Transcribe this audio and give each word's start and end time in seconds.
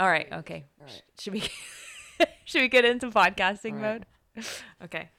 All 0.00 0.08
right. 0.08 0.26
Okay. 0.32 0.64
All 0.80 0.86
right. 0.86 1.02
Should 1.18 1.34
we 1.34 1.40
should 2.46 2.62
we 2.62 2.68
get 2.68 2.86
into 2.86 3.10
podcasting 3.10 3.74
right. 3.80 4.02
mode? 4.34 4.46
Okay. 4.82 5.10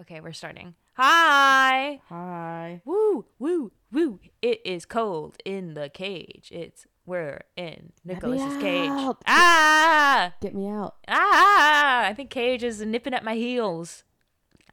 Okay, 0.00 0.20
we're 0.20 0.32
starting. 0.32 0.74
Hi. 0.94 2.00
Hi. 2.08 2.80
Woo, 2.84 3.26
woo, 3.38 3.72
woo. 3.96 4.20
It 4.42 4.60
is 4.64 4.84
cold 4.84 5.38
in 5.44 5.74
the 5.74 5.88
cage. 5.88 6.50
It's 6.52 6.86
we're 7.06 7.40
in 7.56 7.92
Nicholas's 8.04 8.60
cage. 8.60 8.90
out. 8.90 9.22
Ah! 9.26 10.34
Get 10.40 10.54
me 10.54 10.68
out. 10.68 10.96
Ah! 11.08 12.04
I 12.04 12.14
think 12.14 12.30
Cage 12.30 12.64
is 12.64 12.80
nipping 12.80 13.14
at 13.14 13.24
my 13.24 13.34
heels. 13.34 14.02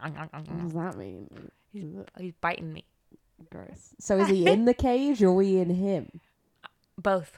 What 0.01 0.31
does 0.41 0.73
that 0.73 0.97
mean? 0.97 1.29
He's, 1.71 1.85
he's 2.19 2.33
biting 2.41 2.73
me. 2.73 2.85
Gross. 3.51 3.93
So 3.99 4.17
is 4.19 4.29
he 4.29 4.47
in 4.47 4.65
the 4.65 4.73
cage 4.73 5.21
or 5.21 5.27
are 5.29 5.33
we 5.33 5.57
in 5.57 5.69
him? 5.69 6.19
Both. 6.97 7.37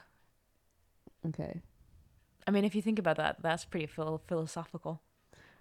Okay. 1.28 1.62
I 2.48 2.52
mean, 2.52 2.64
if 2.64 2.74
you 2.74 2.82
think 2.82 3.00
about 3.00 3.18
that, 3.18 3.42
that's 3.42 3.66
pretty 3.66 3.88
phil- 3.88 4.22
philosophical. 4.28 5.02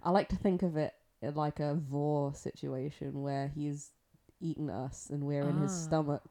I 0.01 0.11
like 0.11 0.29
to 0.29 0.35
think 0.35 0.63
of 0.63 0.77
it 0.77 0.93
in 1.21 1.35
like 1.35 1.59
a 1.59 1.73
vore 1.73 2.33
situation 2.33 3.21
where 3.21 3.51
he's 3.53 3.91
eaten 4.39 4.69
us 4.69 5.09
and 5.09 5.23
we're 5.23 5.47
in 5.47 5.57
his 5.61 5.71
Ah. 5.71 5.75
stomach. 5.87 6.23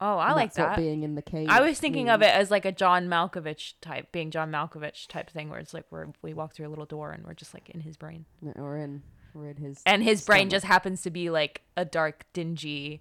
Oh, 0.00 0.16
I 0.18 0.32
like 0.32 0.50
that's 0.54 0.58
what 0.58 0.68
that. 0.70 0.76
being 0.76 1.02
in 1.02 1.16
the 1.16 1.22
cage. 1.22 1.48
I 1.50 1.60
was 1.60 1.80
thinking 1.80 2.08
of 2.08 2.20
means. 2.20 2.30
it 2.32 2.36
as 2.36 2.50
like 2.52 2.64
a 2.64 2.70
John 2.70 3.08
Malkovich 3.08 3.74
type, 3.80 4.12
being 4.12 4.30
John 4.30 4.50
Malkovich 4.52 5.08
type 5.08 5.28
thing, 5.28 5.50
where 5.50 5.58
it's 5.58 5.74
like 5.74 5.86
where 5.90 6.08
we 6.22 6.32
walk 6.34 6.54
through 6.54 6.68
a 6.68 6.70
little 6.70 6.86
door 6.86 7.10
and 7.10 7.24
we're 7.26 7.34
just 7.34 7.52
like 7.52 7.68
in 7.70 7.80
his 7.80 7.96
brain, 7.96 8.24
No, 8.40 8.52
we're 8.56 8.76
in. 8.76 9.02
We're 9.34 9.50
in 9.50 9.56
his. 9.56 9.82
and 9.84 10.02
his 10.04 10.24
brain 10.24 10.50
just 10.50 10.64
happens 10.66 11.02
to 11.02 11.10
be 11.10 11.30
like 11.30 11.62
a 11.76 11.84
dark, 11.84 12.26
dingy, 12.32 13.00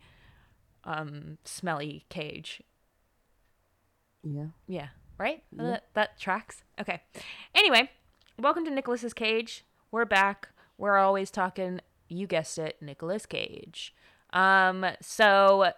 um, 0.85 1.37
smelly 1.45 2.05
cage. 2.09 2.63
Yeah. 4.23 4.47
Yeah, 4.67 4.87
right. 5.19 5.43
Yeah. 5.51 5.63
That, 5.63 5.83
that 5.93 6.19
tracks. 6.19 6.63
Okay. 6.81 7.01
Anyway, 7.55 7.91
welcome 8.39 8.65
to 8.65 8.71
Nicholas's 8.71 9.13
Cage. 9.13 9.63
We're 9.91 10.05
back. 10.05 10.49
We're 10.77 10.97
always 10.97 11.29
talking. 11.31 11.79
You 12.07 12.27
guessed 12.27 12.57
it, 12.57 12.77
Nicolas 12.81 13.25
Cage. 13.25 13.93
Um, 14.33 14.85
so 15.01 15.71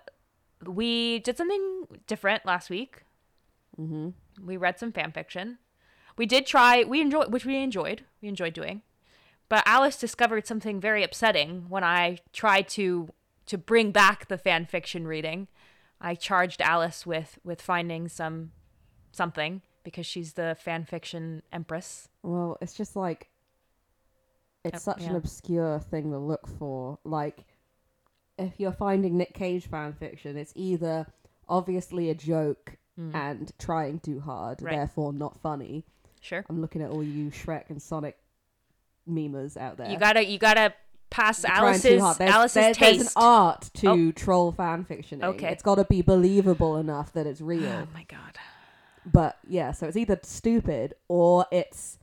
we 0.66 1.20
did 1.20 1.38
something 1.38 1.88
different 2.08 2.46
last 2.46 2.70
week. 2.70 3.04
Mm-hmm. 3.80 4.10
We 4.46 4.58
read 4.58 4.80
some 4.80 4.92
fan 4.92 5.12
fiction. 5.12 5.58
We 6.18 6.26
did 6.26 6.46
try. 6.46 6.84
We 6.84 7.02
enjoyed, 7.02 7.32
which 7.32 7.46
we 7.46 7.58
enjoyed. 7.62 8.04
We 8.22 8.28
enjoyed 8.28 8.54
doing. 8.54 8.82
But 9.48 9.64
Alice 9.66 9.98
discovered 9.98 10.46
something 10.46 10.80
very 10.80 11.04
upsetting 11.04 11.66
when 11.70 11.84
I 11.84 12.20
tried 12.34 12.68
to 12.70 13.10
to 13.48 13.58
bring 13.58 13.92
back 13.92 14.28
the 14.28 14.38
fan 14.38 14.68
fiction 14.68 15.08
reading. 15.08 15.48
I 16.00 16.14
charged 16.14 16.62
Alice 16.62 17.06
with 17.06 17.40
with 17.44 17.62
finding 17.62 18.08
some 18.08 18.52
something 19.12 19.62
because 19.84 20.06
she's 20.06 20.34
the 20.34 20.56
fan 20.60 20.86
fiction 20.86 21.42
empress. 21.52 22.10
Well, 22.22 22.58
it's 22.62 22.76
just 22.76 22.96
like 22.96 23.30
it's 24.64 24.74
Yep, 24.74 24.82
such 24.82 25.04
an 25.04 25.16
obscure 25.16 25.80
thing 25.80 26.12
to 26.12 26.18
look 26.18 26.48
for. 26.48 27.00
Like, 27.04 27.46
if 28.38 28.60
you're 28.60 28.72
finding 28.72 29.18
Nick 29.18 29.34
Cage 29.34 29.68
fan 29.68 29.94
fiction, 29.94 30.38
it's 30.38 30.54
either 30.56 31.08
obviously 31.48 32.10
a 32.10 32.16
joke 32.16 32.78
Mm. 33.00 33.16
and 33.16 33.52
trying 33.58 34.00
too 34.00 34.20
hard, 34.20 34.62
Right. 34.62 34.76
therefore 34.76 35.14
not 35.14 35.38
funny. 35.40 35.86
Sure. 36.22 36.46
I'm 36.50 36.60
looking 36.60 36.82
at 36.82 36.92
all 36.92 37.02
you 37.04 37.32
Shrek 37.32 37.70
and 37.70 37.82
Sonic 37.82 38.18
memers 39.10 39.56
out 39.56 39.78
there. 39.78 39.90
You 39.90 39.98
gotta 39.98 40.26
you 40.26 40.38
gotta 40.38 40.74
pass 41.10 41.44
You're 41.44 41.52
Alice's. 41.54 42.18
There's, 42.18 42.20
Alice's 42.32 42.54
there- 42.54 42.74
there's 42.74 43.02
an. 43.02 43.08
Oh. 43.16 43.22
art 43.26 43.70
to 43.76 44.12
troll 44.12 44.52
fan 44.52 44.84
fiction. 44.84 45.24
Okay. 45.24 45.48
It's 45.50 45.64
got 45.64 45.76
to 45.76 45.86
be 45.86 46.02
believable 46.02 46.76
enough 46.78 47.14
that 47.14 47.26
it's 47.26 47.40
real. 47.42 47.66
Oh 47.72 47.88
my 47.94 48.04
god. 48.04 48.38
But 49.06 49.38
yeah, 49.48 49.72
so 49.72 49.88
it's 49.88 49.96
either 49.98 50.20
stupid 50.24 50.94
or 51.08 51.46
it's 51.52 51.98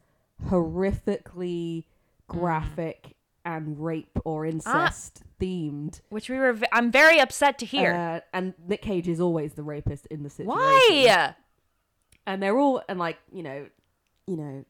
horrifically 0.47 1.85
graphic 2.29 3.15
and 3.45 3.79
rape 3.85 4.19
or 4.25 4.45
incest 4.47 5.23
themed. 5.41 6.01
Which 6.09 6.29
we 6.29 6.37
were. 6.39 6.53
v- 6.55 6.67
I'm 6.73 6.91
very 6.91 7.19
upset 7.21 7.59
to 7.61 7.67
hear. 7.67 7.93
Uh, 7.95 8.21
and 8.33 8.55
Nick 8.67 8.83
Cage 8.83 9.09
is 9.09 9.21
always 9.21 9.55
the 9.55 9.63
rapist 9.63 10.07
in 10.07 10.23
the 10.23 10.31
situation. 10.31 10.59
Why? 10.59 11.35
And 12.27 12.43
they're 12.43 12.59
all 12.59 12.83
and 12.89 12.99
like 12.99 13.19
you 13.33 13.43
know, 13.43 13.67
you 14.27 14.37
know. 14.37 14.65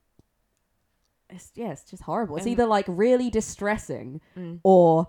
It's 1.31 1.51
yeah, 1.55 1.73
it's 1.73 1.85
just 1.85 2.03
horrible. 2.05 2.37
It's 2.37 2.47
either 2.47 2.67
like 2.67 2.85
really 2.89 3.31
distressing 3.31 4.21
Mm. 4.37 4.61
or 4.63 5.09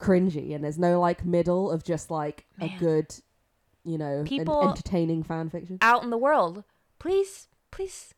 cringy, 0.00 0.54
and 0.54 0.64
there's 0.64 0.78
no 0.78 1.00
like 1.00 1.24
middle 1.24 1.70
of 1.70 1.84
just 1.84 2.10
like 2.10 2.46
Man. 2.58 2.70
a 2.70 2.78
good, 2.78 3.14
you 3.84 3.98
know, 3.98 4.22
People- 4.24 4.68
entertaining 4.70 5.22
fan 5.22 5.50
fiction. 5.50 5.78
Out 5.82 6.02
in 6.02 6.10
the 6.10 6.16
world, 6.16 6.64
please, 6.98 7.48
please, 7.70 8.14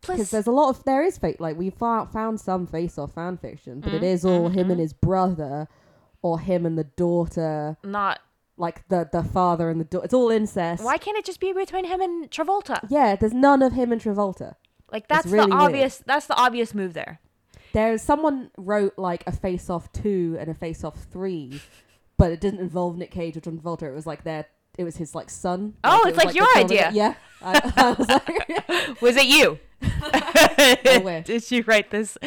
because 0.00 0.30
there's 0.30 0.46
a 0.46 0.50
lot 0.52 0.68
of 0.70 0.84
there 0.84 1.02
is 1.02 1.18
fake 1.18 1.36
like 1.40 1.56
we 1.56 1.70
found 1.70 2.40
some 2.40 2.66
face 2.66 2.98
off 2.98 3.12
fan 3.14 3.36
fiction 3.36 3.80
but 3.80 3.92
it 3.94 4.02
Mhm, 4.02 4.04
is 4.14 4.24
all 4.24 4.48
mhm, 4.50 4.54
him 4.54 4.70
and 4.70 4.80
his 4.80 4.92
brother 4.92 5.68
or 6.22 6.38
him 6.40 6.66
and 6.66 6.76
the 6.78 6.84
daughter 6.84 7.76
Not. 7.84 8.20
like 8.56 8.86
the 8.88 9.08
the 9.12 9.22
father 9.22 9.68
and 9.70 9.80
the 9.80 9.84
daughter 9.84 10.04
it's 10.04 10.14
all 10.14 10.30
incest 10.30 10.82
Why 10.84 10.98
can't 10.98 11.16
it 11.18 11.24
just 11.24 11.40
be 11.40 11.52
between 11.52 11.84
him 11.84 12.00
and 12.00 12.30
Travolta? 12.30 12.80
yeah 12.88 13.16
there's 13.16 13.32
none 13.34 13.62
of 13.62 13.72
him 13.72 13.92
and 13.92 14.00
travolta 14.00 14.54
Like 14.92 15.06
that's 15.08 15.26
really 15.26 15.46
the 15.50 15.56
weird. 15.56 15.62
obvious. 15.62 16.02
That's 16.06 16.26
the 16.26 16.36
obvious 16.36 16.74
move 16.74 16.94
there. 16.94 17.20
there's 17.72 18.02
someone 18.02 18.50
wrote 18.56 18.94
like 18.98 19.22
a 19.26 19.32
face 19.32 19.70
off 19.70 19.92
2 19.92 20.36
and 20.40 20.50
a 20.50 20.54
face 20.54 20.82
off 20.84 21.04
3 21.04 21.60
but 22.16 22.30
it 22.32 22.40
didn't 22.40 22.60
involve 22.60 22.96
nick 22.98 23.10
cage 23.10 23.36
or 23.36 23.40
john 23.40 23.58
travolta 23.58 23.82
it 23.84 23.94
was 23.94 24.06
like 24.06 24.24
their 24.24 24.46
it 24.78 24.84
was 24.84 24.96
his 24.96 25.14
like 25.14 25.30
son 25.30 25.74
Oh, 25.84 26.02
it 26.06 26.10
it's 26.10 26.18
like 26.18 26.28
the 26.28 26.34
your 26.34 26.56
idea. 26.56 26.88
it. 26.88 26.94
yeah 26.94 27.14
I, 27.42 27.72
I 27.76 27.92
was 27.92 28.08
like 28.08 29.00
Was 29.02 29.16
it 29.16 29.26
you? 29.26 29.58
wish. 31.04 31.24
Did 31.26 31.50
you 31.50 31.64
write 31.66 31.90
this 31.90 32.18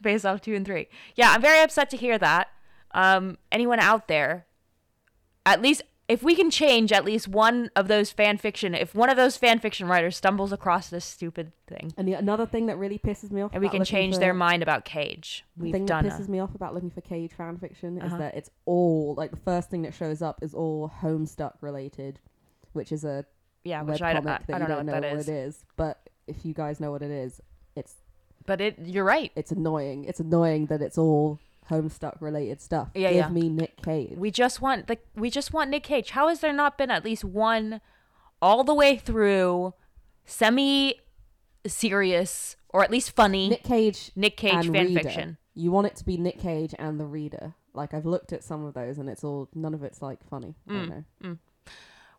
based 0.00 0.24
off 0.24 0.40
two 0.40 0.54
and 0.54 0.64
three? 0.64 0.88
Yeah, 1.16 1.32
I'm 1.32 1.42
very 1.42 1.60
upset 1.60 1.90
to 1.90 1.96
hear 1.96 2.18
that. 2.18 2.48
Um, 2.92 3.36
anyone 3.52 3.80
out 3.80 4.08
there, 4.08 4.46
at 5.44 5.60
least 5.62 5.82
if 6.10 6.22
we 6.22 6.34
can 6.34 6.50
change 6.50 6.92
at 6.92 7.04
least 7.04 7.28
one 7.28 7.70
of 7.76 7.88
those 7.88 8.10
fan 8.10 8.36
fiction, 8.36 8.74
if 8.74 8.94
one 8.94 9.08
of 9.08 9.16
those 9.16 9.36
fan 9.36 9.58
fiction 9.58 9.86
writers 9.86 10.16
stumbles 10.16 10.52
across 10.52 10.88
this 10.90 11.04
stupid 11.04 11.52
thing, 11.66 11.92
and 11.96 12.06
the, 12.08 12.14
another 12.14 12.44
thing 12.46 12.66
that 12.66 12.76
really 12.76 12.98
pisses 12.98 13.30
me 13.30 13.40
off 13.42 13.50
and 13.52 13.62
we 13.62 13.68
can 13.68 13.84
change 13.84 14.18
their 14.18 14.34
mind 14.34 14.62
about 14.62 14.84
Cage, 14.84 15.44
we've 15.56 15.72
done. 15.72 15.78
thing 15.80 15.86
done. 15.86 16.04
that 16.08 16.12
pisses 16.20 16.28
A, 16.28 16.30
me 16.30 16.40
off 16.40 16.54
about 16.54 16.74
looking 16.74 16.90
for 16.90 17.00
Cage 17.00 17.32
fan 17.32 17.56
fiction 17.58 17.96
Uh-huh. 17.98 18.06
is 18.14 18.18
that 18.18 18.34
it's 18.34 18.50
all 18.66 19.14
like 19.16 19.30
the 19.30 19.36
first 19.38 19.70
thing 19.70 19.82
that 19.82 19.94
shows 19.94 20.20
up 20.20 20.42
is 20.42 20.52
all 20.54 20.92
Homestuck 21.02 21.54
related, 21.60 22.18
which 22.72 22.92
is 22.92 23.04
a 23.04 23.24
yeah, 23.64 23.80
web 23.82 23.90
which 23.90 24.02
I, 24.02 24.12
comic 24.14 24.28
I, 24.28 24.38
that 24.46 24.54
I 24.54 24.58
don't 24.58 24.68
know 24.68 24.76
don't 24.76 24.86
what 24.86 24.86
know 24.86 25.00
that 25.00 25.10
what 25.12 25.20
is. 25.20 25.28
it 25.28 25.32
is. 25.34 25.64
But 25.76 26.08
if 26.26 26.44
you 26.44 26.54
guys 26.54 26.80
know 26.80 26.90
what 26.90 27.02
it 27.02 27.10
is, 27.10 27.40
it's 27.76 27.94
But 28.46 28.60
it, 28.60 28.78
you're 28.82 29.04
right. 29.04 29.30
it's 29.36 29.52
annoying. 29.52 30.04
It's 30.04 30.18
annoying 30.20 30.66
that 30.66 30.80
it's 30.82 30.98
all 30.98 31.38
Homestuck 31.70 32.20
related 32.20 32.60
stuff. 32.60 32.88
Yeah, 32.94 33.08
Give 33.08 33.16
yeah. 33.16 33.28
me 33.30 33.48
Nick 33.48 33.80
Cage. 33.82 34.16
We 34.16 34.30
just 34.30 34.60
want 34.60 34.86
the 34.88 34.98
we 35.14 35.30
just 35.30 35.52
want 35.54 35.70
Nick 35.70 35.84
Cage. 35.84 36.10
How 36.10 36.28
has 36.28 36.40
there 36.40 36.52
not 36.52 36.76
been 36.76 36.90
at 36.90 37.04
least 37.04 37.24
one 37.24 37.80
all 38.42 38.62
the 38.64 38.74
way 38.74 38.96
through 38.98 39.72
semi 40.26 40.94
serious 41.66 42.56
or 42.70 42.82
at 42.82 42.90
least 42.90 43.10
funny 43.14 43.48
Nick 43.48 43.62
Cage 43.64 44.10
Nick 44.16 44.36
Cage 44.36 44.52
fan 44.68 44.72
Reader. 44.72 45.00
fiction? 45.02 45.36
You 45.54 45.70
want 45.72 45.86
it 45.86 45.96
to 45.96 46.04
be 46.04 46.16
Nick 46.16 46.38
Cage 46.38 46.74
and 46.78 46.98
the 47.00 47.06
Reader. 47.06 47.54
Like 47.74 47.94
I've 47.94 48.06
looked 48.06 48.32
at 48.32 48.42
some 48.44 48.64
of 48.64 48.74
those 48.74 48.98
and 48.98 49.08
it's 49.08 49.24
all 49.24 49.48
none 49.54 49.74
of 49.74 49.82
it's 49.82 50.02
like 50.02 50.18
funny. 50.28 50.54
I 50.68 50.72
don't 50.72 50.90
Mm. 50.90 51.04
know. 51.22 51.36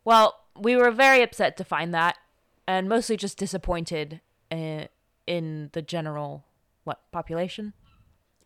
Well, 0.04 0.34
we 0.58 0.76
were 0.76 0.90
very 0.90 1.22
upset 1.22 1.56
to 1.58 1.64
find 1.64 1.94
that 1.94 2.16
and 2.66 2.88
mostly 2.88 3.16
just 3.16 3.38
disappointed 3.38 4.20
uh, 4.50 4.86
in 5.26 5.70
the 5.72 5.82
general 5.82 6.44
what 6.84 7.00
population? 7.12 7.72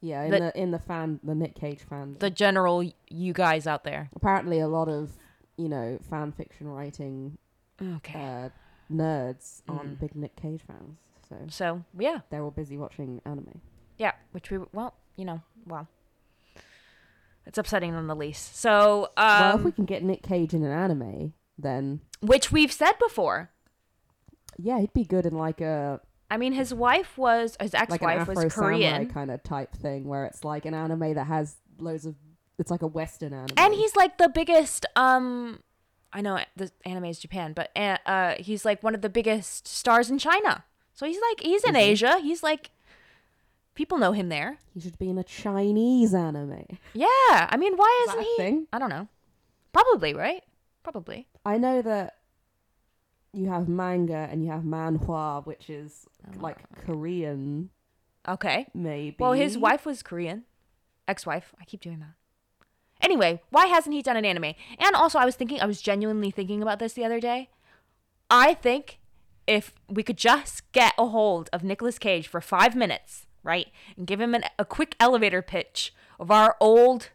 Yeah, 0.00 0.24
in 0.24 0.30
The- 0.30 0.38
the, 0.38 0.60
in 0.60 0.70
the 0.70 0.78
fan 0.78 1.20
the 1.24 1.34
Nick 1.34 1.54
Cage 1.54 1.80
fan 1.82 2.16
The 2.18 2.30
general 2.30 2.88
you 3.08 3.32
guys 3.32 3.66
out 3.66 3.84
there. 3.84 4.10
apparently 4.14 4.60
a 4.60 4.68
lot 4.68 4.88
of 4.88 5.12
you 5.56 5.68
know 5.68 5.98
fan 6.10 6.32
fiction 6.32 6.68
writing 6.68 7.38
Okay. 7.82 8.18
uh, 8.18 8.48
nerds 8.92 9.62
aren't 9.68 9.96
Mm. 9.96 10.00
big 10.00 10.14
Nick 10.14 10.36
Cage 10.36 10.62
fans, 10.66 10.98
so 11.28 11.36
so, 11.48 11.84
yeah. 11.98 12.20
they're 12.30 12.42
all 12.42 12.50
busy 12.50 12.76
watching 12.76 13.20
anime. 13.24 13.60
Yeah, 13.98 14.12
which 14.32 14.50
we 14.50 14.58
well, 14.72 14.94
you 15.16 15.24
know, 15.24 15.40
well. 15.66 15.88
It's 17.46 17.58
upsetting 17.58 17.94
on 17.94 18.06
the 18.08 18.16
least. 18.16 18.56
So, 18.56 19.10
um 19.16 19.40
well, 19.40 19.58
if 19.58 19.64
we 19.64 19.72
can 19.72 19.84
get 19.84 20.02
Nick 20.02 20.22
Cage 20.22 20.52
in 20.52 20.64
an 20.64 20.72
anime, 20.72 21.32
then 21.58 22.00
which 22.20 22.50
we've 22.52 22.72
said 22.72 22.94
before. 22.98 23.50
yeah, 24.58 24.78
he'd 24.80 24.92
be 24.92 25.04
good 25.04 25.26
in 25.26 25.34
like 25.34 25.60
a 25.60 26.00
I 26.30 26.36
mean, 26.36 26.52
his 26.52 26.74
wife 26.74 27.16
was 27.16 27.56
his 27.60 27.72
like 27.72 27.82
ex-wife 27.82 28.20
Afro 28.20 28.34
was 28.34 28.54
Korean, 28.54 29.08
kind 29.08 29.30
of 29.30 29.42
type 29.42 29.74
thing, 29.74 30.04
where 30.04 30.24
it's 30.24 30.44
like 30.44 30.64
an 30.64 30.74
anime 30.74 31.14
that 31.14 31.26
has 31.26 31.56
loads 31.78 32.06
of. 32.06 32.14
It's 32.58 32.70
like 32.70 32.82
a 32.82 32.86
Western 32.86 33.34
anime. 33.34 33.54
and 33.58 33.74
he's 33.74 33.94
like 33.96 34.16
the 34.16 34.30
biggest 34.30 34.86
um 34.96 35.60
I 36.12 36.22
know 36.22 36.38
the 36.56 36.70
anime 36.86 37.04
is 37.06 37.18
Japan, 37.18 37.52
but 37.52 37.70
uh, 37.76 37.98
uh, 38.06 38.34
he's 38.38 38.64
like 38.64 38.82
one 38.82 38.94
of 38.94 39.02
the 39.02 39.10
biggest 39.10 39.68
stars 39.68 40.08
in 40.08 40.18
China. 40.18 40.64
So 40.94 41.04
he's 41.04 41.18
like 41.30 41.40
he's 41.40 41.62
in? 41.62 41.76
Asia. 41.76 42.18
He's 42.20 42.42
like 42.42 42.70
people 43.74 43.98
know 43.98 44.12
him 44.12 44.30
there. 44.30 44.58
He 44.72 44.80
should 44.80 44.98
be 44.98 45.10
in 45.10 45.18
a 45.18 45.24
Chinese 45.24 46.14
anime. 46.14 46.78
Yeah, 46.94 47.06
I 47.30 47.56
mean, 47.58 47.76
why 47.76 48.04
Is 48.08 48.14
isn't 48.14 48.24
he? 48.24 48.36
thing? 48.38 48.66
I 48.72 48.78
don't 48.78 48.88
know. 48.88 49.08
Probably 49.72 50.14
right. 50.14 50.42
Probably. 50.82 51.26
I 51.44 51.58
know 51.58 51.82
that 51.82 52.14
you 53.36 53.48
have 53.48 53.68
manga 53.68 54.28
and 54.30 54.44
you 54.44 54.50
have 54.50 54.62
manhwa, 54.62 55.44
which 55.46 55.68
is 55.70 56.06
oh, 56.26 56.40
like 56.40 56.58
Korean, 56.84 57.70
Okay. 58.28 58.66
maybe. 58.74 59.16
Well, 59.18 59.32
his 59.32 59.56
wife 59.56 59.86
was 59.86 60.02
Korean, 60.02 60.44
ex-wife. 61.06 61.54
I 61.60 61.64
keep 61.64 61.80
doing 61.80 62.00
that. 62.00 62.14
Anyway, 63.00 63.42
why 63.50 63.66
hasn't 63.66 63.94
he 63.94 64.02
done 64.02 64.16
an 64.16 64.24
anime? 64.24 64.54
And 64.78 64.94
also, 64.94 65.18
I 65.18 65.24
was 65.26 65.36
thinking, 65.36 65.60
I 65.60 65.66
was 65.66 65.82
genuinely 65.82 66.30
thinking 66.30 66.62
about 66.62 66.78
this 66.78 66.94
the 66.94 67.04
other 67.04 67.20
day. 67.20 67.50
I 68.30 68.54
think 68.54 68.98
if 69.46 69.74
we 69.88 70.02
could 70.02 70.16
just 70.16 70.70
get 70.72 70.94
a 70.98 71.06
hold 71.06 71.48
of 71.52 71.62
Nicolas 71.62 71.98
Cage 71.98 72.26
for 72.26 72.40
five 72.40 72.74
minutes, 72.74 73.26
right, 73.44 73.66
and 73.96 74.06
give 74.06 74.20
him 74.20 74.34
an, 74.34 74.44
a 74.58 74.64
quick 74.64 74.96
elevator 74.98 75.42
pitch 75.42 75.94
of 76.18 76.30
our 76.30 76.56
old 76.58 77.10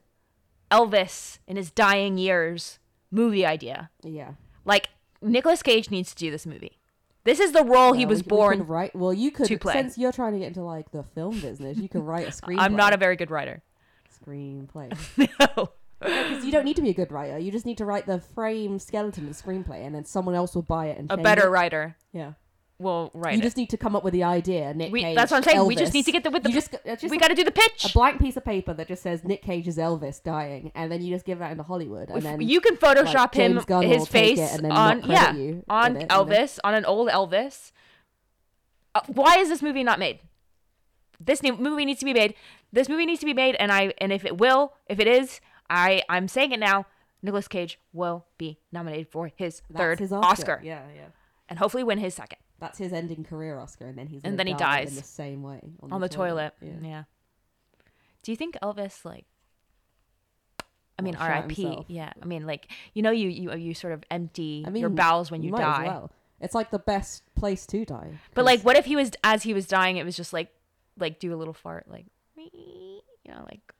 Elvis 0.69 1.39
in 1.47 1.57
his 1.57 1.71
dying 1.71 2.17
years 2.17 2.79
movie 3.09 3.45
idea. 3.45 3.89
Yeah. 4.03 4.33
Like 4.63 4.89
Nicolas 5.21 5.61
Cage 5.63 5.89
needs 5.91 6.09
to 6.09 6.15
do 6.15 6.31
this 6.31 6.45
movie. 6.45 6.77
This 7.23 7.39
is 7.39 7.51
the 7.51 7.63
role 7.63 7.93
he 7.93 8.05
was 8.05 8.19
we- 8.19 8.23
we 8.23 8.29
born. 8.29 8.57
could 8.59 8.69
write. 8.69 8.95
Well, 8.95 9.13
you 9.13 9.29
could 9.31 9.47
to 9.47 9.57
play. 9.59 9.73
since 9.73 9.97
you're 9.97 10.11
trying 10.11 10.33
to 10.33 10.39
get 10.39 10.47
into 10.47 10.63
like 10.63 10.91
the 10.91 11.03
film 11.03 11.39
business. 11.39 11.77
You 11.77 11.87
can 11.89 12.03
write 12.03 12.27
a 12.27 12.31
screenplay. 12.31 12.55
I'm 12.59 12.75
not 12.75 12.93
a 12.93 12.97
very 12.97 13.15
good 13.15 13.29
writer. 13.29 13.61
screenplay 14.25 14.89
no. 15.57 15.69
because 15.99 16.43
you 16.45 16.51
don't 16.51 16.65
need 16.65 16.75
to 16.77 16.81
be 16.81 16.89
a 16.89 16.93
good 16.95 17.11
writer. 17.11 17.37
You 17.37 17.51
just 17.51 17.65
need 17.65 17.77
to 17.77 17.85
write 17.85 18.05
the 18.07 18.19
frame, 18.19 18.79
skeleton, 18.79 19.27
of 19.27 19.29
and 19.29 19.35
screenplay, 19.65 19.85
and 19.85 19.93
then 19.93 20.05
someone 20.05 20.33
else 20.35 20.55
will 20.55 20.61
buy 20.63 20.87
it 20.87 20.97
and 20.97 21.11
A 21.11 21.17
better 21.17 21.45
it. 21.47 21.49
writer 21.51 21.95
Yeah. 22.11 22.33
Will 22.81 23.11
write 23.13 23.35
you 23.35 23.41
just 23.41 23.55
need 23.57 23.69
to 23.69 23.77
come 23.77 23.95
up 23.95 24.03
with 24.03 24.13
the 24.13 24.23
idea. 24.23 24.73
Nick 24.73 24.91
We- 24.91 25.01
Cage. 25.01 25.15
that's 25.15 25.31
what 25.31 25.37
I'm 25.37 25.43
saying. 25.43 25.65
We 25.65 25.75
just 25.75 25.93
need 25.93 26.05
to 26.05 26.11
get 26.11 26.23
the- 26.23 26.31
with 26.31 26.43
the- 26.43 26.49
You 26.49 26.55
just, 26.55 26.75
just 26.85 27.09
we 27.09 27.17
got 27.17 27.27
to 27.29 27.35
do 27.35 27.43
the 27.43 27.51
pitch. 27.51 27.85
a 27.85 27.93
blank 27.93 28.19
piece 28.19 28.35
of 28.37 28.43
paper 28.43 28.73
that 28.73 28.87
just 28.87 29.03
says 29.03 29.23
Nick 29.23 29.41
Cage 29.41 29.67
is 29.67 29.77
Elvis 29.77 30.21
dying, 30.21 30.71
and 30.75 30.91
then 30.91 31.01
you 31.01 31.13
just 31.13 31.25
give 31.25 31.39
that 31.39 31.51
into 31.51 31.63
Hollywood, 31.63 32.09
and 32.09 32.17
If 32.17 32.23
then 32.23 32.41
you 32.41 32.59
can 32.61 32.75
Photoshop 32.77 33.13
like, 33.15 33.33
him, 33.35 33.61
Gunn 33.65 33.83
his 33.83 34.07
face 34.07 34.39
and 34.39 34.65
then 34.65 34.71
on 34.71 35.03
yeah, 35.09 35.33
on 35.69 35.97
it. 35.97 36.09
Elvis, 36.09 36.59
on 36.63 36.73
an 36.73 36.85
old 36.85 37.09
Elvis. 37.09 37.71
Uh, 38.93 39.01
why 39.07 39.37
is 39.37 39.49
this 39.49 39.61
movie 39.61 39.83
not 39.83 39.99
made? 39.99 40.19
This 41.19 41.41
new 41.43 41.55
movie 41.55 41.85
needs 41.85 41.99
to 41.99 42.05
be 42.05 42.13
made. 42.13 42.33
This 42.73 42.89
movie 42.89 43.05
needs 43.05 43.19
to 43.19 43.25
be 43.25 43.33
made, 43.33 43.55
and 43.55 43.71
I 43.71 43.93
and 43.99 44.11
if 44.11 44.25
it 44.25 44.37
will, 44.37 44.73
if 44.87 44.99
it 44.99 45.07
is, 45.07 45.39
I 45.69 46.03
I'm 46.09 46.27
saying 46.27 46.51
it 46.51 46.59
now. 46.59 46.85
Nicolas 47.23 47.47
Cage 47.47 47.79
will 47.93 48.25
be 48.39 48.57
nominated 48.71 49.07
for 49.07 49.27
his 49.35 49.61
That's 49.69 49.77
third 49.79 49.99
his 49.99 50.11
Oscar. 50.11 50.59
Yeah, 50.63 50.81
yeah. 50.95 51.01
and 51.47 51.59
hopefully 51.59 51.83
win 51.83 51.99
his 51.99 52.15
second 52.15 52.39
That's 52.61 52.77
his 52.77 52.93
ending 52.93 53.23
career 53.23 53.57
Oscar, 53.57 53.87
and 53.87 53.97
then 53.97 54.05
he's 54.05 54.21
And 54.23 54.37
then 54.37 54.45
he 54.45 54.53
dies. 54.53 54.89
in 54.89 54.95
the 54.95 55.03
same 55.03 55.41
way 55.41 55.59
on, 55.81 55.91
on 55.93 55.99
the 55.99 56.07
toilet. 56.07 56.53
Yeah. 56.61 56.73
Yeah. 56.81 57.03
Do 58.21 58.31
you 58.31 58.35
think 58.35 58.55
Elvis 58.61 59.03
like? 59.03 59.25
I 60.99 61.01
mean, 61.01 61.15
R.I.P. 61.15 61.85
Yeah, 61.87 62.13
I 62.21 62.25
mean, 62.25 62.45
like 62.45 62.67
you 62.93 63.01
know, 63.01 63.09
you 63.09 63.29
you 63.29 63.51
you 63.55 63.73
sort 63.73 63.93
of 63.93 64.03
empty 64.11 64.63
I 64.65 64.69
mean, 64.69 64.81
your 64.81 64.91
bowels 64.91 65.31
when 65.31 65.41
you, 65.41 65.51
might 65.51 65.61
die. 65.61 65.85
As 65.85 65.87
well. 65.87 66.11
It's 66.39 66.53
like 66.53 66.69
the 66.69 66.77
best 66.77 67.23
place 67.33 67.65
to 67.67 67.83
die. 67.83 68.11
But 68.35 68.45
like, 68.45 68.61
what 68.61 68.75
if 68.75 68.85
he 68.85 68.95
was 68.95 69.11
as 69.23 69.41
he 69.41 69.55
was 69.55 69.65
dying? 69.65 69.97
It 69.97 70.05
was 70.05 70.15
just 70.15 70.31
like, 70.31 70.49
like 70.99 71.19
do 71.19 71.33
a 71.33 71.37
little 71.37 71.55
fart, 71.55 71.87
like, 71.89 72.05
you 72.35 73.01
know, 73.27 73.43
like 73.49 73.73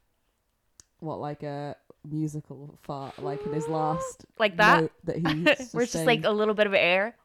what, 1.00 1.20
like 1.20 1.44
a 1.44 1.76
musical 2.10 2.80
fart, 2.82 3.22
like 3.22 3.46
in 3.46 3.54
his 3.54 3.68
last 3.68 4.26
like 4.40 4.58
that. 4.58 4.90
that 5.04 5.18
he. 5.18 5.24
Where 5.72 5.84
it's 5.84 5.94
just 5.94 6.08
like 6.08 6.24
a 6.24 6.32
little 6.32 6.56
bit 6.56 6.66
of 6.66 6.74
air. 6.74 7.16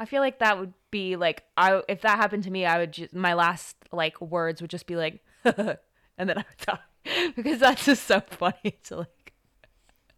I 0.00 0.04
feel 0.04 0.20
like 0.20 0.38
that 0.38 0.58
would 0.58 0.74
be 0.90 1.16
like 1.16 1.44
I 1.56 1.82
if 1.88 2.02
that 2.02 2.16
happened 2.18 2.44
to 2.44 2.50
me, 2.50 2.64
I 2.64 2.78
would 2.78 2.92
just 2.92 3.14
my 3.14 3.34
last 3.34 3.76
like 3.92 4.20
words 4.20 4.60
would 4.60 4.70
just 4.70 4.86
be 4.86 4.96
like, 4.96 5.20
and 5.44 5.76
then 6.18 6.38
I 6.38 6.44
would 6.48 6.66
die 6.66 7.32
because 7.36 7.60
that's 7.60 7.84
just 7.84 8.04
so 8.04 8.20
funny 8.20 8.78
to 8.84 8.98
like. 8.98 9.32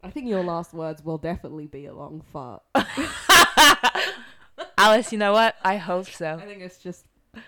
I 0.02 0.10
think 0.10 0.28
your 0.28 0.42
last 0.42 0.72
words 0.72 1.04
will 1.04 1.18
definitely 1.18 1.66
be 1.66 1.84
a 1.86 1.94
long 1.94 2.22
fart. 2.32 2.62
Alice, 4.78 5.12
you 5.12 5.18
know 5.18 5.32
what? 5.32 5.56
I 5.62 5.76
hope 5.76 6.06
so. 6.06 6.38
I 6.40 6.46
think 6.46 6.62
it's 6.62 6.78
just 6.78 7.04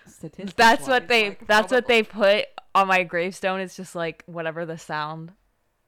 statistics. 0.06 0.52
That's 0.54 0.86
what 0.86 1.08
they. 1.08 1.38
that's 1.46 1.72
what 1.72 1.86
they 1.86 2.02
put 2.02 2.46
on 2.74 2.88
my 2.88 3.04
gravestone. 3.04 3.60
It's 3.60 3.74
just 3.74 3.94
like 3.94 4.22
whatever 4.26 4.66
the 4.66 4.76
sound 4.76 5.32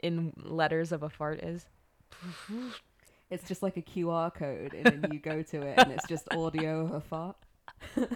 in 0.03 0.33
letters 0.37 0.91
of 0.91 1.03
a 1.03 1.11
fart 1.11 1.43
is. 1.43 1.67
It's 3.35 3.49
just 3.49 3.63
like 3.63 3.77
a 3.77 3.83
QR 3.83 4.33
code, 4.33 4.75
and 4.75 4.87
then 5.03 5.13
you 5.13 5.19
go 5.19 5.43
to 5.43 5.63
it, 5.63 5.79
and 5.79 5.93
it's 5.93 6.07
just 6.09 6.33
audio 6.33 6.81
of 6.83 6.93
a 6.93 7.01
fart. 7.01 7.37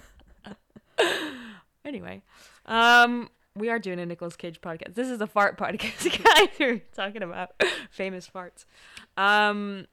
Anyway, 1.88 2.22
um, 2.66 3.30
we 3.56 3.70
are 3.70 3.78
doing 3.78 3.98
a 3.98 4.04
Nicolas 4.04 4.36
Cage 4.36 4.60
podcast. 4.60 4.94
This 4.94 5.08
is 5.08 5.22
a 5.22 5.26
fart 5.26 5.56
podcast, 5.56 6.04
guys. 6.24 6.48
We're 6.60 6.82
talking 6.94 7.22
about 7.22 7.52
famous 7.90 8.28
farts. 8.28 8.66
Um, 9.16 9.86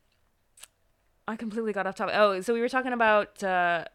I 1.26 1.38
completely 1.38 1.72
got 1.72 1.88
off 1.88 1.96
topic. 1.96 2.16
Oh, 2.18 2.42
so 2.42 2.54
we 2.54 2.60
were 2.60 2.68
talking 2.68 2.92
about, 2.92 3.42
uh, 3.42 3.86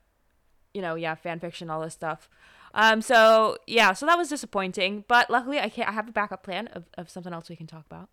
you 0.73 0.81
know, 0.81 0.95
yeah, 0.95 1.15
fan 1.15 1.41
fiction, 1.41 1.69
all 1.69 1.83
this 1.83 1.93
stuff. 1.93 2.31
Um, 2.75 3.03
so 3.03 3.57
yeah, 3.67 3.93
so 3.93 4.07
that 4.07 4.17
was 4.17 4.29
disappointing, 4.29 5.05
but 5.09 5.29
luckily 5.31 5.59
I 5.59 5.69
can 5.69 5.89
I 5.89 5.93
have 5.93 6.09
a 6.09 6.13
backup 6.13 6.43
plan 6.43 6.69
of, 6.69 6.85
of 6.97 7.11
something 7.11 7.33
else 7.33 7.49
we 7.49 7.57
can 7.57 7.67
talk 7.67 7.85
about. 7.91 8.09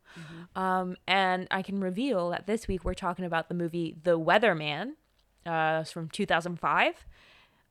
Um, 0.55 0.97
and 1.07 1.47
I 1.51 1.61
can 1.61 1.79
reveal 1.79 2.31
that 2.31 2.47
this 2.47 2.67
week 2.67 2.83
we're 2.83 2.93
talking 2.93 3.25
about 3.25 3.49
the 3.49 3.55
movie 3.55 3.95
The 4.03 4.19
Weatherman, 4.19 4.93
uh, 5.45 5.83
from 5.83 6.09
2005. 6.09 7.05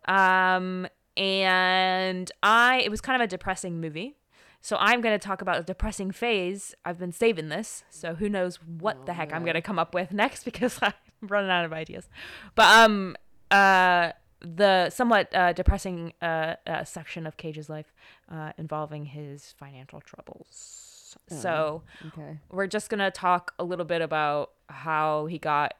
Um, 0.08 0.86
and 1.16 2.30
I, 2.42 2.80
it 2.84 2.90
was 2.90 3.00
kind 3.00 3.20
of 3.20 3.24
a 3.24 3.28
depressing 3.28 3.80
movie. 3.80 4.16
So 4.60 4.76
I'm 4.80 5.00
going 5.00 5.18
to 5.18 5.24
talk 5.24 5.42
about 5.42 5.58
a 5.58 5.62
depressing 5.62 6.10
phase. 6.10 6.74
I've 6.84 6.98
been 6.98 7.12
saving 7.12 7.50
this. 7.50 7.84
So 7.90 8.14
who 8.14 8.28
knows 8.28 8.56
what 8.56 9.06
the 9.06 9.12
heck 9.14 9.32
I'm 9.32 9.42
going 9.42 9.54
to 9.54 9.62
come 9.62 9.78
up 9.78 9.94
with 9.94 10.12
next 10.12 10.44
because 10.44 10.78
I'm 10.82 10.92
running 11.22 11.50
out 11.50 11.64
of 11.64 11.72
ideas. 11.72 12.08
But, 12.54 12.76
um, 12.76 13.16
uh, 13.50 14.12
the 14.54 14.90
somewhat 14.90 15.34
uh, 15.34 15.52
depressing 15.52 16.12
uh, 16.22 16.54
uh, 16.66 16.84
section 16.84 17.26
of 17.26 17.36
Cage's 17.36 17.68
life 17.68 17.92
uh, 18.30 18.52
involving 18.58 19.06
his 19.06 19.54
financial 19.58 20.00
troubles. 20.00 21.16
So 21.28 21.82
Okay. 22.08 22.38
we're 22.50 22.66
just 22.66 22.88
gonna 22.90 23.10
talk 23.10 23.54
a 23.58 23.64
little 23.64 23.84
bit 23.84 24.02
about 24.02 24.52
how 24.68 25.26
he 25.26 25.38
got 25.38 25.74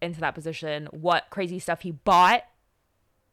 into 0.00 0.20
that 0.20 0.34
position, 0.34 0.86
what 0.90 1.24
crazy 1.30 1.58
stuff 1.58 1.80
he 1.82 1.92
bought, 1.92 2.44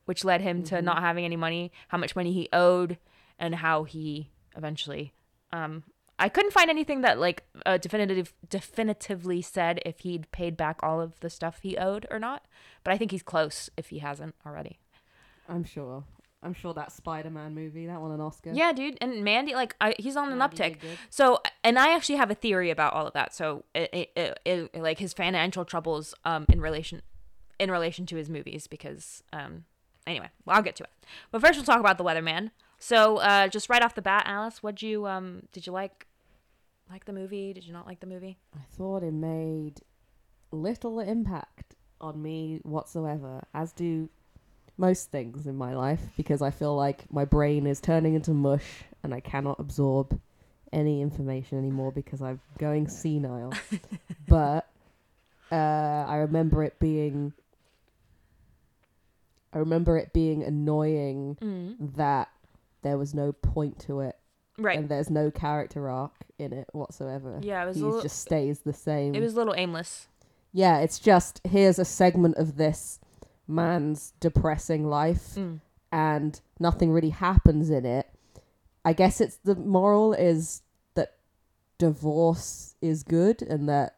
which 0.05 0.23
led 0.23 0.41
him 0.41 0.63
to 0.63 0.81
not 0.81 0.99
having 0.99 1.25
any 1.25 1.35
money, 1.35 1.71
how 1.89 1.97
much 1.97 2.15
money 2.15 2.31
he 2.31 2.47
owed, 2.53 2.97
and 3.37 3.55
how 3.55 3.83
he 3.83 4.29
eventually. 4.55 5.13
Um, 5.51 5.83
I 6.19 6.29
couldn't 6.29 6.51
find 6.51 6.69
anything 6.69 7.01
that 7.01 7.19
like 7.19 7.43
uh, 7.65 7.77
definitive 7.77 8.33
definitively 8.49 9.41
said 9.41 9.79
if 9.85 10.01
he'd 10.01 10.29
paid 10.31 10.57
back 10.57 10.79
all 10.83 11.01
of 11.01 11.19
the 11.21 11.29
stuff 11.29 11.59
he 11.61 11.77
owed 11.77 12.05
or 12.11 12.19
not, 12.19 12.45
but 12.83 12.93
I 12.93 12.97
think 12.97 13.11
he's 13.11 13.23
close 13.23 13.69
if 13.77 13.89
he 13.89 13.99
hasn't 13.99 14.35
already. 14.45 14.79
I'm 15.47 15.63
sure. 15.63 16.03
I'm 16.41 16.53
sure 16.53 16.73
that 16.73 16.91
Spider-Man 16.93 17.53
movie 17.53 17.88
that 17.88 17.99
won 17.99 18.11
an 18.11 18.21
Oscar. 18.21 18.51
Yeah, 18.53 18.71
dude, 18.71 18.97
and 19.01 19.25
Mandy, 19.25 19.53
like, 19.53 19.75
I, 19.81 19.93
he's 19.99 20.15
on 20.15 20.31
an 20.31 20.38
Mandy 20.38 20.55
uptick. 20.55 20.77
So, 21.09 21.41
and 21.65 21.77
I 21.77 21.93
actually 21.93 22.15
have 22.15 22.31
a 22.31 22.35
theory 22.35 22.69
about 22.69 22.93
all 22.93 23.05
of 23.05 23.13
that. 23.13 23.33
So, 23.33 23.65
it, 23.75 23.89
it, 23.91 24.11
it, 24.15 24.39
it, 24.73 24.81
like 24.81 24.99
his 24.99 25.11
financial 25.11 25.65
troubles, 25.65 26.13
um, 26.23 26.45
in 26.47 26.61
relation, 26.61 27.01
in 27.59 27.69
relation 27.69 28.05
to 28.05 28.15
his 28.15 28.29
movies, 28.29 28.67
because, 28.67 29.21
um, 29.33 29.65
anyway, 30.07 30.29
well, 30.45 30.55
I'll 30.55 30.63
get 30.63 30.77
to 30.77 30.83
it. 30.83 30.91
But 31.29 31.41
first, 31.41 31.57
we'll 31.57 31.65
talk 31.65 31.81
about 31.81 31.97
the 31.97 32.05
Weatherman. 32.05 32.51
So, 32.77 33.17
uh, 33.17 33.49
just 33.49 33.67
right 33.69 33.83
off 33.83 33.95
the 33.95 34.01
bat, 34.01 34.23
Alice, 34.25 34.63
what 34.63 34.81
you, 34.81 35.07
um, 35.07 35.41
did 35.51 35.67
you 35.67 35.73
like, 35.73 36.07
like 36.89 37.05
the 37.05 37.13
movie? 37.13 37.53
Did 37.53 37.65
you 37.65 37.74
not 37.74 37.86
like 37.88 38.00
the 38.00 38.08
movie? 38.08 38.38
I 38.55 38.62
thought 38.72 39.03
it 39.03 39.13
made 39.13 39.81
little 40.51 41.00
impact 41.00 41.75
on 42.01 42.22
me 42.22 42.60
whatsoever, 42.63 43.43
as 43.53 43.72
do 43.74 44.10
most 44.77 45.12
things 45.12 45.46
in 45.46 45.55
my 45.58 45.75
life, 45.75 46.01
because 46.17 46.41
I 46.41 46.51
feel 46.51 46.75
like 46.75 47.12
my 47.12 47.25
brain 47.25 47.67
is 47.67 47.79
turning 47.81 48.15
into 48.15 48.31
mush 48.31 48.84
and 49.03 49.13
I 49.13 49.19
cannot 49.19 49.60
absorb 49.60 50.19
any 50.72 51.01
information 51.01 51.58
anymore 51.58 51.91
because 51.91 52.22
I'm 52.22 52.39
going 52.58 52.88
senile. 52.88 53.53
but 54.27 54.67
uh, 55.51 55.55
I 56.08 56.17
remember 56.17 56.63
it 56.63 56.79
being. 56.79 57.34
I 59.51 59.58
remember 59.58 59.98
it 59.98 60.13
being 60.13 60.43
annoying 60.43 61.38
Mm. 61.41 61.96
that 61.96 62.29
there 62.84 62.98
was 62.98 63.13
no 63.15 63.31
point 63.31 63.79
to 63.79 64.01
it 64.01 64.15
Right. 64.59 64.77
and 64.77 64.89
there's 64.89 65.09
no 65.09 65.31
character 65.31 65.89
arc 65.89 66.13
in 66.37 66.53
it 66.53 66.67
whatsoever. 66.73 67.39
Yeah, 67.41 67.63
it 67.63 67.67
was 67.67 67.77
he 67.77 67.83
little- 67.83 68.01
just 68.01 68.19
stays 68.19 68.59
the 68.59 68.73
same. 68.73 69.15
It 69.15 69.21
was 69.21 69.33
a 69.33 69.37
little 69.37 69.55
aimless. 69.55 70.07
yeah, 70.51 70.79
it's 70.79 70.99
just 70.99 71.41
here's 71.45 71.77
a 71.79 71.85
segment 71.85 72.35
of 72.37 72.57
this 72.57 72.99
man's 73.47 74.13
depressing 74.19 74.87
life, 74.87 75.35
Mm. 75.35 75.59
and 75.91 76.39
nothing 76.59 76.91
really 76.91 77.09
happens 77.11 77.69
in 77.69 77.85
it. 77.85 78.07
I 78.85 78.93
guess 78.93 79.19
it's 79.21 79.37
the 79.37 79.55
moral 79.55 80.13
is 80.13 80.61
that 80.95 81.15
divorce 81.77 82.75
is 82.81 83.03
good, 83.03 83.41
and 83.41 83.67
that 83.69 83.95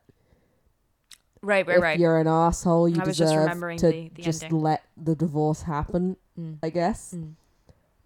Right, 1.43 1.65
right, 1.65 1.77
if 1.77 1.81
right. 1.83 1.99
you're 1.99 2.19
an 2.19 2.27
asshole, 2.27 2.87
you 2.87 3.01
I 3.01 3.05
was 3.05 3.17
just 3.17 3.33
deserve 3.33 3.77
to 3.79 3.87
the- 3.91 4.11
the 4.15 4.21
just 4.21 4.43
ending. 4.43 4.61
let 4.61 4.83
the 4.95 5.15
divorce 5.15 5.63
happen. 5.63 6.17
Mm. 6.39 6.59
I 6.61 6.69
guess. 6.69 7.13
Mm. 7.15 7.33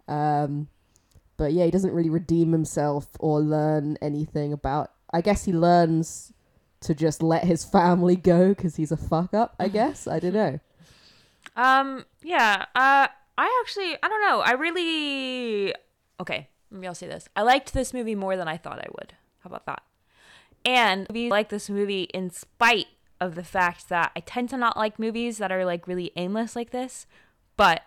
Um, 0.08 0.68
but 1.36 1.52
yeah, 1.52 1.64
he 1.64 1.70
doesn't 1.70 1.92
really 1.92 2.10
redeem 2.10 2.52
himself 2.52 3.08
or 3.18 3.40
learn 3.40 3.96
anything 4.00 4.52
about. 4.52 4.92
I 5.12 5.20
guess 5.20 5.44
he 5.44 5.52
learns 5.52 6.32
to 6.80 6.94
just 6.94 7.22
let 7.22 7.44
his 7.44 7.64
family 7.78 8.16
go 8.16 8.50
because 8.50 8.76
he's 8.76 8.92
a 8.92 8.96
fuck 8.96 9.34
up. 9.34 9.54
I 9.58 9.68
guess 9.68 10.06
I 10.06 10.18
don't 10.18 10.34
know. 10.34 10.60
Um, 11.56 12.04
yeah. 12.22 12.66
Uh, 12.74 13.08
I 13.38 13.62
actually, 13.62 13.96
I 14.02 14.08
don't 14.08 14.22
know. 14.22 14.40
I 14.40 14.52
really, 14.52 15.74
okay. 16.20 16.48
Maybe 16.70 16.86
I'll 16.86 16.94
say 16.94 17.06
this. 17.06 17.28
I 17.36 17.42
liked 17.42 17.72
this 17.72 17.94
movie 17.94 18.14
more 18.14 18.36
than 18.36 18.48
I 18.48 18.56
thought 18.56 18.80
I 18.80 18.88
would. 18.98 19.14
How 19.40 19.48
about 19.48 19.66
that? 19.66 19.82
And 20.64 21.06
we 21.10 21.30
like 21.30 21.48
this 21.48 21.70
movie 21.70 22.04
in 22.12 22.30
spite 22.30 22.88
of 23.20 23.34
the 23.34 23.44
fact 23.44 23.88
that 23.88 24.10
I 24.16 24.20
tend 24.20 24.50
to 24.50 24.56
not 24.56 24.76
like 24.76 24.98
movies 24.98 25.38
that 25.38 25.52
are 25.52 25.64
like 25.64 25.86
really 25.86 26.10
aimless 26.16 26.56
like 26.56 26.70
this, 26.70 27.06
but 27.56 27.82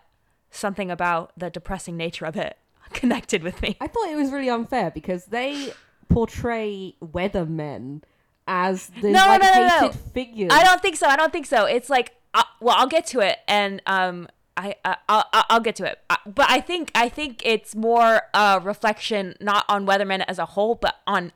something 0.50 0.90
about 0.90 1.32
the 1.36 1.50
depressing 1.50 1.96
nature 1.96 2.24
of 2.24 2.36
it 2.36 2.56
connected 2.94 3.42
with 3.42 3.60
me. 3.62 3.76
I 3.80 3.86
thought 3.86 4.08
it 4.08 4.16
was 4.16 4.30
really 4.30 4.50
unfair 4.50 4.90
because 4.90 5.26
they 5.26 5.72
portray 6.08 6.94
weathermen 7.02 8.02
as 8.46 8.88
the 9.00 9.10
No, 9.10 9.26
like 9.26 9.42
no, 9.42 9.54
no, 9.54 9.60
no. 9.60 9.68
hated 9.80 9.94
figures. 10.12 10.50
I 10.52 10.64
don't 10.64 10.82
think 10.82 10.96
so. 10.96 11.06
I 11.06 11.16
don't 11.16 11.32
think 11.32 11.46
so. 11.46 11.66
It's 11.66 11.88
like, 11.88 12.12
uh, 12.34 12.42
well, 12.60 12.74
I'll 12.78 12.88
get 12.88 13.06
to 13.06 13.20
it, 13.20 13.38
and 13.46 13.80
um, 13.86 14.28
I, 14.56 14.74
uh, 14.84 14.96
I'll, 15.08 15.24
I'll 15.32 15.60
get 15.60 15.76
to 15.76 15.84
it. 15.84 15.98
Uh, 16.10 16.16
but 16.26 16.46
I 16.50 16.60
think, 16.60 16.90
I 16.94 17.08
think 17.08 17.42
it's 17.44 17.74
more 17.74 18.22
a 18.34 18.60
reflection 18.62 19.34
not 19.40 19.64
on 19.68 19.86
Weatherman 19.86 20.24
as 20.26 20.38
a 20.38 20.46
whole, 20.46 20.74
but 20.74 20.96
on 21.06 21.32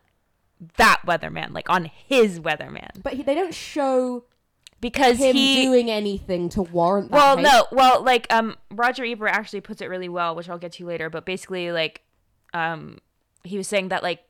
that 0.77 1.03
Weatherman, 1.07 1.53
like 1.53 1.69
on 1.71 1.91
his 2.07 2.41
Weatherman, 2.41 3.03
But 3.03 3.15
he, 3.15 3.23
they 3.23 3.35
don't 3.35 3.55
show 3.55 4.25
because 4.85 5.17
him 5.17 5.35
he. 5.35 5.63
doing 5.63 5.91
anything 5.91 6.51
to 6.51 6.61
warrant 6.61 7.11
that. 7.11 7.17
well, 7.17 7.37
hate. 7.39 7.43
no, 7.45 7.67
well, 7.73 8.03
like 8.03 8.31
um, 8.31 8.55
Roger 8.71 9.03
Ebert 9.03 9.31
actually 9.31 9.63
puts 9.63 9.81
it 9.81 9.87
really 9.87 10.11
well, 10.11 10.35
which 10.35 10.47
I'll 10.51 10.59
get 10.59 10.73
to 10.73 10.85
later. 10.85 11.09
But 11.09 11.25
basically, 11.25 11.73
like, 11.73 12.03
um, 12.53 12.99
he 13.45 13.57
was 13.57 13.67
saying 13.67 13.89
that 13.89 14.03
like, 14.03 14.23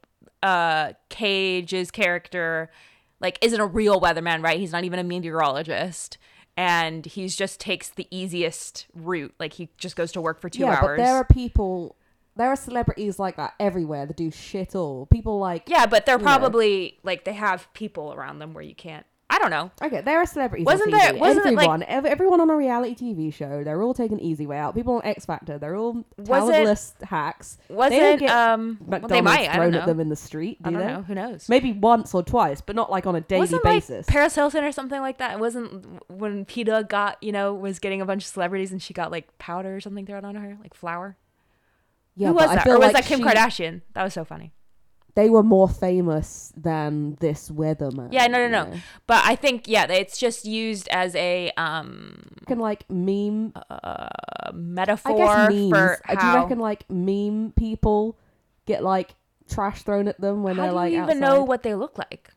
uh, 0.44 0.92
Cage's 1.08 1.90
character, 1.90 2.70
like, 3.18 3.37
isn't 3.42 3.58
a 3.61 3.66
real 3.66 4.00
weatherman, 4.00 4.44
right? 4.44 4.61
He's 4.61 4.70
not 4.70 4.84
even 4.84 5.00
a 5.00 5.02
meteorologist, 5.02 6.18
and 6.56 7.04
he's 7.04 7.34
just 7.34 7.58
takes 7.58 7.88
the 7.88 8.06
easiest 8.12 8.87
route. 8.94 9.34
Like, 9.40 9.54
he 9.54 9.70
just 9.76 9.96
goes 9.96 10.12
to 10.12 10.20
work 10.20 10.40
for 10.40 10.49
two 10.49 10.61
yeah, 10.61 10.76
hours. 10.76 10.80
but 10.82 10.96
there 10.99 11.16
are 11.16 11.25
people, 11.25 11.96
there 12.37 12.46
are 12.46 12.54
celebrities 12.54 13.18
like 13.18 13.34
that 13.38 13.54
everywhere 13.58 14.06
that 14.06 14.16
do 14.16 14.30
shit 14.30 14.76
all. 14.76 15.06
People 15.06 15.40
like 15.40 15.64
yeah, 15.66 15.87
but 15.87 16.06
they're 16.06 16.14
you 16.14 16.25
know. 16.25 16.25
probably 16.25 17.00
like 17.02 17.25
they 17.25 17.32
have 17.32 17.66
people 17.75 18.12
around 18.12 18.38
them 18.38 18.54
where 18.54 18.62
you 18.62 18.76
can't. 18.76 19.04
I 19.35 19.38
don't 19.41 19.50
know. 19.50 19.73
Okay, 19.83 20.00
there 20.00 20.19
are 20.21 20.26
celebrities. 20.26 20.64
Wasn't 20.64 20.93
on 20.95 21.00
TV. 21.00 21.03
there- 21.12 21.21
wasn't 21.21 21.47
it, 21.47 21.55
like- 21.55 21.83
everyone? 21.88 22.41
on 22.41 22.50
a 22.50 22.57
reality 22.57 22.95
TV 22.95 23.33
show? 23.33 23.64
They're 23.64 23.83
all 23.83 23.93
taking 23.95 24.21
easy 24.21 24.47
way 24.47 24.59
out. 24.59 24.75
People 24.76 24.95
on 24.95 25.05
X 25.05 25.26
Factor, 25.26 25.59
they're 25.59 25.75
all 25.76 26.05
talentless 26.25 26.95
hacks. 27.03 27.59
Was 27.69 27.91
They 27.91 28.14
it? 28.14 28.21
get 28.21 28.31
Um, 28.31 28.79
well, 28.81 29.00
McDonald's 29.00 29.12
they 29.12 29.21
might. 29.23 29.49
I 29.50 29.55
thrown 29.57 29.73
don't 29.73 29.81
at 29.83 29.87
them 29.87 29.99
in 29.99 30.09
the 30.09 30.14
street. 30.17 30.62
Do 30.62 30.69
I 30.69 30.73
don't 30.73 30.81
they? 30.81 30.87
know. 30.87 31.03
Who 31.03 31.14
knows? 31.17 31.49
Maybe 31.49 31.73
once 31.73 32.14
or 32.14 32.23
twice, 32.23 32.61
but 32.61 32.76
not 32.76 32.91
like 32.93 33.07
on 33.07 33.17
a 33.17 33.21
daily 33.21 33.41
wasn't 33.41 33.64
basis. 33.64 34.07
like 34.07 34.07
Paris 34.07 34.35
Hilton 34.37 34.62
or 34.62 34.71
something 34.71 35.00
like 35.00 35.19
that. 35.19 35.33
It 35.33 35.41
wasn't 35.41 36.00
when 36.11 36.45
PETA 36.45 36.87
got 36.88 37.21
you 37.23 37.33
know 37.33 37.55
was 37.55 37.79
getting 37.81 38.00
a 38.00 38.05
bunch 38.07 38.23
of 38.25 38.29
celebrities 38.29 38.71
and 38.71 38.81
she 38.81 38.95
got 38.95 39.11
like 39.11 39.37
powder 39.38 39.75
or 39.75 39.81
something 39.81 40.07
thrown 40.07 40.25
on 40.25 40.37
her, 40.37 40.57
like 40.62 40.75
flour. 40.75 41.17
yeah, 42.17 42.29
Who 42.29 42.35
was 42.35 42.50
I 42.50 42.55
that? 42.57 42.64
feel 42.64 42.75
Or 42.75 42.79
was 42.79 42.93
like 42.93 43.05
that 43.05 43.05
Kim 43.09 43.19
she- 43.19 43.25
Kardashian? 43.25 43.81
That 43.95 44.05
was 44.05 44.14
so 44.14 44.25
funny. 44.25 44.53
They 45.14 45.30
were 45.30 45.44
more 45.44 45.68
famous 45.68 46.52
than 46.56 47.16
this 47.21 47.49
weatherman. 47.49 48.09
Yeah, 48.12 48.26
no, 48.26 48.38
no, 48.38 48.49
no. 48.49 48.71
know? 48.71 48.80
But 49.06 49.23
I 49.25 49.37
think 49.37 49.68
yeah, 49.68 49.87
it's 49.90 50.18
just 50.18 50.44
used 50.44 50.88
as 50.88 51.14
a 51.14 51.52
um 51.56 52.21
Reckon 52.40 52.59
like 52.59 52.88
meme. 52.90 53.52
uh, 53.71 54.09
I 54.49 54.50
metaphor 54.52 55.16
guess 55.16 55.50
memes. 55.52 55.71
for 55.71 56.00
Uh, 56.09 56.14
Do 56.21 56.26
you 56.26 56.35
reckon 56.35 56.59
like 56.59 56.90
meme 56.90 57.52
people 57.56 58.18
get 58.66 58.83
like 58.83 59.14
trash 59.49 59.83
thrown 59.83 60.09
at 60.09 60.21
them 60.21 60.42
when 60.42 60.56
how 60.56 60.62
they're 60.62 60.71
do 60.71 60.76
like 60.76 60.92
you 60.92 61.02
even 61.02 61.21
know 61.21 61.42
what 61.42 61.62
they 61.62 61.75
look 61.75 61.97
like? 61.97 62.30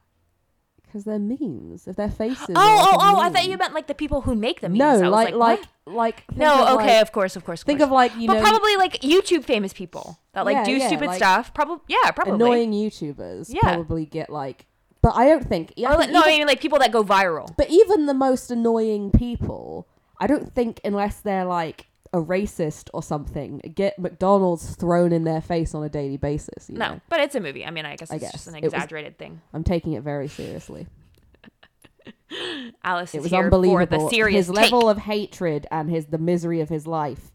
Because 0.88 1.04
they're 1.04 1.20
memes. 1.20 1.86
If 1.88 1.98
their 1.98 2.10
faces. 2.10 2.48
Oh, 2.50 2.56
oh, 2.56 2.98
oh! 3.00 3.20
I 3.20 3.30
thought 3.30 3.46
you 3.46 3.58
meant 3.58 3.74
like 3.74 3.88
the 3.88 3.94
people 3.94 4.22
who 4.22 4.36
make 4.36 4.62
the 4.62 4.70
memes. 4.70 4.80
No, 4.80 4.88
I 4.88 4.92
was 4.94 5.02
like 5.12 5.34
like 5.36 5.60
what? 5.84 5.96
like. 5.96 6.36
no. 6.36 6.76
Okay, 6.76 6.94
like- 6.96 7.02
of 7.02 7.12
course, 7.12 7.36
of 7.36 7.44
course. 7.44 7.62
Of 7.62 7.66
think 7.66 7.80
course. 7.80 7.88
of 7.88 7.92
like 7.92 8.16
you 8.16 8.26
but 8.28 8.36
know 8.36 8.42
probably 8.42 8.76
like 8.78 9.02
YouTube 9.02 9.44
famous 9.44 9.74
people 9.74 10.18
that 10.34 10.46
like 10.46 10.56
Yeah, 10.56 10.64
do 10.64 10.72
yeah, 10.78 10.88
stupid 10.88 11.08
like 11.08 11.18
stuff. 11.18 11.54
Probably, 11.54 11.84
yeah, 11.90 12.12
probably. 12.12 12.36
annoying 12.36 12.72
YouTubers. 12.72 13.54
Yeah. 13.54 13.60
Probably 13.62 14.06
get 14.06 14.30
like. 14.30 14.66
But 15.02 15.16
I 15.16 15.28
don't 15.28 15.48
think. 15.48 15.74
I 15.78 15.94
Or, 15.94 16.00
think 16.00 16.12
no, 16.12 16.22
I 16.24 16.30
mean 16.38 16.48
like 16.48 16.62
people 16.62 16.80
that 16.80 16.92
go 16.92 17.04
viral. 17.04 17.56
But 17.58 17.70
even 17.70 18.06
the 18.08 18.14
most 18.14 18.50
annoying 18.50 19.12
people, 19.12 19.88
I 20.20 20.26
don't 20.28 20.54
think 20.54 20.80
unless 20.84 21.20
they're 21.20 21.46
like 21.46 21.88
a 22.18 22.24
racist 22.24 22.90
or 22.94 23.02
something, 23.04 23.60
get 23.76 23.98
McDonald's 23.98 24.76
thrown 24.76 25.12
in 25.14 25.24
their 25.24 25.42
face 25.42 25.74
on 25.76 25.84
a 25.84 25.90
daily 25.90 26.18
basis. 26.18 26.70
You 26.70 26.78
No, 26.78 26.94
know? 26.96 27.02
but 27.10 27.20
it's 27.22 27.36
a 27.36 27.40
movie. 27.40 27.66
I 27.66 27.72
mean, 27.72 27.86
I 27.86 27.96
guess 27.96 28.12
I 28.12 28.16
it's 28.16 28.24
guess. 28.24 28.32
just 28.34 28.48
an 28.48 28.56
It 28.56 28.64
was- 28.64 28.74
exaggerated 28.74 29.18
thing. 29.18 29.42
I'm 29.54 29.64
taking 29.64 29.94
it 29.94 30.04
very 30.04 30.28
seriously. 30.28 30.88
Alice 32.84 33.14
It 33.14 33.20
is 33.20 33.24
was 33.24 33.34
unbelievable. 33.34 33.80
for 33.86 33.86
the 34.06 34.10
serious 34.10 34.48
his 34.48 34.56
take. 34.56 34.72
level 34.72 34.90
of 34.90 34.98
hatred 34.98 35.66
and 35.72 35.90
his 35.90 36.08
the 36.08 36.18
misery 36.18 36.60
of 36.62 36.70
his 36.70 36.86
life 36.88 37.32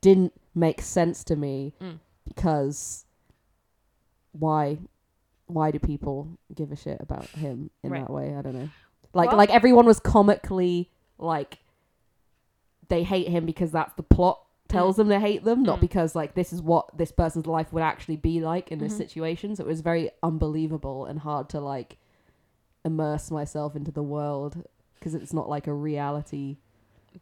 didn't 0.00 0.32
make 0.54 0.80
sense 0.80 1.24
to 1.24 1.36
me 1.36 1.74
Mm. 1.80 1.98
because 2.24 3.04
why 4.32 4.78
why 5.46 5.70
do 5.70 5.78
people 5.78 6.28
give 6.54 6.72
a 6.72 6.76
shit 6.76 6.98
about 7.00 7.26
him 7.26 7.70
in 7.84 7.90
Right. 7.92 8.00
that 8.06 8.12
way? 8.12 8.34
I 8.34 8.42
don't 8.42 8.54
know. 8.54 8.68
Like 9.12 9.28
Well- 9.28 9.36
like 9.36 9.50
everyone 9.50 9.86
was 9.86 10.00
comically 10.00 10.90
like 11.18 11.58
they 12.88 13.02
hate 13.02 13.28
him 13.28 13.46
because 13.46 13.70
that's 13.72 13.92
the 13.94 14.02
plot 14.02 14.40
tells 14.68 14.96
them 14.96 15.06
they 15.08 15.20
hate 15.20 15.44
them, 15.44 15.62
not 15.62 15.78
Mm. 15.78 15.82
because 15.82 16.14
like 16.16 16.34
this 16.34 16.52
is 16.52 16.60
what 16.60 16.96
this 16.96 17.12
person's 17.12 17.46
life 17.46 17.72
would 17.72 17.82
actually 17.82 18.16
be 18.16 18.40
like 18.40 18.72
in 18.72 18.78
this 18.80 18.94
Mhm. 18.94 18.98
situation. 18.98 19.56
So 19.56 19.64
it 19.64 19.68
was 19.68 19.80
very 19.80 20.10
unbelievable 20.22 21.04
and 21.06 21.20
hard 21.20 21.48
to 21.50 21.60
like 21.60 21.98
immerse 22.84 23.30
myself 23.30 23.76
into 23.76 23.90
the 23.92 24.02
world 24.02 24.64
because 24.94 25.14
it's 25.14 25.32
not 25.32 25.48
like 25.48 25.66
a 25.66 25.72
reality. 25.74 26.56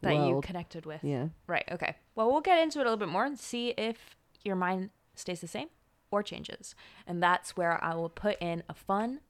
that 0.01 0.13
you 0.13 0.33
world. 0.33 0.45
connected 0.45 0.85
with. 0.87 1.05
Yeah. 1.05 1.29
Right. 1.47 1.65
Okay. 1.71 1.95
Well, 2.17 2.29
we'll 2.33 2.41
get 2.41 2.61
into 2.61 2.81
it 2.81 2.83
a 2.83 2.85
little 2.85 2.97
bit 2.97 3.09
more 3.09 3.25
and 3.25 3.39
see 3.39 3.69
if 3.79 4.17
your 4.43 4.57
mind 4.57 4.91
stays 5.15 5.41
the 5.41 5.47
same 5.47 5.69
or 6.11 6.21
changes. 6.21 6.75
And 7.07 7.23
that's 7.23 7.57
where 7.57 7.83
I 7.83 7.95
will 7.95 8.09
put 8.09 8.37
in 8.43 8.65
a 8.69 8.75
fun 8.75 9.21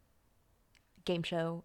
game 1.05 1.23
show 1.23 1.65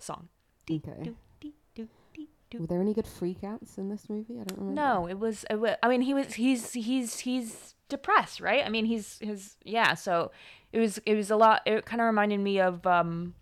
song. 0.00 0.28
Okay. 0.68 0.80
Do, 1.04 1.16
do, 1.38 1.52
do, 1.76 1.84
do, 1.84 1.88
do. 2.14 2.26
Were 2.54 2.66
there 2.66 2.80
any 2.80 2.94
good 2.94 3.06
freakouts 3.06 3.76
in 3.76 3.88
this 3.88 4.08
movie? 4.08 4.34
I 4.34 4.44
don't 4.44 4.58
remember. 4.58 4.80
No, 4.80 5.08
it 5.08 5.18
was, 5.18 5.44
it 5.50 5.56
wa- 5.56 5.76
I 5.82 5.88
mean, 5.88 6.02
he 6.02 6.14
was. 6.14 6.34
He's. 6.34 6.72
He's. 6.72 7.20
He's 7.20 7.74
depressed, 7.88 8.40
right? 8.40 8.64
I 8.64 8.68
mean, 8.68 8.86
he's. 8.86 9.18
His. 9.20 9.56
Yeah. 9.64 9.94
So 9.94 10.30
it 10.72 10.78
was. 10.78 10.98
It 10.98 11.14
was 11.14 11.30
a 11.30 11.36
lot. 11.36 11.62
It 11.66 11.84
kind 11.84 12.00
of 12.00 12.06
reminded 12.06 12.40
me 12.40 12.60
of 12.60 12.86
um, 12.86 13.34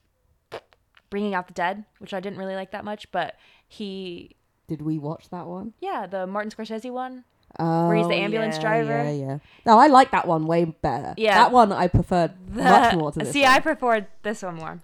bringing 1.10 1.34
out 1.34 1.46
the 1.48 1.54
dead, 1.54 1.84
which 1.98 2.14
I 2.14 2.20
didn't 2.20 2.38
really 2.38 2.54
like 2.54 2.70
that 2.72 2.84
much. 2.84 3.10
But 3.12 3.34
he. 3.68 4.36
Did 4.68 4.80
we 4.80 4.98
watch 4.98 5.28
that 5.30 5.46
one? 5.46 5.74
Yeah, 5.80 6.06
the 6.06 6.26
Martin 6.26 6.50
Scorsese 6.50 6.90
one. 6.90 7.24
Oh, 7.58 7.90
he's 7.92 8.08
the 8.08 8.14
ambulance 8.14 8.56
yeah, 8.56 8.62
driver. 8.62 9.04
Yeah, 9.04 9.10
yeah. 9.10 9.38
No, 9.64 9.78
I 9.78 9.86
like 9.86 10.10
that 10.10 10.26
one 10.26 10.46
way 10.46 10.64
better. 10.64 11.14
Yeah. 11.16 11.34
That 11.34 11.52
one 11.52 11.70
I 11.72 11.88
preferred 11.88 12.32
much 12.50 12.94
more 12.94 13.12
to 13.12 13.18
this. 13.20 13.30
See, 13.30 13.42
one. 13.42 13.52
I 13.52 13.60
preferred 13.60 14.06
this 14.22 14.42
one 14.42 14.56
more. 14.56 14.80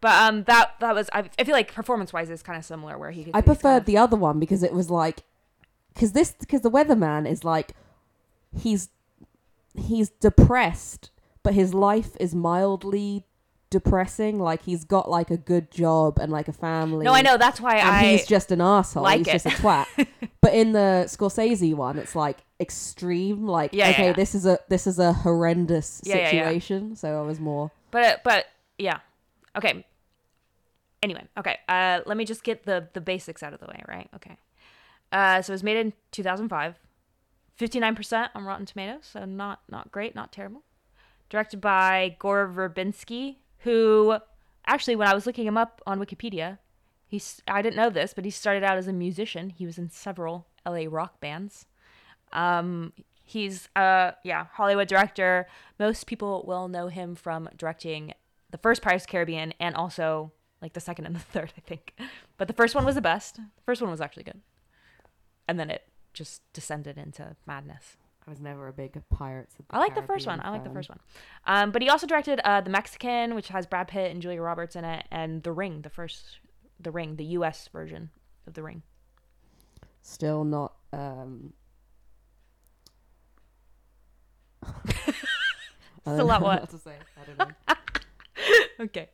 But 0.00 0.22
um, 0.22 0.44
that 0.44 0.74
that 0.80 0.94
was 0.94 1.08
I, 1.12 1.28
I 1.38 1.44
feel 1.44 1.54
like 1.54 1.72
performance 1.72 2.12
wise 2.12 2.30
is 2.30 2.42
kind 2.42 2.58
of 2.58 2.64
similar 2.64 2.98
where 2.98 3.10
he. 3.10 3.30
I 3.32 3.40
preferred 3.40 3.86
the 3.86 3.96
other 3.96 4.16
one 4.16 4.38
because 4.38 4.62
it 4.62 4.72
was 4.72 4.90
like, 4.90 5.22
because 5.94 6.12
this 6.12 6.34
because 6.38 6.60
the 6.60 6.70
weatherman 6.70 7.28
is 7.28 7.44
like, 7.44 7.72
he's 8.56 8.90
he's 9.74 10.10
depressed, 10.10 11.10
but 11.42 11.54
his 11.54 11.72
life 11.74 12.16
is 12.20 12.34
mildly 12.34 13.24
depressing. 13.70 14.38
Like 14.38 14.62
he's 14.62 14.84
got 14.84 15.10
like 15.10 15.30
a 15.30 15.36
good 15.36 15.70
job 15.70 16.18
and 16.18 16.30
like 16.30 16.48
a 16.48 16.52
family. 16.52 17.04
No, 17.04 17.12
I 17.12 17.22
know 17.22 17.36
that's 17.36 17.60
why 17.60 17.76
And 17.76 17.88
I. 17.88 18.12
he's 18.12 18.26
just 18.26 18.52
an 18.52 18.60
asshole. 18.60 19.02
like 19.02 19.18
he's 19.18 19.28
it. 19.28 19.32
just 19.32 19.46
a 19.46 19.50
twat. 19.50 19.86
but 20.40 20.54
in 20.54 20.72
the 20.72 21.04
Scorsese 21.08 21.74
one, 21.74 21.98
it's 21.98 22.14
like 22.14 22.38
extreme. 22.60 23.46
Like 23.46 23.72
Yeah, 23.72 23.90
okay, 23.90 24.06
yeah. 24.06 24.12
this 24.12 24.34
is 24.34 24.46
a 24.46 24.58
this 24.68 24.86
is 24.86 24.98
a 24.98 25.12
horrendous 25.12 26.00
yeah. 26.04 26.30
situation. 26.30 26.96
So 26.96 27.18
I 27.18 27.22
was 27.22 27.40
more. 27.40 27.70
but 27.90 28.22
but 28.24 28.46
yeah, 28.78 28.98
okay. 29.56 29.86
Anyway, 31.02 31.24
okay. 31.38 31.58
Uh, 31.68 32.00
let 32.06 32.16
me 32.16 32.24
just 32.24 32.42
get 32.42 32.64
the 32.64 32.88
the 32.92 33.00
basics 33.00 33.42
out 33.42 33.52
of 33.52 33.60
the 33.60 33.66
way, 33.66 33.82
right? 33.88 34.08
Okay. 34.14 34.36
Uh, 35.12 35.40
so 35.42 35.52
it 35.52 35.54
was 35.54 35.62
made 35.62 35.76
in 35.76 35.92
2005. 36.12 36.78
59% 37.58 38.28
on 38.34 38.44
Rotten 38.44 38.66
Tomatoes, 38.66 39.08
so 39.12 39.24
not 39.24 39.60
not 39.70 39.90
great, 39.90 40.14
not 40.14 40.32
terrible. 40.32 40.62
Directed 41.30 41.60
by 41.60 42.16
Gore 42.18 42.48
Verbinski, 42.48 43.36
who 43.60 44.18
actually 44.66 44.96
when 44.96 45.08
I 45.08 45.14
was 45.14 45.26
looking 45.26 45.46
him 45.46 45.56
up 45.56 45.80
on 45.86 45.98
Wikipedia, 45.98 46.58
he's 47.06 47.40
I 47.48 47.62
didn't 47.62 47.76
know 47.76 47.90
this, 47.90 48.12
but 48.12 48.24
he 48.24 48.30
started 48.30 48.62
out 48.62 48.76
as 48.76 48.86
a 48.86 48.92
musician. 48.92 49.50
He 49.50 49.64
was 49.64 49.78
in 49.78 49.90
several 49.90 50.46
LA 50.66 50.84
rock 50.88 51.18
bands. 51.20 51.66
Um, 52.32 52.92
he's 53.24 53.68
uh 53.74 54.12
yeah, 54.22 54.46
Hollywood 54.52 54.88
director. 54.88 55.46
Most 55.78 56.06
people 56.06 56.44
will 56.46 56.68
know 56.68 56.88
him 56.88 57.14
from 57.14 57.48
directing 57.56 58.12
the 58.50 58.58
first 58.58 58.82
Pirates 58.82 59.04
of 59.04 59.08
the 59.08 59.12
Caribbean 59.12 59.52
and 59.60 59.74
also 59.74 60.32
like 60.62 60.72
the 60.72 60.80
second 60.80 61.06
and 61.06 61.14
the 61.14 61.20
third, 61.32 61.52
I 61.56 61.60
think. 61.60 61.94
But 62.38 62.48
the 62.48 62.54
first 62.54 62.74
one 62.74 62.84
was 62.84 62.94
the 62.94 63.00
best. 63.00 63.36
The 63.36 63.62
first 63.64 63.80
one 63.80 63.90
was 63.90 64.00
actually 64.00 64.24
good, 64.24 64.40
and 65.48 65.58
then 65.58 65.70
it 65.70 65.82
just 66.12 66.42
descended 66.52 66.96
into 66.98 67.36
madness. 67.46 67.96
I 68.26 68.30
was 68.30 68.40
never 68.40 68.66
a 68.66 68.72
big 68.72 69.00
Pirates 69.08 69.54
I 69.70 69.78
like 69.78 69.94
the 69.94 70.02
first 70.02 70.26
one. 70.26 70.38
Caribbean 70.40 70.54
I 70.54 70.58
like 70.58 70.64
the 70.64 70.74
first 70.74 70.88
one. 70.88 70.98
Um, 71.46 71.70
but 71.70 71.80
he 71.80 71.88
also 71.88 72.08
directed 72.08 72.40
uh, 72.42 72.60
the 72.60 72.70
Mexican, 72.70 73.36
which 73.36 73.48
has 73.48 73.66
Brad 73.66 73.86
Pitt 73.86 74.10
and 74.10 74.20
Julia 74.20 74.42
Roberts 74.42 74.74
in 74.74 74.84
it, 74.84 75.06
and 75.12 75.44
The 75.44 75.52
Ring, 75.52 75.82
the 75.82 75.90
first, 75.90 76.40
The 76.80 76.90
Ring, 76.90 77.14
the 77.16 77.24
U.S. 77.24 77.68
version 77.72 78.10
of 78.48 78.54
The 78.54 78.64
Ring. 78.64 78.82
Still 80.02 80.42
not. 80.42 80.74
Um, 80.92 81.52
Still 86.02 86.26
not 86.26 86.40
know 86.40 86.46
what? 86.46 86.70
to 86.70 86.78
say. 86.78 86.96
I 87.20 87.24
don't 87.24 87.38
know. 87.38 87.74
okay. 88.80 89.08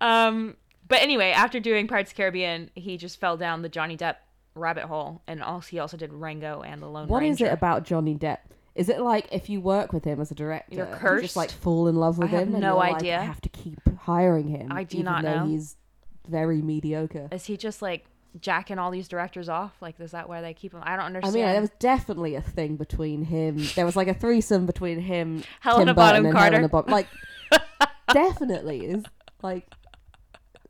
Um, 0.00 0.56
but 0.88 1.00
anyway, 1.00 1.30
after 1.30 1.60
doing 1.60 1.86
Pirates 1.88 2.10
of 2.10 2.16
the 2.16 2.22
Caribbean, 2.22 2.70
he 2.74 2.96
just 2.96 3.20
fell 3.20 3.36
down 3.36 3.62
the 3.62 3.68
Johnny 3.68 3.96
Depp 3.96 4.16
rabbit 4.54 4.84
hole, 4.84 5.22
and 5.26 5.42
also 5.42 5.68
he 5.68 5.78
also 5.78 5.96
did 5.96 6.12
Rango 6.12 6.62
and 6.62 6.82
The 6.82 6.86
Lone 6.86 7.02
Ranger. 7.04 7.12
What 7.12 7.22
is 7.22 7.40
it 7.40 7.52
about 7.52 7.84
Johnny 7.84 8.14
Depp? 8.16 8.38
Is 8.74 8.88
it 8.88 9.00
like 9.00 9.28
if 9.32 9.48
you 9.50 9.60
work 9.60 9.92
with 9.92 10.04
him 10.04 10.20
as 10.20 10.30
a 10.30 10.34
director, 10.34 10.74
You're 10.74 10.88
you 10.88 10.94
cursed? 10.94 11.22
just 11.24 11.36
like 11.36 11.50
fall 11.50 11.88
in 11.88 11.96
love 11.96 12.18
with 12.18 12.28
I 12.28 12.38
have 12.38 12.48
him? 12.48 12.54
and 12.54 12.62
no 12.62 12.68
you're 12.68 12.76
like, 12.76 12.94
idea. 12.96 13.18
I 13.18 13.22
have 13.22 13.40
to 13.42 13.48
keep 13.50 13.78
hiring 13.98 14.48
him. 14.48 14.72
I 14.72 14.84
do 14.84 14.98
even 14.98 15.04
not 15.04 15.22
though 15.22 15.40
know. 15.40 15.46
He's 15.46 15.76
very 16.28 16.62
mediocre. 16.62 17.28
Is 17.32 17.44
he 17.44 17.56
just 17.58 17.82
like 17.82 18.06
jacking 18.40 18.78
all 18.78 18.90
these 18.90 19.08
directors 19.08 19.50
off? 19.50 19.72
Like, 19.82 20.00
is 20.00 20.12
that 20.12 20.26
why 20.26 20.40
they 20.40 20.54
keep 20.54 20.72
him? 20.72 20.80
I 20.82 20.96
don't 20.96 21.04
understand. 21.04 21.36
I 21.36 21.40
understand. 21.40 21.46
mean, 21.46 21.52
there 21.52 21.60
was 21.60 21.70
definitely 21.80 22.34
a 22.34 22.40
thing 22.40 22.76
between 22.76 23.24
him. 23.24 23.58
There 23.74 23.84
was 23.84 23.94
like 23.96 24.08
a 24.08 24.14
threesome 24.14 24.64
between 24.64 25.00
him, 25.00 25.42
Helena 25.60 25.86
Tim 25.86 25.94
Bonham 25.96 26.12
Burton, 26.22 26.26
and 26.26 26.34
Carter. 26.34 26.56
Helena 26.56 26.68
Bon- 26.70 26.84
Like, 26.86 27.08
definitely 28.12 28.86
is 28.86 29.04
like 29.42 29.66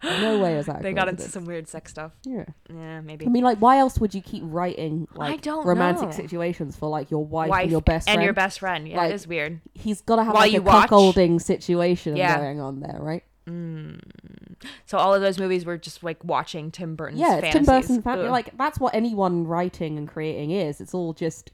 no 0.02 0.40
way 0.40 0.56
is 0.56 0.66
that. 0.66 0.82
they 0.82 0.92
got 0.92 1.08
into 1.08 1.22
some 1.22 1.44
weird 1.44 1.68
sex 1.68 1.92
stuff. 1.92 2.10
Yeah. 2.24 2.44
Yeah, 2.68 3.00
maybe. 3.02 3.24
I 3.24 3.28
mean, 3.28 3.44
like, 3.44 3.58
why 3.58 3.78
else 3.78 4.00
would 4.00 4.14
you 4.14 4.20
keep 4.20 4.42
writing 4.44 5.06
like 5.14 5.42
don't 5.42 5.64
romantic 5.64 6.06
know. 6.08 6.10
situations 6.16 6.74
for 6.76 6.88
like 6.88 7.10
your 7.12 7.24
wife, 7.24 7.50
Wife 7.50 7.62
and 7.62 7.70
your 7.70 7.82
best 7.82 8.08
and 8.08 8.14
friend? 8.16 8.24
your 8.24 8.32
best 8.34 8.58
friend. 8.58 8.88
Yeah, 8.88 8.96
Like, 8.96 9.10
it 9.12 9.14
is 9.14 9.28
weird. 9.28 9.60
He's 9.74 10.00
got 10.00 10.16
to 10.16 10.24
have 10.24 10.34
While 10.34 10.42
like 10.42 10.52
you 10.52 10.58
a 10.58 10.62
watch- 10.62 10.90
cuckolding 10.90 11.40
situation 11.40 12.16
Yeah. 12.16 12.36
going 12.36 12.60
on 12.60 12.80
there, 12.80 12.98
right? 13.00 13.22
Mm. 13.48 14.00
So 14.86 14.98
all 14.98 15.14
of 15.14 15.20
those 15.20 15.38
movies 15.38 15.64
were 15.64 15.76
just 15.78 16.02
like 16.02 16.22
watching 16.24 16.70
Tim 16.72 16.96
Burton's 16.96 17.20
yeah, 17.20 17.40
Tim 17.40 17.64
fantasies. 17.64 17.66
Burton 17.98 18.02
family. 18.02 18.24
Ugh. 18.26 18.30
Like 18.32 18.56
that's 18.56 18.80
what 18.80 18.94
anyone 18.94 19.46
writing 19.46 19.98
and 19.98 20.08
creating 20.08 20.50
is. 20.50 20.80
It's 20.80 20.94
all 20.94 21.12
just 21.12 21.50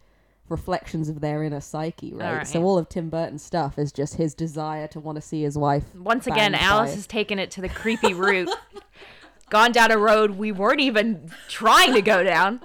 reflections 0.50 1.08
of 1.08 1.20
their 1.20 1.42
inner 1.42 1.60
psyche, 1.60 2.12
right? 2.12 2.28
Alright. 2.28 2.48
So 2.48 2.62
all 2.62 2.78
of 2.78 2.88
Tim 2.88 3.08
Burton's 3.08 3.42
stuff 3.42 3.78
is 3.78 3.92
just 3.92 4.14
his 4.14 4.34
desire 4.34 4.86
to 4.88 5.00
want 5.00 5.16
to 5.16 5.22
see 5.22 5.42
his 5.42 5.56
wife. 5.56 5.84
Once 5.94 6.26
again, 6.26 6.54
Alice 6.54 6.90
by- 6.90 6.96
has 6.96 7.06
taken 7.06 7.38
it 7.38 7.50
to 7.52 7.60
the 7.60 7.68
creepy 7.68 8.14
route. 8.14 8.50
Gone 9.50 9.72
down 9.72 9.90
a 9.90 9.98
road 9.98 10.32
we 10.32 10.52
weren't 10.52 10.80
even 10.80 11.30
trying 11.48 11.94
to 11.94 12.02
go 12.02 12.22
down. 12.22 12.60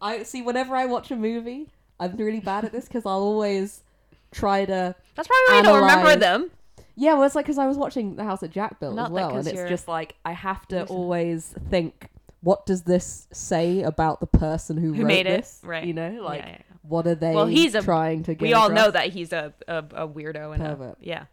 I 0.00 0.22
see. 0.22 0.40
Whenever 0.42 0.76
I 0.76 0.86
watch 0.86 1.10
a 1.10 1.16
movie, 1.16 1.68
I'm 1.98 2.16
really 2.16 2.40
bad 2.40 2.64
at 2.64 2.72
this 2.72 2.86
because 2.86 3.04
I'll 3.04 3.18
always 3.18 3.82
try 4.30 4.64
to. 4.64 4.94
That's 5.16 5.28
probably 5.28 5.54
why 5.54 5.58
I 5.58 5.62
don't 5.62 5.80
remember 5.80 6.16
them. 6.16 6.50
Yeah, 6.94 7.14
well, 7.14 7.24
it's 7.24 7.34
like 7.36 7.44
because 7.46 7.58
I 7.58 7.66
was 7.66 7.76
watching 7.76 8.16
The 8.16 8.24
House 8.24 8.40
that 8.40 8.50
Jack 8.50 8.80
built 8.80 8.96
Not 8.96 9.06
as 9.06 9.10
well, 9.12 9.36
and 9.36 9.46
it's 9.46 9.54
you're 9.54 9.68
just 9.68 9.86
like 9.86 10.16
I 10.24 10.32
have 10.32 10.66
to 10.68 10.84
always 10.86 11.54
think, 11.70 12.08
what 12.40 12.66
does 12.66 12.82
this 12.82 13.26
say 13.32 13.82
about 13.82 14.20
the 14.20 14.26
person 14.26 14.76
who, 14.76 14.92
Who 14.94 15.02
wrote 15.02 15.08
made 15.08 15.26
it, 15.26 15.40
this? 15.40 15.60
right. 15.64 15.84
You 15.84 15.92
know, 15.94 16.18
like 16.22 16.40
yeah, 16.42 16.48
yeah. 16.50 16.58
what 16.82 17.06
are 17.06 17.14
they 17.14 17.34
Well, 17.34 17.46
he's 17.46 17.74
a- 17.74 17.82
trying 17.82 18.22
to 18.24 18.34
get? 18.34 18.42
We 18.42 18.52
all 18.54 18.66
across? 18.66 18.84
know 18.84 18.90
that 18.92 19.08
he's 19.12 19.32
a, 19.32 19.52
a, 19.66 19.78
a 19.78 20.08
weirdo 20.08 20.54
and 20.54 20.62
a, 20.62 20.68
Pervert. 20.76 20.96
yeah. 21.00 21.24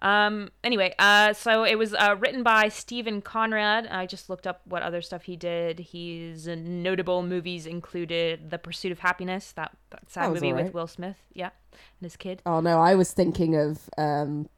Um. 0.00 0.50
Anyway, 0.62 0.94
uh, 1.00 1.32
so 1.32 1.64
it 1.64 1.76
was 1.76 1.92
uh, 1.92 2.14
written 2.20 2.44
by 2.44 2.68
Steven 2.68 3.20
Conrad. 3.20 3.88
I 3.88 4.06
just 4.06 4.30
looked 4.30 4.46
up 4.46 4.60
what 4.64 4.84
other 4.84 5.02
stuff 5.02 5.24
he 5.24 5.34
did. 5.34 5.80
His 5.90 6.46
uh, 6.46 6.54
notable 6.56 7.24
movies 7.24 7.66
included 7.66 8.50
The 8.50 8.58
Pursuit 8.58 8.92
of 8.92 9.00
Happiness, 9.00 9.50
that, 9.56 9.76
that 9.90 10.08
sad 10.08 10.26
That 10.26 10.34
movie 10.34 10.52
with. 10.52 10.72
Will 10.72 10.86
Smith, 10.86 11.16
yeah, 11.34 11.50
and 11.72 11.80
his 12.02 12.16
kid. 12.16 12.42
Oh 12.46 12.60
no, 12.60 12.78
I 12.80 12.94
was 12.94 13.10
thinking 13.10 13.56
of 13.56 13.90
um, 13.98 14.48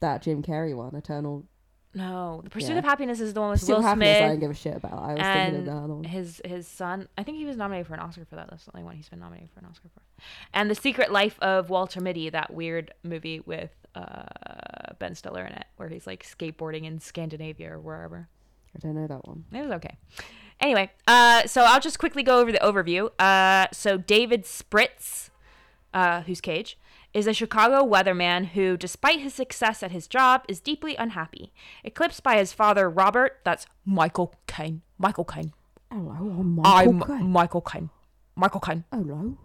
that 0.00 0.22
Jim 0.22 0.42
Carrey 0.42 0.74
one, 0.74 0.94
Eternal. 0.96 1.44
No, 1.94 2.42
The 2.44 2.50
Pursuit 2.50 2.72
Yeah. 2.72 2.78
of 2.78 2.84
Happiness 2.84 3.18
is 3.20 3.32
the 3.34 3.40
one 3.40 3.50
with 3.50 3.60
Still 3.62 3.76
Will 3.76 3.82
Happiness, 3.82 4.16
I 4.16 4.18
Smith. 4.20 4.30
don't 4.30 4.40
give 4.40 4.50
a 4.50 4.54
shit 4.54 4.76
about. 4.76 4.92
I 4.92 5.14
was 5.14 5.22
thinking 5.22 5.58
of 5.60 5.64
the 5.64 5.72
other 5.72 5.94
one. 5.94 6.04
his 6.04 6.40
his 6.44 6.68
son. 6.68 7.08
I 7.16 7.22
think 7.22 7.38
he 7.38 7.44
was 7.46 7.56
nominated 7.56 7.86
for 7.86 7.94
an 7.94 8.00
Oscar 8.00 8.24
for 8.26 8.36
that. 8.36 8.48
That's 8.50 8.66
the 8.66 8.72
only 8.74 8.84
one 8.84 8.94
he's 8.96 9.08
been 9.08 9.20
nominated 9.20 9.50
for 9.50 9.60
an 9.60 9.66
Oscar 9.66 9.88
for. 9.88 10.02
And 10.52 10.70
The 10.70 10.74
Secret 10.74 11.10
Life 11.10 11.38
of 11.40 11.70
Walter 11.70 12.00
Mitty, 12.00 12.28
that 12.30 12.52
weird 12.52 12.92
movie 13.02 13.40
with 13.40 13.70
uh, 13.94 14.24
Ben 14.98 15.14
Stiller 15.14 15.44
in 15.44 15.52
it, 15.54 15.64
where 15.76 15.88
he's 15.88 16.06
like 16.06 16.24
skateboarding 16.24 16.84
in 16.84 17.00
Scandinavia 17.00 17.72
or 17.72 17.80
wherever. 17.80 18.28
I 18.76 18.78
don't 18.80 18.94
know 18.94 19.06
that 19.06 19.26
one. 19.26 19.44
It 19.50 19.62
was 19.62 19.70
okay. 19.72 19.96
Anyway, 20.60 20.90
uh, 21.06 21.46
so 21.46 21.62
I'll 21.62 21.80
just 21.80 21.98
quickly 21.98 22.22
go 22.22 22.38
over 22.40 22.52
the 22.52 22.58
overview. 22.58 23.10
Uh, 23.18 23.68
so 23.72 23.96
David 23.96 24.44
Spritz, 24.44 25.30
uh, 25.94 26.20
who's 26.22 26.40
Cage, 26.40 26.76
is 27.18 27.26
a 27.26 27.34
Chicago 27.34 27.84
weatherman 27.84 28.46
who, 28.50 28.76
despite 28.76 29.18
his 29.18 29.34
success 29.34 29.82
at 29.82 29.90
his 29.90 30.06
job, 30.06 30.44
is 30.48 30.60
deeply 30.60 30.94
unhappy. 30.94 31.52
Eclipsed 31.82 32.22
by 32.22 32.36
his 32.38 32.52
father, 32.52 32.88
Robert, 32.88 33.40
that's 33.44 33.66
Michael 33.84 34.32
Caine. 34.46 34.82
Michael 34.98 35.24
Caine. 35.24 35.52
Hello, 35.90 36.12
I'm 36.12 36.54
Michael 36.54 36.90
I'm 36.94 37.00
Caine. 37.02 37.30
Michael 37.30 37.60
Caine. 37.60 37.90
Michael 38.36 38.60
Caine. 38.60 38.84
Hello, 38.92 39.36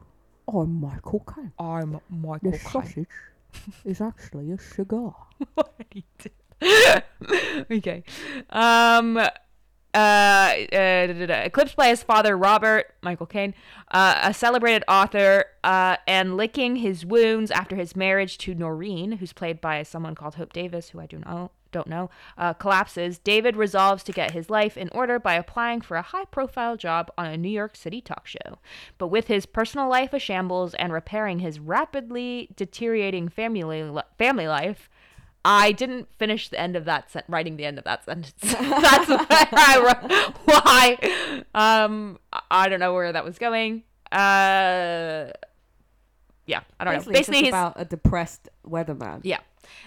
I'm 0.48 0.82
Michael 0.82 1.26
Caine. 1.36 1.52
I'm 1.58 2.00
Michael 2.12 2.52
This 2.52 2.62
Caine. 2.62 2.72
sausage 2.72 3.08
is 3.84 4.02
actually 4.02 4.52
a 4.52 4.60
cigar. 4.60 5.16
okay. 7.72 8.04
Um. 8.52 9.20
Uh, 9.94 10.56
uh, 10.74 11.14
eclipsed 11.46 11.76
by 11.76 11.88
his 11.90 12.02
father 12.02 12.36
Robert 12.36 12.96
Michael 13.04 13.28
Caine, 13.28 13.54
uh, 13.92 14.22
a 14.24 14.34
celebrated 14.34 14.84
author, 14.88 15.46
uh, 15.64 15.98
and 16.08 16.36
licking 16.36 16.78
his 16.78 17.06
wounds 17.06 17.52
after 17.52 17.76
his 17.76 17.96
marriage 17.96 18.40
to 18.40 18.56
Noreen, 18.56 19.14
who's 19.14 19.34
played 19.34 19.62
by 19.62 19.84
someone 19.84 20.16
called 20.16 20.36
Hope 20.36 20.52
Davis, 20.52 20.90
who 20.90 21.00
I 21.00 21.06
do 21.06 21.20
know 21.20 21.52
don't 21.74 21.88
know, 21.88 22.10
uh, 22.38 22.54
collapses. 22.54 23.18
David 23.18 23.58
resolves 23.58 24.04
to 24.04 24.14
get 24.14 24.32
his 24.32 24.50
life 24.50 24.78
in 24.78 24.88
order 24.94 25.20
by 25.20 25.34
applying 25.34 25.82
for 25.82 25.98
a 25.98 26.02
high-profile 26.02 26.78
job 26.78 27.12
on 27.18 27.26
a 27.26 27.36
New 27.36 27.50
York 27.50 27.76
City 27.76 28.00
talk 28.00 28.26
show. 28.26 28.60
But 28.98 29.08
with 29.08 29.28
his 29.28 29.46
personal 29.46 29.90
life 29.90 30.14
a 30.14 30.20
shambles 30.20 30.74
and 30.76 30.94
repairing 30.94 31.40
his 31.40 31.60
rapidly 31.60 32.50
deteriorating 32.56 33.28
family 33.28 33.92
family 34.18 34.48
life, 34.48 34.90
I 35.46 35.72
didn't 35.74 36.08
finish 36.18 36.48
the 36.50 36.60
end 36.60 36.76
of 36.76 36.86
that 36.86 37.12
sen- 37.12 37.24
writing 37.28 37.58
the 37.58 37.66
end 37.66 37.78
of 37.78 37.84
that 37.84 38.06
sentence. 38.06 38.34
That's 38.42 39.10
why 39.10 39.48
I 39.52 39.80
wrote 39.84 40.34
why. 40.46 41.44
Um, 41.54 42.20
I- 42.50 42.70
don't 42.70 42.80
know 42.80 42.94
where 42.94 43.12
that 43.12 43.26
was 43.26 43.38
going. 43.38 43.84
Uh, 44.12 45.32
yeah, 46.46 46.62
I 46.80 46.84
don't 46.86 46.94
Basically, 46.96 47.14
know. 47.14 47.20
Basically, 47.20 47.40
he's 47.40 47.48
about 47.50 47.74
a 47.78 47.86
depressed 47.86 48.50
weatherman. 48.68 49.22
yeah, 49.24 49.40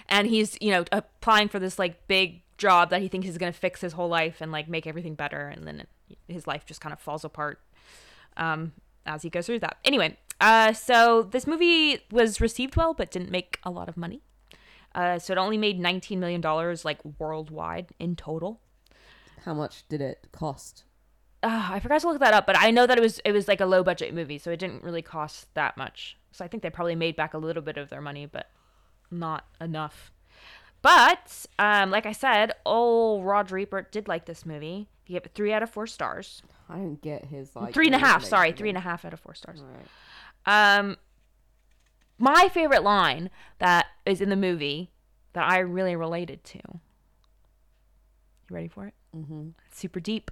and 0.09 0.27
he's 0.27 0.57
you 0.61 0.71
know 0.71 0.83
applying 0.91 1.47
for 1.49 1.59
this 1.59 1.77
like 1.79 2.07
big 2.07 2.41
job 2.57 2.89
that 2.89 3.01
he 3.01 3.07
thinks 3.07 3.27
is 3.27 3.37
gonna 3.37 3.51
fix 3.53 3.81
his 3.81 3.93
whole 3.93 4.09
life 4.09 4.41
and 4.41 4.51
like 4.51 4.67
make 4.67 4.87
everything 4.87 5.15
better, 5.15 5.47
and 5.47 5.67
then 5.67 5.85
his 6.27 6.47
life 6.47 6.65
just 6.65 6.81
kind 6.81 6.93
of 6.93 6.99
falls 6.99 7.23
apart 7.23 7.59
um, 8.37 8.73
as 9.05 9.21
he 9.23 9.29
goes 9.29 9.45
through 9.45 9.59
that. 9.59 9.77
Anyway, 9.85 10.17
uh, 10.41 10.73
so 10.73 11.21
this 11.23 11.45
movie 11.47 11.99
was 12.11 12.41
received 12.41 12.75
well, 12.75 12.93
but 12.93 13.11
didn't 13.11 13.31
make 13.31 13.59
a 13.63 13.69
lot 13.71 13.87
of 13.87 13.95
money. 13.97 14.21
Uh, 14.97 15.19
so 15.19 15.31
it 15.31 15.37
only 15.37 15.57
made 15.57 15.79
nineteen 15.79 16.19
million 16.19 16.41
dollars 16.41 16.83
like 16.83 16.99
worldwide 17.19 17.91
in 17.99 18.15
total. 18.15 18.59
How 19.45 19.53
much 19.53 19.87
did 19.87 20.01
it 20.01 20.27
cost? 20.31 20.83
Uh, 21.43 21.69
I 21.71 21.79
forgot 21.79 22.01
to 22.01 22.09
look 22.09 22.19
that 22.19 22.33
up, 22.33 22.47
but 22.47 22.57
I 22.57 22.71
know 22.71 22.87
that 22.87 22.97
it 22.97 23.01
was 23.01 23.19
it 23.23 23.31
was 23.31 23.47
like 23.47 23.61
a 23.61 23.67
low 23.67 23.83
budget 23.83 24.11
movie, 24.11 24.39
so 24.39 24.49
it 24.49 24.57
didn't 24.57 24.83
really 24.83 25.03
cost 25.03 25.53
that 25.53 25.77
much. 25.77 26.17
So 26.31 26.43
I 26.43 26.47
think 26.47 26.63
they 26.63 26.71
probably 26.71 26.95
made 26.95 27.15
back 27.15 27.35
a 27.35 27.37
little 27.37 27.61
bit 27.61 27.77
of 27.77 27.89
their 27.89 28.01
money, 28.01 28.25
but 28.25 28.47
not 29.11 29.45
enough. 29.61 30.11
But 30.81 31.45
um, 31.59 31.91
like 31.91 32.07
I 32.07 32.11
said, 32.11 32.53
old 32.65 33.23
Roger 33.23 33.59
Ebert 33.59 33.91
did 33.91 34.07
like 34.07 34.25
this 34.25 34.45
movie. 34.47 34.89
He 35.03 35.13
gave 35.13 35.25
it 35.25 35.31
three 35.35 35.53
out 35.53 35.61
of 35.61 35.69
four 35.69 35.85
stars. 35.85 36.41
I 36.69 36.77
don't 36.77 37.01
get 37.01 37.25
his 37.25 37.55
like 37.55 37.73
three 37.73 37.85
and 37.85 37.95
a 37.95 37.99
half. 37.99 38.23
Sorry, 38.23 38.51
three 38.51 38.69
and 38.69 38.77
a 38.77 38.81
half 38.81 39.05
out 39.05 39.13
of 39.13 39.19
four 39.19 39.35
stars. 39.35 39.61
Right. 39.61 40.77
Um, 40.79 40.97
my 42.17 42.49
favorite 42.49 42.83
line 42.83 43.29
that 43.59 43.87
is 44.05 44.21
in 44.21 44.29
the 44.29 44.35
movie 44.35 44.91
that 45.33 45.49
I 45.49 45.59
really 45.59 45.95
related 45.95 46.43
to. 46.45 46.57
You 46.57 48.55
ready 48.55 48.67
for 48.67 48.87
it? 48.87 48.93
Mm-hmm. 49.15 49.49
It's 49.67 49.79
super 49.79 49.99
deep. 49.99 50.31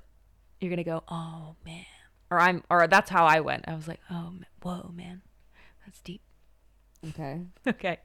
You're 0.60 0.70
gonna 0.70 0.84
go, 0.84 1.04
oh 1.10 1.56
man, 1.66 1.86
or 2.32 2.40
I'm, 2.40 2.64
or 2.70 2.88
that's 2.88 3.10
how 3.10 3.26
I 3.26 3.40
went. 3.42 3.66
I 3.68 3.76
was 3.76 3.88
like, 3.88 4.00
oh, 4.10 4.32
ma- 4.32 4.46
whoa, 4.62 4.92
man, 4.96 5.22
that's 5.86 6.02
deep. 6.02 6.22
Okay. 7.10 7.42
Okay, 7.68 7.98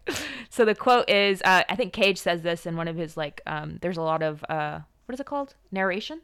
so 0.50 0.64
the 0.64 0.74
quote 0.74 1.08
is, 1.08 1.40
uh, 1.42 1.62
I 1.68 1.76
think 1.76 1.92
Cage 1.92 2.18
says 2.18 2.42
this 2.42 2.66
in 2.66 2.76
one 2.76 2.88
of 2.88 2.96
his 2.96 3.16
like, 3.16 3.40
um, 3.46 3.78
there's 3.82 3.96
a 3.96 4.02
lot 4.02 4.22
of, 4.22 4.44
uh, 4.48 4.80
what 5.06 5.14
is 5.14 5.20
it 5.20 5.26
called? 5.26 5.54
Narration. 5.70 6.20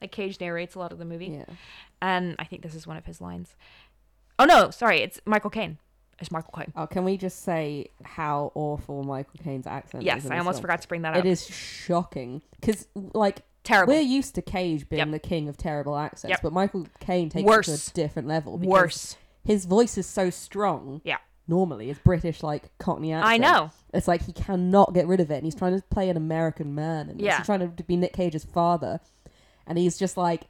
Like 0.00 0.12
Cage 0.12 0.40
narrates 0.40 0.74
a 0.74 0.78
lot 0.78 0.92
of 0.92 0.98
the 0.98 1.04
movie. 1.04 1.26
Yeah. 1.26 1.54
And 2.00 2.36
I 2.38 2.44
think 2.44 2.62
this 2.62 2.74
is 2.74 2.86
one 2.86 2.96
of 2.96 3.06
his 3.06 3.20
lines. 3.20 3.56
Oh 4.38 4.44
no, 4.44 4.70
sorry, 4.70 5.00
it's 5.00 5.20
Michael 5.24 5.50
Caine. 5.50 5.78
As 6.20 6.30
Michael 6.30 6.52
Caine. 6.56 6.72
Oh, 6.76 6.86
can 6.86 7.04
we 7.04 7.16
just 7.16 7.42
say 7.44 7.88
how 8.04 8.52
awful 8.54 9.02
Michael 9.04 9.38
Caine's 9.42 9.66
accent 9.66 10.02
is? 10.02 10.06
Yes, 10.06 10.24
in 10.24 10.32
I 10.32 10.36
this 10.36 10.40
almost 10.40 10.56
film? 10.56 10.62
forgot 10.62 10.82
to 10.82 10.88
bring 10.88 11.02
that 11.02 11.14
up. 11.14 11.24
It 11.24 11.28
is 11.28 11.46
shocking 11.46 12.42
because, 12.60 12.88
like, 12.94 13.42
terrible. 13.64 13.92
we're 13.94 14.00
used 14.00 14.34
to 14.34 14.42
Cage 14.42 14.88
being 14.88 14.98
Yep. 14.98 15.10
the 15.10 15.18
king 15.18 15.48
of 15.48 15.56
terrible 15.56 15.96
accents, 15.96 16.30
Yep. 16.30 16.40
but 16.42 16.52
Michael 16.52 16.86
Caine 17.00 17.28
takes 17.28 17.42
it 17.42 17.46
Worse. 17.46 17.66
to 17.86 17.90
a 17.90 17.94
different 17.94 18.26
level. 18.28 18.58
because 18.58 18.70
Worse. 18.72 19.16
His 19.44 19.64
voice 19.64 19.96
is 19.96 20.06
so 20.06 20.28
strong. 20.30 21.00
Yeah. 21.04 21.18
Normally, 21.46 21.88
it's 21.88 22.00
British, 22.00 22.42
like 22.42 22.64
Cockney 22.78 23.12
accent. 23.14 23.32
I 23.32 23.36
know. 23.38 23.70
It's 23.94 24.06
like 24.06 24.22
he 24.26 24.32
cannot 24.32 24.92
get 24.92 25.06
rid 25.06 25.20
of 25.20 25.30
it, 25.30 25.36
and 25.36 25.44
he's 25.44 25.54
trying 25.54 25.74
to 25.74 25.82
play 25.88 26.10
an 26.10 26.16
American 26.18 26.74
man, 26.74 27.08
and 27.08 27.18
Yeah. 27.20 27.38
he's 27.38 27.46
trying 27.46 27.60
to 27.60 27.82
be 27.84 27.96
Nick 27.96 28.12
Cage's 28.12 28.44
father, 28.44 29.00
and 29.66 29.78
he's 29.78 29.96
just 29.96 30.16
like 30.18 30.42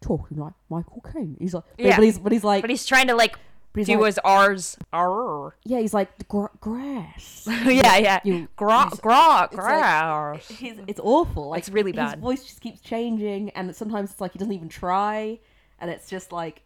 talking 0.00 0.36
like 0.38 0.52
Michael 0.68 1.02
Caine. 1.12 1.36
He's 1.40 1.54
like, 1.54 1.64
but, 1.76 1.84
Yeah. 1.86 1.96
but 1.96 2.04
he's 2.04 2.18
but 2.18 2.32
he's 2.32 2.44
like, 2.44 2.62
But 2.62 2.70
he's 2.70 2.84
trying 2.86 3.06
to 3.08 3.14
like 3.14 3.38
do 3.84 3.98
like- 4.00 4.06
his 4.06 4.18
R's. 4.24 4.76
Arr. 4.92 5.54
yeah, 5.64 5.78
he's 5.80 5.94
like 5.94 6.28
"Gra- 6.28 6.50
grass. 6.60 7.46
yeah, 7.66 7.96
yeah. 7.96 8.20
You- 8.24 8.48
Gra, 8.56 8.88
gra, 9.00 9.44
it's 9.50 9.54
like- 9.56 9.64
grass. 9.64 10.46
It's 10.60 11.00
awful. 11.02 11.48
Like 11.50 11.58
It's 11.60 11.68
really 11.70 11.92
bad. 11.92 12.14
His 12.16 12.22
voice 12.22 12.44
just 12.44 12.60
keeps 12.60 12.80
changing, 12.80 13.50
and 13.50 13.74
sometimes 13.74 14.10
it's 14.10 14.20
like 14.20 14.32
he 14.32 14.38
doesn't 14.38 14.54
even 14.54 14.68
try, 14.68 15.38
and 15.80 15.90
it's 15.90 16.08
just 16.08 16.32
like 16.32 16.62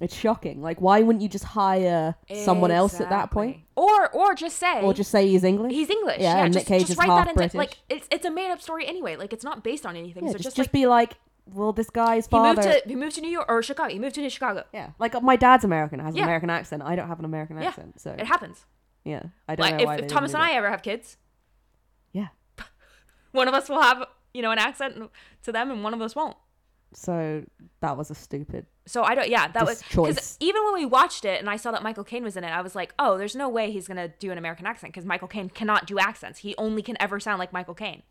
it's 0.00 0.14
shocking. 0.14 0.60
Like, 0.60 0.78
why 0.82 1.00
wouldn't 1.00 1.22
you 1.22 1.28
just 1.28 1.44
hire 1.44 2.14
someone 2.44 2.70
else 2.70 3.00
at 3.00 3.08
that 3.08 3.30
point, 3.30 3.60
Or 3.76 4.10
or 4.10 4.34
just 4.34 4.58
say 4.58 4.82
or 4.82 4.92
just 4.92 5.10
say 5.10 5.26
he's 5.26 5.42
English? 5.42 5.72
he's 5.72 5.88
English. 5.88 6.18
Yeah, 6.20 6.36
Yeah, 6.36 6.44
and 6.44 6.52
just, 6.52 6.68
Nick 6.68 6.78
Cage 6.78 6.80
just 6.82 6.92
is 6.92 6.98
write 6.98 7.06
half 7.08 7.18
that 7.24 7.28
into 7.30 7.38
British. 7.38 7.54
like 7.54 7.78
it's 7.88 8.06
it's 8.10 8.26
a 8.26 8.30
made 8.30 8.50
up 8.50 8.60
story 8.60 8.86
anyway. 8.86 9.16
Like 9.16 9.32
it's 9.32 9.44
not 9.44 9.64
based 9.64 9.86
on 9.86 9.96
anything. 9.96 10.24
yeah, 10.26 10.32
so 10.32 10.38
just, 10.38 10.44
just, 10.44 10.56
just 10.56 10.66
like 10.68 10.72
be 10.72 10.86
like, 10.86 11.14
well, 11.46 11.72
this 11.72 11.90
guy's 11.90 12.26
he 12.26 12.30
father. 12.30 12.62
moved 12.62 12.82
to 12.84 12.88
he 12.88 12.96
moved 12.96 13.14
to 13.16 13.20
New 13.20 13.30
York 13.30 13.46
or 13.48 13.62
Chicago. 13.62 13.92
He 13.92 13.98
moved 13.98 14.14
to 14.16 14.20
New 14.20 14.30
Chicago. 14.30 14.64
yeah, 14.72 14.90
like 14.98 15.14
uh, 15.14 15.20
my 15.20 15.36
dad's 15.36 15.64
American, 15.64 16.00
has 16.00 16.14
an 16.14 16.18
Yeah. 16.18 16.24
American 16.24 16.50
accent. 16.50 16.82
I 16.82 16.96
don't 16.96 17.08
have 17.08 17.18
an 17.18 17.24
American 17.24 17.56
Yeah. 17.60 17.68
accent, 17.68 18.00
so 18.00 18.10
It 18.10 18.26
happens. 18.26 18.64
yeah, 19.04 19.22
I 19.48 19.54
don't 19.54 19.64
Like 19.64 19.76
know 19.78 19.84
why 19.86 19.94
if, 19.94 20.00
they 20.00 20.04
if 20.04 20.08
didn't 20.08 20.10
Thomas 20.10 20.32
do 20.32 20.36
and 20.38 20.44
that. 20.44 20.50
I 20.52 20.56
ever 20.56 20.70
have 20.70 20.82
kids, 20.82 21.16
Yeah, 22.12 22.28
one 23.32 23.48
of 23.48 23.54
us 23.54 23.68
will 23.68 23.80
have 23.82 24.04
you 24.34 24.42
know 24.42 24.50
an 24.50 24.58
accent 24.58 25.10
to 25.44 25.52
them, 25.52 25.70
and 25.70 25.82
one 25.84 25.94
of 25.94 26.00
us 26.02 26.14
won't. 26.16 26.36
so 26.94 27.44
that 27.80 27.96
was 27.96 28.10
a 28.10 28.14
stupid. 28.14 28.66
So 28.86 29.02
I 29.02 29.14
don't. 29.14 29.28
Yeah, 29.28 29.48
that 29.48 29.66
Just 29.66 29.66
was 29.96 30.12
because 30.12 30.36
even 30.40 30.64
when 30.64 30.74
we 30.74 30.86
watched 30.86 31.24
it 31.24 31.40
and 31.40 31.50
I 31.50 31.56
saw 31.56 31.72
that 31.72 31.82
Michael 31.82 32.04
Caine 32.04 32.22
was 32.22 32.36
in 32.36 32.44
it, 32.44 32.50
I 32.50 32.60
was 32.62 32.74
like, 32.76 32.94
oh, 32.98 33.18
there's 33.18 33.34
no 33.34 33.48
way 33.48 33.70
he's 33.72 33.88
gonna 33.88 34.08
do 34.08 34.30
an 34.30 34.38
American 34.38 34.66
accent 34.66 34.92
because 34.92 35.04
Michael 35.04 35.26
Caine 35.28 35.48
cannot 35.50 35.86
do 35.86 35.98
accents. 35.98 36.40
He 36.40 36.54
only 36.56 36.82
can 36.82 36.96
ever 37.00 37.18
sound 37.18 37.38
like 37.38 37.52
Michael 37.52 37.74
Caine. 37.74 38.02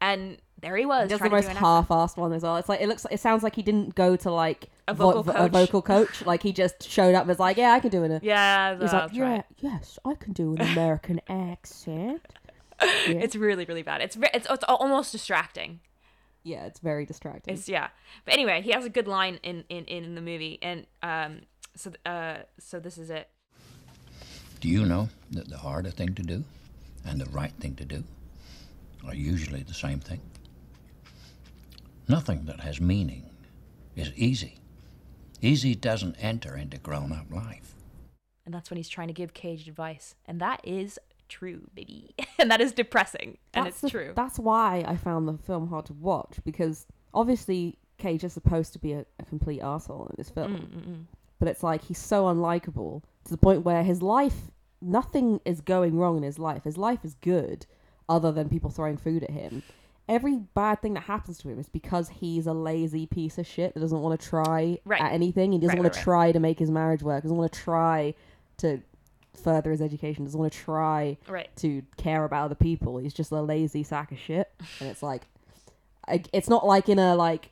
And 0.00 0.38
there 0.60 0.76
he 0.76 0.86
was. 0.86 1.04
He 1.04 1.08
does 1.16 1.20
the 1.20 1.30
most 1.30 1.48
do 1.48 1.54
half-assed 1.54 2.16
one 2.16 2.32
as 2.32 2.42
well. 2.42 2.56
It's 2.56 2.68
like 2.68 2.80
it 2.80 2.88
looks. 2.88 3.06
It 3.10 3.20
sounds 3.20 3.42
like 3.42 3.54
he 3.54 3.62
didn't 3.62 3.94
go 3.94 4.16
to 4.16 4.30
like 4.30 4.68
A 4.88 4.94
vocal 4.94 5.22
vo- 5.22 5.32
a 5.32 5.34
coach. 5.34 5.52
vocal 5.52 5.82
coach. 5.82 6.24
Like 6.26 6.42
he 6.42 6.52
just 6.52 6.88
showed 6.88 7.14
up 7.14 7.22
and 7.22 7.28
was 7.28 7.38
like, 7.38 7.56
"Yeah, 7.56 7.72
I 7.72 7.80
can 7.80 7.90
do 7.90 8.04
it." 8.04 8.22
Yeah, 8.22 8.72
He's 8.74 8.82
like, 8.82 8.90
that's 8.92 9.12
"Yeah, 9.14 9.24
right. 9.30 9.44
yes, 9.58 9.98
I 10.04 10.14
can 10.14 10.32
do 10.32 10.54
an 10.54 10.60
American 10.62 11.20
accent." 11.28 12.22
Yeah. 13.08 13.20
It's 13.20 13.34
really, 13.34 13.64
really 13.64 13.82
bad. 13.82 14.02
It's 14.02 14.16
ve- 14.16 14.28
it's 14.34 14.46
it's 14.50 14.64
almost 14.64 15.10
distracting. 15.10 15.80
yeah, 16.42 16.66
it's 16.66 16.78
very 16.80 17.06
distracting. 17.06 17.54
It's 17.54 17.70
yeah. 17.70 17.88
But 18.26 18.34
anyway, 18.34 18.60
he 18.60 18.70
has 18.72 18.84
a 18.84 18.90
good 18.90 19.08
line 19.08 19.40
in 19.42 19.64
in 19.70 19.86
in 19.86 20.14
the 20.14 20.20
movie, 20.20 20.58
and 20.60 20.86
um, 21.02 21.40
so 21.74 21.92
uh, 22.04 22.38
so 22.58 22.78
this 22.78 22.98
is 22.98 23.08
it. 23.08 23.30
Do 24.60 24.68
you 24.68 24.84
know 24.84 25.08
that 25.30 25.48
the 25.48 25.56
harder 25.56 25.90
thing 25.90 26.14
to 26.16 26.22
do 26.22 26.44
and 27.06 27.18
the 27.18 27.24
right 27.30 27.52
thing 27.60 27.76
to 27.76 27.84
do 27.86 28.04
are 29.08 29.14
usually 29.14 29.62
the 29.62 29.74
same 29.74 30.00
thing? 30.00 30.20
Nothing 32.08 32.44
that 32.46 32.60
has 32.60 32.80
meaning 32.80 33.30
is 33.94 34.12
easy. 34.14 34.58
Easy 35.40 35.74
doesn't 35.74 36.16
enter 36.20 36.56
into 36.56 36.78
grown 36.78 37.12
up 37.12 37.26
life. 37.30 37.74
And 38.44 38.54
that's 38.54 38.70
when 38.70 38.76
he's 38.76 38.88
trying 38.88 39.08
to 39.08 39.14
give 39.14 39.34
Cage 39.34 39.66
advice, 39.68 40.14
and 40.26 40.40
that 40.40 40.60
is 40.62 40.98
true, 41.28 41.62
baby, 41.74 42.14
and 42.38 42.50
that 42.50 42.60
is 42.60 42.72
depressing, 42.72 43.38
and 43.54 43.66
it's 43.66 43.80
the- 43.80 43.90
true. 43.90 44.12
That's 44.14 44.38
why 44.38 44.84
I 44.86 44.96
found 44.96 45.26
the 45.28 45.36
film 45.38 45.68
hard 45.68 45.86
to 45.86 45.92
watch 45.94 46.38
because 46.44 46.86
obviously 47.12 47.76
Cage 47.98 48.22
is 48.22 48.32
supposed 48.32 48.72
to 48.74 48.78
be 48.78 48.92
a, 48.92 49.04
a 49.18 49.24
complete 49.24 49.60
asshole 49.60 50.06
in 50.06 50.14
this 50.16 50.30
film, 50.30 50.52
Mm, 51.08 51.16
but 51.40 51.48
it's 51.48 51.62
like 51.64 51.82
he's 51.82 51.98
so 51.98 52.24
unlikable 52.26 53.02
to 53.24 53.30
the 53.30 53.36
point 53.36 53.64
where 53.64 53.82
his 53.82 54.00
life, 54.00 54.52
nothing 54.80 55.40
is 55.44 55.60
going 55.60 55.96
wrong 55.96 56.16
in 56.16 56.22
his 56.22 56.38
life. 56.38 56.62
His 56.62 56.78
life 56.78 57.04
is 57.04 57.14
good, 57.14 57.66
other 58.08 58.32
than 58.32 58.48
people 58.48 58.70
throwing 58.70 58.96
food 58.96 59.22
at 59.24 59.30
him. 59.30 59.62
Every 60.08 60.36
bad 60.36 60.80
thing 60.82 60.94
that 60.94 61.04
happens 61.04 61.38
to 61.38 61.48
him 61.48 61.58
is 61.58 61.68
because 61.68 62.08
he's 62.08 62.46
a 62.46 62.52
lazy 62.52 63.06
piece 63.06 63.38
of 63.38 63.46
shit 63.46 63.74
that 63.74 63.80
doesn't 63.80 64.00
want 64.00 64.20
to 64.20 64.26
try 64.28 64.78
Right. 64.84 65.00
at 65.00 65.12
anything. 65.12 65.50
He 65.52 65.58
doesn't 65.58 65.70
Right, 65.76 65.82
want 65.82 65.92
right, 65.94 65.98
to 65.98 66.04
try 66.04 66.32
to 66.32 66.38
make 66.38 66.58
his 66.60 66.70
marriage 66.70 67.02
work. 67.02 67.22
Doesn't 67.24 67.36
want 67.36 67.52
to 67.52 67.58
try 67.58 68.14
to 68.58 68.80
further 69.34 69.72
his 69.72 69.82
education. 69.82 70.24
Doesn't 70.24 70.38
want 70.38 70.52
to 70.52 70.58
try 70.58 71.18
Right. 71.28 71.48
to 71.56 71.82
care 71.96 72.24
about 72.24 72.44
other 72.44 72.54
people. 72.54 72.98
He's 72.98 73.14
just 73.14 73.32
a 73.32 73.40
lazy 73.42 73.82
sack 73.82 74.12
of 74.12 74.18
shit. 74.18 74.48
And 74.80 74.88
it's 74.88 75.02
like, 75.02 75.26
it's 76.32 76.48
not 76.48 76.64
like 76.64 76.88
in 76.88 77.00
a 77.00 77.16
like, 77.16 77.50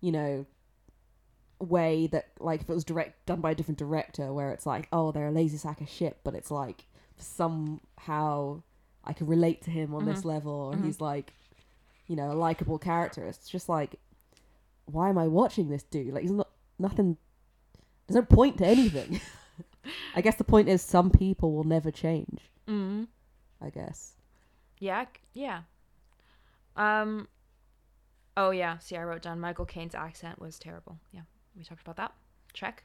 you 0.00 0.12
know, 0.12 0.46
way 1.60 2.06
that 2.08 2.28
like 2.40 2.62
if 2.62 2.70
it 2.70 2.74
was 2.74 2.84
direct 2.84 3.24
done 3.26 3.40
by 3.42 3.50
a 3.50 3.54
different 3.54 3.78
director, 3.78 4.32
where 4.32 4.50
it's 4.50 4.64
like, 4.64 4.88
oh, 4.92 5.12
they're 5.12 5.28
a 5.28 5.30
lazy 5.30 5.58
sack 5.58 5.80
of 5.82 5.88
shit, 5.90 6.16
but 6.24 6.34
it's 6.34 6.50
like 6.50 6.86
somehow 7.18 8.62
I 9.04 9.12
can 9.12 9.26
relate 9.26 9.62
to 9.62 9.70
him 9.70 9.94
on 9.94 10.04
this 10.04 10.24
level, 10.24 10.52
or 10.52 10.76
he's 10.76 11.00
like, 11.00 11.32
you 12.06 12.16
know, 12.16 12.30
a 12.30 12.34
likable 12.34 12.78
character. 12.78 13.26
It's 13.26 13.48
just 13.48 13.68
like, 13.68 13.96
why 14.86 15.08
am 15.08 15.18
I 15.18 15.28
watching 15.28 15.68
this 15.68 15.82
dude? 15.82 16.12
Like, 16.12 16.22
he's 16.22 16.30
not 16.30 16.48
nothing. 16.78 17.16
There's 18.06 18.16
no 18.16 18.22
point 18.22 18.58
to 18.58 18.66
anything. 18.66 19.20
I 20.14 20.20
guess 20.20 20.36
the 20.36 20.44
point 20.44 20.68
is 20.68 20.82
some 20.82 21.10
people 21.10 21.52
will 21.52 21.64
never 21.64 21.90
change. 21.90 22.40
Mm. 22.68 23.08
I 23.60 23.70
guess. 23.70 24.12
Yeah, 24.78 25.06
yeah. 25.34 25.62
Um. 26.76 27.28
Oh 28.36 28.50
yeah. 28.50 28.78
See, 28.78 28.96
I 28.96 29.02
wrote 29.04 29.22
down 29.22 29.40
Michael 29.40 29.66
Caine's 29.66 29.94
accent 29.94 30.40
was 30.40 30.58
terrible. 30.58 30.98
Yeah, 31.12 31.22
we 31.56 31.64
talked 31.64 31.82
about 31.82 31.96
that. 31.96 32.12
Check. 32.52 32.84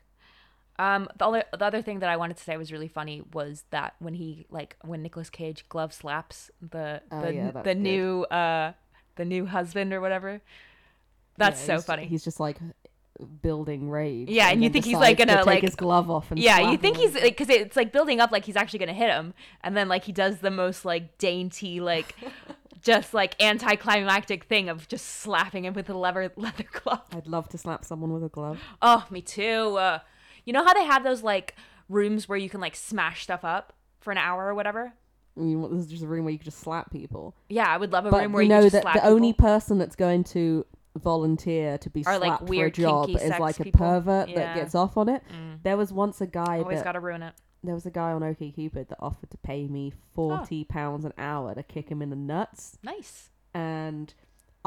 Um, 0.80 1.08
the 1.18 1.26
other 1.26 1.44
the 1.58 1.66
other 1.66 1.82
thing 1.82 2.00
that 2.00 2.10
I 2.10 2.18
wanted 2.18 2.38
to 2.38 2.44
say 2.44 2.56
was 2.58 2.72
really 2.72 2.88
funny 2.88 3.24
was 3.34 3.64
that 3.72 3.96
when 4.00 4.14
he 4.14 4.46
like 4.50 4.76
when 4.84 5.02
Nicolas 5.02 5.30
Cage 5.30 5.68
glove 5.70 5.92
slaps 5.94 6.52
the 6.62 7.02
Oh, 7.12 7.22
the, 7.22 7.34
yeah, 7.34 7.52
the 7.64 7.74
new 7.76 8.24
uh 8.26 8.74
the 9.16 9.26
new 9.26 9.46
husband 9.48 9.92
or 9.94 10.02
whatever. 10.02 10.42
That's 11.38 11.60
Yeah, 11.62 11.66
so 11.66 11.74
he's- 11.74 11.86
funny. 11.86 12.06
He's 12.06 12.24
just 12.24 12.40
like 12.40 12.58
building 13.42 13.90
rage. 13.90 14.30
Yeah, 14.30 14.50
and 14.52 14.64
you 14.64 14.70
think 14.70 14.86
he's, 14.86 14.96
like, 14.96 15.18
gonna, 15.18 15.38
take 15.38 15.46
like- 15.48 15.62
his 15.64 15.76
glove 15.76 16.10
off 16.12 16.30
and 16.30 16.40
yeah, 16.40 16.70
you 16.72 16.78
think 16.78 16.98
him. 16.98 17.02
he's 17.02 17.14
like 17.16 17.24
because 17.38 17.50
it's 17.50 17.76
like 17.76 17.92
building 17.92 18.20
up 18.20 18.32
like 18.32 18.46
he's 18.46 18.56
actually 18.56 18.80
gonna 18.80 18.94
hit 18.94 19.10
him, 19.10 19.34
and 19.62 19.76
then 19.76 19.88
like 19.88 20.04
he 20.04 20.12
does 20.12 20.40
the 20.40 20.52
most 20.52 20.86
like 20.86 21.18
dainty 21.18 21.80
like. 21.80 22.16
Just 22.84 23.14
like 23.14 23.36
anticlimactic 23.42 24.46
thing 24.46 24.70
of 24.70 24.88
just 24.88 25.06
slapping 25.06 25.66
him 25.66 25.74
with 25.74 25.90
a 25.90 25.98
leather 25.98 26.32
leather 26.38 26.64
glove. 26.72 27.02
I'd 27.12 27.28
love 27.28 27.50
to 27.50 27.58
slap 27.58 27.84
someone 27.84 28.14
with 28.14 28.24
a 28.24 28.30
glove. 28.30 28.60
Oh, 28.82 29.06
me 29.10 29.22
too. 29.22 29.76
Uh, 29.78 30.00
you 30.48 30.54
know 30.54 30.64
how 30.66 30.74
they 30.74 30.84
have 30.86 31.04
those 31.04 31.22
like 31.22 31.56
rooms 31.90 32.28
where 32.28 32.38
you 32.40 32.50
can 32.50 32.60
like 32.60 32.76
smash 32.76 33.22
stuff 33.24 33.46
up 33.46 33.74
for 34.00 34.10
an 34.12 34.18
hour 34.18 34.48
or 34.48 34.56
whatever? 34.56 34.94
I 35.38 35.40
mean, 35.40 35.62
this 35.70 35.82
is 35.82 35.88
just 35.88 36.04
a 36.04 36.08
room 36.08 36.26
where 36.26 36.32
you 36.32 36.40
can 36.40 36.46
just 36.46 36.60
slap 36.62 36.90
people. 36.92 37.36
Yeah, 37.50 37.68
I 37.68 37.78
would 37.78 37.92
love 37.92 38.08
a 38.08 38.10
But 38.10 38.24
room 38.24 38.34
where 38.34 38.42
you 38.42 38.50
know 38.50 38.68
that 38.70 38.82
slap 38.82 38.96
the 38.96 39.02
people. 39.02 39.14
only 39.16 39.34
person 39.34 39.78
that's 39.78 39.96
going 39.96 40.24
to 40.26 40.66
volunteer 40.98 41.78
to 41.78 41.90
be 41.92 42.04
Are, 42.08 42.18
like, 42.18 42.30
slapped 42.30 42.50
weird, 42.50 42.76
for 42.76 42.82
a 42.82 42.84
job 42.86 43.08
kinky 43.10 43.24
is 43.24 43.40
like 43.40 43.60
a 43.60 43.64
people. 43.66 43.78
pervert 43.78 44.30
Yeah. 44.30 44.36
that 44.36 44.56
gets 44.56 44.74
off 44.74 44.98
on 44.98 45.10
it. 45.10 45.22
Mm. 45.32 45.60
There 45.64 45.78
was 45.78 45.94
once 45.94 46.22
a 46.22 46.26
guy 46.28 46.60
always 46.60 46.80
that 46.80 46.84
got 46.86 46.92
to 46.94 47.00
ruin 47.00 47.22
it. 47.22 47.34
there 47.64 47.76
was 47.76 47.86
a 47.86 47.92
guy 47.92 48.12
on 48.14 48.22
OkCupid 48.22 48.88
that 48.90 48.98
offered 49.00 49.30
to 49.30 49.38
pay 49.38 49.68
me 49.68 49.92
forty 50.16 50.64
pounds 50.64 51.06
an 51.06 51.14
hour 51.20 51.54
to 51.54 51.62
kick 51.64 51.90
him 51.90 52.02
in 52.02 52.10
the 52.10 52.16
nuts. 52.16 52.80
Nice. 52.84 53.30
and 53.54 54.14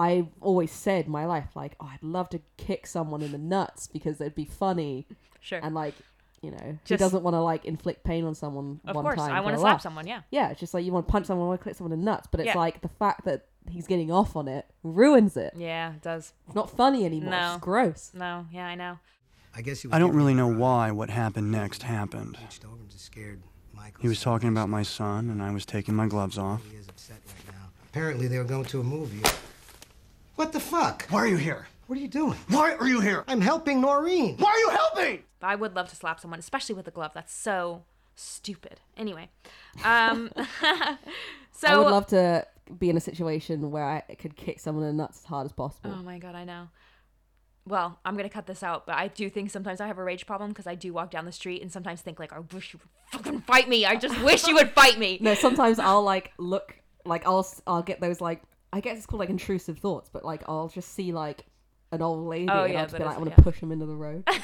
I've 0.00 0.28
always 0.40 0.70
said 0.72 1.06
in 1.06 1.12
my 1.12 1.26
life 1.26 1.48
like 1.54 1.74
oh, 1.80 1.88
I'd 1.92 2.02
love 2.02 2.28
to 2.30 2.40
kick 2.56 2.86
someone 2.86 3.22
in 3.22 3.32
the 3.32 3.38
nuts 3.38 3.86
because 3.86 4.20
it'd 4.20 4.34
be 4.34 4.44
funny 4.44 5.06
Sure. 5.40 5.60
and 5.62 5.74
like 5.74 5.94
you 6.42 6.50
know 6.50 6.58
he 6.62 6.78
Just- 6.84 7.00
doesn't 7.00 7.22
want 7.22 7.34
to 7.34 7.40
like 7.40 7.64
inflict 7.64 8.02
pain 8.04 8.24
on 8.24 8.34
someone 8.34 8.80
of 8.86 8.96
one 8.96 9.04
course, 9.04 9.16
time 9.16 9.32
I 9.32 9.40
want 9.40 9.54
to 9.56 9.60
slap 9.60 9.74
laugh. 9.74 9.82
someone. 9.82 10.06
Yeah. 10.06 10.22
yeah 10.30 10.50
it's 10.50 10.60
just 10.60 10.72
like 10.74 10.84
you 10.84 10.92
want 10.92 11.06
to 11.06 11.10
punch 11.12 11.26
someone 11.26 11.46
want 11.48 11.60
to 11.60 11.62
click 11.62 11.76
someone 11.76 11.92
in 11.92 11.98
the 12.00 12.04
nuts 12.04 12.28
but 12.30 12.40
it's 12.40 12.46
Yeah. 12.48 12.58
like 12.58 12.80
the 12.80 12.88
fact 12.88 13.24
that 13.26 13.46
he's 13.68 13.86
getting 13.86 14.10
off 14.10 14.36
on 14.36 14.48
it 14.48 14.64
ruins 14.82 15.36
it 15.36 15.52
Yeah, 15.56 15.92
it 15.94 16.02
does. 16.02 16.32
it's 16.46 16.54
not 16.54 16.70
funny 16.70 17.04
anymore 17.04 17.30
No. 17.32 17.54
it's 17.54 17.62
gross 17.62 18.10
No. 18.14 18.46
Yeah, 18.50 18.66
I 18.66 18.74
know. 18.74 18.98
I 19.54 19.62
guess 19.62 19.80
he 19.82 19.88
was 19.88 19.94
I 19.94 19.98
don't 19.98 20.14
really 20.14 20.34
know 20.34 20.50
a 20.50 20.54
uh, 20.54 20.58
why 20.58 20.90
what 20.92 21.10
happened 21.10 21.50
next 21.52 21.82
happened. 21.82 22.38
Reached 22.40 22.64
over 22.64 22.76
and 22.76 22.88
just 22.88 23.04
scared 23.04 23.42
Michael. 23.74 24.00
He 24.00 24.08
was 24.08 24.20
talking 24.20 24.48
about 24.48 24.68
my 24.68 24.82
son, 24.84 25.28
and 25.28 25.42
I 25.42 25.50
was 25.50 25.66
taking 25.66 25.94
my 25.94 26.06
gloves 26.06 26.38
off. 26.38 26.62
He 26.70 26.76
is 26.76 26.88
upset 26.88 27.18
now. 27.48 27.68
Apparently, 27.90 28.28
they 28.28 28.38
were 28.38 28.44
going 28.44 28.64
to 28.66 28.80
a 28.80 28.84
movie. 28.84 29.22
What 30.40 30.52
the 30.54 30.60
fuck? 30.60 31.04
Why 31.10 31.18
are 31.18 31.26
you 31.26 31.36
here? 31.36 31.66
What 31.86 31.98
are 31.98 32.00
you 32.00 32.08
doing? 32.08 32.38
Why 32.48 32.72
are 32.72 32.88
you 32.88 33.00
here? 33.00 33.24
I'm 33.28 33.42
helping 33.42 33.82
Noreen. 33.82 34.38
Why 34.38 34.48
are 34.48 34.58
you 34.58 34.70
helping? 34.70 35.24
I 35.42 35.54
would 35.54 35.76
love 35.76 35.90
to 35.90 35.96
slap 35.96 36.18
someone, 36.18 36.38
especially 36.40 36.74
with 36.74 36.88
a 36.88 36.90
glove. 36.90 37.10
That's 37.12 37.30
so 37.34 37.82
stupid. 38.14 38.80
Anyway, 38.96 39.28
um, 39.84 40.30
so 41.52 41.66
I 41.68 41.76
would 41.76 41.90
love 41.90 42.06
to 42.06 42.46
be 42.78 42.88
in 42.88 42.96
a 42.96 43.00
situation 43.00 43.70
where 43.70 43.84
I 43.84 44.00
could 44.14 44.34
kick 44.34 44.60
someone 44.60 44.84
in 44.86 44.96
the 44.96 45.02
nuts 45.02 45.18
as 45.18 45.24
hard 45.26 45.44
as 45.44 45.52
possible 45.52 45.92
Oh 45.94 46.02
my 46.02 46.16
god, 46.18 46.34
I 46.34 46.44
know. 46.44 46.68
well, 47.66 47.98
I'm 48.06 48.16
gonna 48.16 48.30
cut 48.30 48.46
this 48.46 48.62
out, 48.62 48.86
but 48.86 48.94
I 48.94 49.08
do 49.08 49.28
think 49.28 49.50
sometimes 49.50 49.78
I 49.78 49.88
have 49.88 49.98
a 49.98 50.02
rage 50.02 50.24
problem 50.24 50.48
because 50.52 50.66
I 50.66 50.74
do 50.74 50.94
walk 50.94 51.10
down 51.10 51.26
the 51.26 51.32
street 51.32 51.60
and 51.60 51.70
sometimes 51.70 52.00
think 52.00 52.18
like, 52.18 52.32
I 52.32 52.38
wish 52.38 52.72
you 52.72 52.80
would 52.82 52.88
fucking 53.24 53.42
fight 53.42 53.68
me. 53.68 53.84
I 53.84 53.94
just 53.96 54.18
wish 54.22 54.46
you 54.48 54.54
would 54.54 54.70
fight 54.70 54.98
me. 54.98 55.18
No, 55.20 55.34
sometimes 55.34 55.78
I'll 55.78 56.02
like 56.02 56.32
look 56.38 56.76
like 57.04 57.26
I'll 57.26 57.40
s- 57.40 57.60
I'll 57.66 57.82
get 57.82 58.00
those 58.00 58.22
like 58.22 58.40
I 58.72 58.80
guess 58.80 58.96
it's 58.98 59.06
called 59.06 59.20
like 59.20 59.30
intrusive 59.30 59.78
thoughts, 59.78 60.08
but 60.12 60.24
like 60.24 60.42
I'll 60.48 60.68
just 60.68 60.92
see 60.94 61.12
like 61.12 61.44
an 61.92 62.02
old 62.02 62.26
lady 62.28 62.48
Oh, 62.50 62.64
and 62.64 62.72
yeah, 62.72 62.80
I'll 62.80 62.84
just 62.86 62.96
be 62.96 63.02
like, 63.04 63.12
is- 63.12 63.16
I 63.16 63.20
want 63.20 63.34
to 63.34 63.40
yeah. 63.40 63.44
push 63.44 63.60
them 63.60 63.72
into 63.72 63.86
the 63.86 63.96
road. 63.96 64.28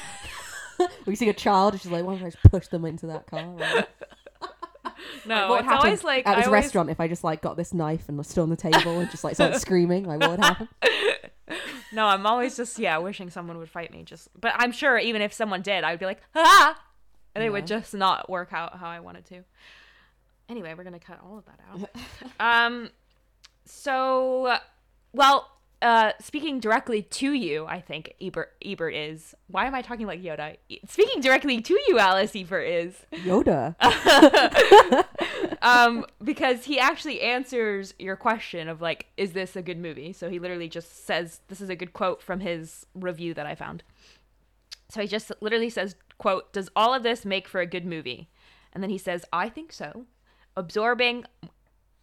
we 1.07 1.15
see 1.15 1.27
a 1.29 1.33
child, 1.33 1.73
and 1.73 1.81
she's 1.81 1.91
like, 1.91 2.03
why 2.05 2.13
don't 2.15 2.23
I 2.27 2.29
just 2.29 2.43
push 2.51 2.67
them 2.67 2.85
into 2.85 3.07
that 3.07 3.27
car? 3.27 3.55
Like, 3.59 3.87
No, 5.25 5.49
what 5.49 5.59
it's 5.59 5.65
happened 5.65 5.85
always 5.85 6.03
like 6.03 6.25
at 6.27 6.33
I 6.35 6.39
this 6.39 6.47
always- 6.47 6.63
restaurant 6.63 6.89
if 6.89 6.99
I 6.99 7.07
just 7.07 7.23
like 7.23 7.41
got 7.41 7.57
this 7.57 7.73
knife 7.73 8.05
and 8.07 8.17
was 8.17 8.27
still 8.27 8.43
on 8.43 8.49
the 8.49 8.55
table 8.55 8.99
and 8.99 9.09
just 9.11 9.23
like 9.23 9.35
started 9.35 9.59
screaming? 9.59 10.05
Like, 10.05 10.19
what 10.21 10.31
would 10.31 10.39
happen? 10.39 10.67
No, 11.93 12.05
I'm 12.07 12.25
always 12.25 12.55
just 12.57 12.77
yeah, 12.79 12.97
wishing 12.97 13.29
someone 13.29 13.57
would 13.57 13.69
fight 13.69 13.91
me. 13.91 14.03
Just, 14.03 14.29
but 14.39 14.53
I'm 14.55 14.71
sure 14.71 14.97
even 14.97 15.21
if 15.21 15.33
someone 15.33 15.61
did, 15.61 15.83
I'd 15.83 15.99
be 15.99 16.05
like, 16.05 16.21
ah, 16.35 16.79
and 17.35 17.43
it 17.43 17.49
would 17.49 17.69
Yeah. 17.69 17.79
just 17.79 17.93
not 17.93 18.29
work 18.29 18.51
out 18.53 18.77
how 18.77 18.87
I 18.87 18.99
wanted 18.99 19.25
to. 19.27 19.43
Anyway, 20.49 20.73
we're 20.77 20.83
gonna 20.83 20.99
cut 20.99 21.19
all 21.23 21.37
of 21.37 21.45
that 21.45 21.59
out. 22.39 22.65
um, 22.67 22.89
so, 23.67 24.57
well, 25.13 25.49
uh, 25.81 26.13
speaking 26.19 26.59
directly 26.59 27.03
to 27.03 27.33
you, 27.33 27.65
I 27.67 27.81
think 27.81 28.15
Ebert 28.19 28.53
Ebert 28.65 28.95
is. 28.95 29.35
Why 29.47 29.67
am 29.67 29.75
I 29.75 29.83
talking 29.83 30.07
like 30.07 30.21
Yoda? 30.21 30.57
E- 30.69 30.79
Speaking 30.87 31.21
directly 31.21 31.61
to 31.61 31.79
you, 31.87 31.99
Alice 31.99 32.35
Ebert 32.35 32.67
is. 32.67 32.95
Yoda. 33.11 33.75
um, 35.61 36.05
because 36.23 36.65
he 36.65 36.79
actually 36.79 37.21
answers 37.21 37.93
your 37.99 38.15
question 38.15 38.67
of 38.69 38.81
like, 38.81 39.05
is 39.17 39.33
this 39.33 39.55
a 39.55 39.61
good 39.61 39.77
movie? 39.77 40.13
So 40.13 40.29
he 40.29 40.39
literally 40.39 40.67
just 40.67 41.05
says, 41.05 41.41
this 41.47 41.61
is 41.61 41.69
a 41.69 41.75
good 41.75 41.93
quote 41.93 42.23
from 42.23 42.39
his 42.39 42.87
review 42.95 43.35
that 43.35 43.45
I 43.45 43.53
found. 43.53 43.83
So 44.89 45.01
he 45.01 45.07
just 45.07 45.31
literally 45.41 45.69
says, 45.69 45.95
quote, 46.17 46.51
does 46.53 46.69
all 46.75 46.93
of 46.93 47.03
this 47.03 47.23
make 47.23 47.47
for 47.47 47.61
a 47.61 47.67
good 47.67 47.85
movie? 47.85 48.29
And 48.73 48.81
then 48.81 48.89
he 48.89 48.97
says, 48.97 49.25
I 49.31 49.49
think 49.49 49.71
so. 49.71 50.05
Absorbing, 50.55 51.25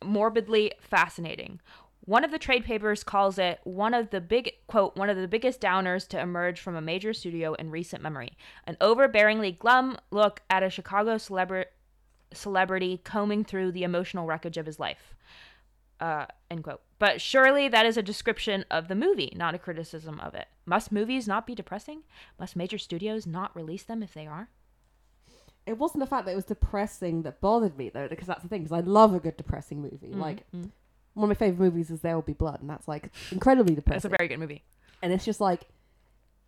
morbidly 0.03 0.73
fascinating. 0.81 1.61
One 2.07 2.25
of 2.25 2.31
the 2.31 2.39
trade 2.39 2.65
papers 2.65 3.03
calls 3.03 3.39
it 3.39 3.61
one 3.65 3.95
of 3.95 4.11
the 4.11 4.21
big 4.21 4.53
quote 4.67 4.95
one 4.97 5.09
of 5.09 5.17
the 5.17 5.29
biggest 5.29 5.61
downers 5.61 6.07
to 6.09 6.21
emerge 6.21 6.61
from 6.61 6.77
a 6.77 6.83
major 6.83 7.15
studio 7.15 7.55
in 7.55 7.71
recent 7.71 8.03
memory. 8.03 8.37
An 8.67 8.77
overbearingly 8.81 9.59
glum 9.59 9.97
look 10.11 10.43
at 10.51 10.63
a 10.63 10.71
Chicago 10.71 11.17
celebrity 11.17 11.71
celebrity 12.33 13.01
combing 13.05 13.45
through 13.45 13.73
the 13.73 13.85
emotional 13.85 14.27
wreckage 14.27 14.57
of 14.57 14.67
his 14.67 14.79
life. 14.79 15.15
Uh, 16.01 16.27
end 16.51 16.65
quote. 16.65 16.83
But 16.99 17.21
surely 17.21 17.69
that 17.69 17.87
is 17.87 17.97
a 17.97 18.03
description 18.03 18.65
of 18.71 18.89
the 18.89 18.95
movie, 18.95 19.33
not 19.37 19.55
a 19.55 19.59
criticism 19.59 20.21
of 20.21 20.35
it. 20.35 20.49
Must 20.67 20.93
movies 20.93 21.29
not 21.29 21.47
be 21.47 21.55
depressing? 21.55 22.03
Must 22.39 22.57
major 22.57 22.79
studios 22.79 23.27
not 23.27 23.55
release 23.55 23.85
them 23.85 24.03
if 24.03 24.13
they 24.13 24.27
are? 24.27 24.49
It 25.66 25.79
wasn't 25.79 26.00
the 26.00 26.07
fact 26.07 26.27
that 26.27 26.33
it 26.33 26.37
was 26.37 26.44
depressing 26.44 27.22
that 27.22 27.40
bothered 27.40 27.79
me 27.79 27.88
though, 27.88 28.09
because 28.09 28.27
that's 28.27 28.42
the 28.42 28.48
thing. 28.48 28.62
Because 28.64 28.77
I 28.77 28.81
love 28.81 29.14
a 29.14 29.20
good 29.20 29.37
depressing 29.37 29.81
movie. 29.81 30.09
Mm-hmm. 30.09 30.20
Like 30.20 30.44
one 31.14 31.24
of 31.24 31.29
my 31.29 31.35
favorite 31.35 31.64
movies 31.64 31.90
is 31.90 32.00
There 32.00 32.14
Will 32.14 32.22
Be 32.22 32.33
Blood, 32.35 32.61
and 32.61 32.68
that's 32.68 32.87
like 32.88 33.11
incredibly 33.31 33.74
depressing. 33.74 33.96
It's 33.96 34.05
a 34.05 34.16
very 34.16 34.29
good 34.29 34.38
movie. 34.38 34.62
and 35.03 35.12
it's 35.12 35.24
just 35.24 35.40
like 35.40 35.62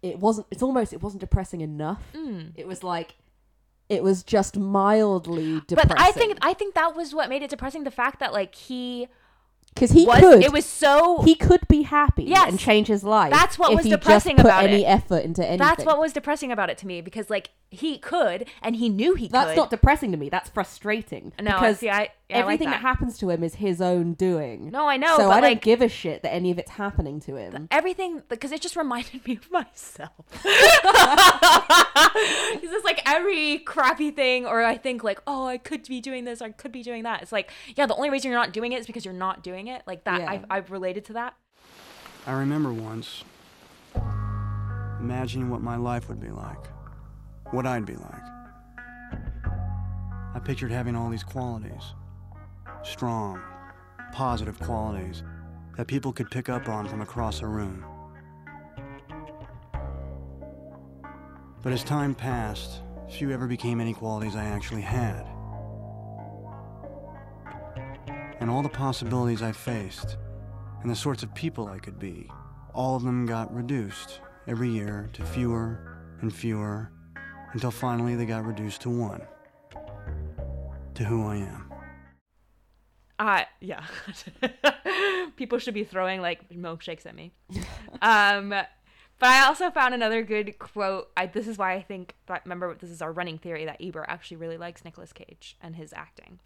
it 0.02 0.18
wasn't. 0.18 0.46
It's 0.50 0.62
almost 0.62 0.92
it 0.92 1.02
wasn't 1.02 1.20
depressing 1.20 1.61
enough. 1.62 2.02
Mm. 2.14 2.52
It 2.57 2.66
was 2.66 2.83
like 2.85 3.14
it 3.88 4.02
was 4.02 4.22
just 4.22 4.57
mildly 4.59 5.61
depressing. 5.66 5.88
But 5.88 6.00
I 6.00 6.12
think 6.12 6.38
I 6.42 6.52
think 6.52 6.74
that 6.74 6.94
was 6.96 7.14
what 7.14 7.29
made 7.29 7.42
it 7.42 7.50
depressing. 7.50 7.85
The 7.85 7.90
fact 7.90 8.20
that 8.20 8.33
like 8.33 8.55
he 8.55 9.09
because 9.77 9.91
he 9.93 10.05
was 10.07 10.19
could. 10.21 10.43
it 10.43 10.53
was 10.53 10.65
so 10.65 11.21
he 11.23 11.35
could 11.37 11.61
be 11.69 11.83
happy 11.83 12.25
Yes. 12.25 12.49
and 12.49 12.59
change 12.59 12.89
his 12.89 13.05
life. 13.05 13.31
That's 13.31 13.59
what 13.59 13.71
if 13.73 13.77
was 13.77 13.85
he 13.85 13.91
depressing 13.91 14.37
just 14.37 14.43
put 14.45 14.49
about 14.51 14.65
any 14.65 14.83
it. 14.85 14.89
effort 14.89 15.23
into 15.23 15.43
anything. 15.45 15.59
that's 15.59 15.85
what 15.85 15.99
was 16.01 16.12
depressing 16.12 16.51
about 16.51 16.71
it 16.71 16.79
to 16.79 16.87
me 16.87 17.01
because 17.03 17.29
like 17.31 17.51
he 17.71 17.99
could 17.99 18.49
and 18.62 18.77
he 18.77 18.89
knew 18.89 19.15
he 19.15 19.29
That's 19.29 19.51
could. 19.51 19.57
not 19.57 19.71
depressing 19.71 20.11
to 20.12 20.17
me. 20.17 20.29
That's 20.31 20.49
frustrating. 20.51 21.33
No, 21.41 21.53
because 21.53 21.79
see, 21.81 21.91
I- 21.91 22.09
yeah, 22.29 22.37
I 22.37 22.39
like 22.41 22.45
everything 22.45 22.71
that. 22.71 22.81
happens 22.81 23.19
to 23.19 23.31
him 23.31 23.45
is 23.45 23.55
his 23.57 23.81
own 23.81 24.15
doing. 24.15 24.71
No, 24.71 24.89
I 24.89 24.97
know, 24.97 25.17
So 25.17 25.29
but, 25.29 25.31
I 25.31 25.41
don't 25.41 25.61
give 25.61 25.81
a 25.81 25.89
shit 25.89 26.23
that 26.23 26.33
any 26.35 26.51
of 26.51 26.59
it's 26.59 26.73
happening 26.73 27.21
to 27.21 27.37
him. 27.37 27.69
everything 27.71 28.23
because 28.29 28.51
it 28.53 28.61
just 28.61 28.75
reminded 28.77 29.25
me 29.27 29.37
of 29.37 29.51
myself. 29.51 30.12
It's 32.19 32.73
just 32.73 32.85
like 32.85 33.03
every 33.07 33.59
crappy 33.59 34.11
thing, 34.11 34.47
or 34.47 34.62
I 34.65 34.77
think 34.77 35.05
like, 35.05 35.21
oh, 35.27 35.47
I 35.47 35.59
could 35.59 35.87
be 35.87 36.01
doing 36.01 36.25
this, 36.25 36.41
or 36.41 36.47
I 36.47 36.51
could 36.53 36.73
be 36.73 36.83
doing 36.83 37.03
that. 37.03 37.21
It's 37.23 37.33
like, 37.33 37.51
yeah, 37.77 37.87
the 37.87 37.95
only 37.95 38.09
reason 38.11 38.31
you're 38.31 38.41
not 38.41 38.53
doing 38.53 38.73
it 38.73 38.81
is 38.81 38.87
because 38.87 39.05
you're 39.05 39.12
not 39.15 39.43
doing 39.43 39.67
it. 39.67 39.83
Like 39.87 40.05
that, 40.05 40.21
Yeah. 40.23 40.31
I've, 40.31 40.45
I've 40.51 40.71
related 40.71 41.05
to 41.07 41.12
that. 41.15 41.35
I 42.27 42.33
remember 42.33 42.73
once 42.73 43.23
imagining 45.01 45.51
what 45.51 45.61
my 45.62 45.77
life 45.77 46.09
would 46.09 46.21
be 46.21 46.31
like, 46.31 46.67
what 47.51 47.67
I'd 47.67 47.85
be 47.87 47.95
like. 47.97 48.23
I 50.35 50.39
pictured 50.43 50.71
having 50.73 50.97
all 50.97 51.09
these 51.11 51.23
qualities 51.25 51.95
strong, 52.87 53.40
positive 54.12 54.59
qualities 54.59 55.22
that 55.77 55.87
people 55.87 56.12
could 56.12 56.31
pick 56.31 56.49
up 56.49 56.68
on 56.68 56.87
from 56.87 57.01
across 57.01 57.42
a 57.42 57.46
room. 57.46 57.85
But 61.62 61.72
as 61.72 61.83
time 61.83 62.14
passed, 62.14 62.81
few 63.11 63.31
ever 63.33 63.46
became 63.46 63.81
any 63.81 63.92
qualities 63.92 64.37
I 64.37 64.44
actually 64.44 64.83
had. 64.83 65.27
And 68.40 68.49
all 68.49 68.62
the 68.62 68.68
possibilities 68.68 69.42
I 69.42 69.53
faced, 69.53 70.16
and 70.83 70.90
the 70.90 70.96
sorts 70.96 71.22
of 71.22 71.35
people 71.35 71.66
I 71.66 71.79
could 71.79 71.99
be, 71.99 72.31
all 72.72 72.94
of 72.94 73.03
them 73.03 73.27
got 73.27 73.53
reduced 73.55 74.20
every 74.46 74.70
year 74.70 75.11
to 75.14 75.25
fewer 75.25 75.99
and 76.20 76.33
fewer 76.33 76.90
until 77.53 77.70
finally 77.70 78.14
they 78.14 78.27
got 78.27 78.44
reduced 78.44 78.83
to 78.83 78.90
one 78.90 79.22
to 80.94 81.05
who 81.05 81.27
I 81.27 81.37
am. 81.37 81.65
Uh 83.18 83.42
yeah. 83.61 83.85
People 85.37 85.59
should 85.59 85.74
be 85.74 85.85
throwing 85.85 86.20
like 86.20 86.48
milkshakes 86.50 87.07
at 87.07 87.14
me. 87.14 87.33
um 88.02 88.55
but 89.18 89.31
I 89.31 89.46
also 89.46 89.70
found 89.70 89.94
another 89.94 90.22
good 90.22 90.59
quote. 90.59 91.09
I 91.16 91.26
this 91.26 91.48
is 91.48 91.57
why 91.57 91.74
I 91.74 91.83
think 91.83 92.14
remember 92.44 92.74
this 92.74 92.90
is 92.90 93.00
our 93.00 93.12
running 93.12 93.38
theory 93.38 93.64
that 93.64 93.81
Ebert 93.81 94.07
actually 94.09 94.37
really 94.37 94.59
likes 94.59 94.85
Nicolas 94.85 95.12
Cage 95.12 95.57
and 95.61 95.76
his 95.76 95.92
acting. 95.92 96.38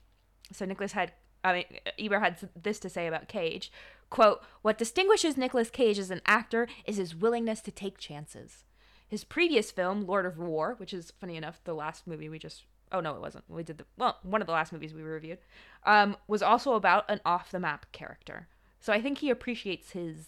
So 0.52 0.64
Nicholas 0.64 0.92
had 0.92 1.12
I 1.42 1.52
mean 1.52 1.64
Ebert 1.98 2.22
had 2.22 2.48
this 2.62 2.78
to 2.80 2.88
say 2.88 3.06
about 3.06 3.28
Cage. 3.28 3.72
Quote, 4.08 4.42
what 4.62 4.78
distinguishes 4.78 5.36
Nicolas 5.36 5.70
Cage 5.70 5.98
as 5.98 6.10
an 6.10 6.20
actor 6.26 6.66
is 6.84 6.96
his 6.96 7.14
willingness 7.14 7.60
to 7.62 7.70
take 7.70 7.96
chances. 7.96 8.64
His 9.06 9.24
previous 9.24 9.70
film, 9.70 10.06
Lord 10.06 10.26
of 10.26 10.38
War, 10.38 10.74
which 10.78 10.92
is 10.92 11.12
funny 11.20 11.36
enough, 11.36 11.60
the 11.64 11.74
last 11.74 12.06
movie 12.06 12.28
we 12.28 12.38
just 12.38 12.64
oh 12.92 13.00
no, 13.00 13.14
it 13.14 13.20
wasn't. 13.20 13.44
We 13.48 13.62
did 13.62 13.78
the 13.78 13.84
well, 13.96 14.18
one 14.22 14.40
of 14.40 14.46
the 14.46 14.52
last 14.52 14.72
movies 14.72 14.94
we 14.94 15.02
reviewed, 15.02 15.38
um, 15.84 16.16
was 16.28 16.42
also 16.42 16.74
about 16.74 17.04
an 17.08 17.20
off 17.24 17.50
the 17.50 17.60
map 17.60 17.90
character. 17.92 18.48
So 18.80 18.92
I 18.92 19.00
think 19.00 19.18
he 19.18 19.30
appreciates 19.30 19.92
his 19.92 20.26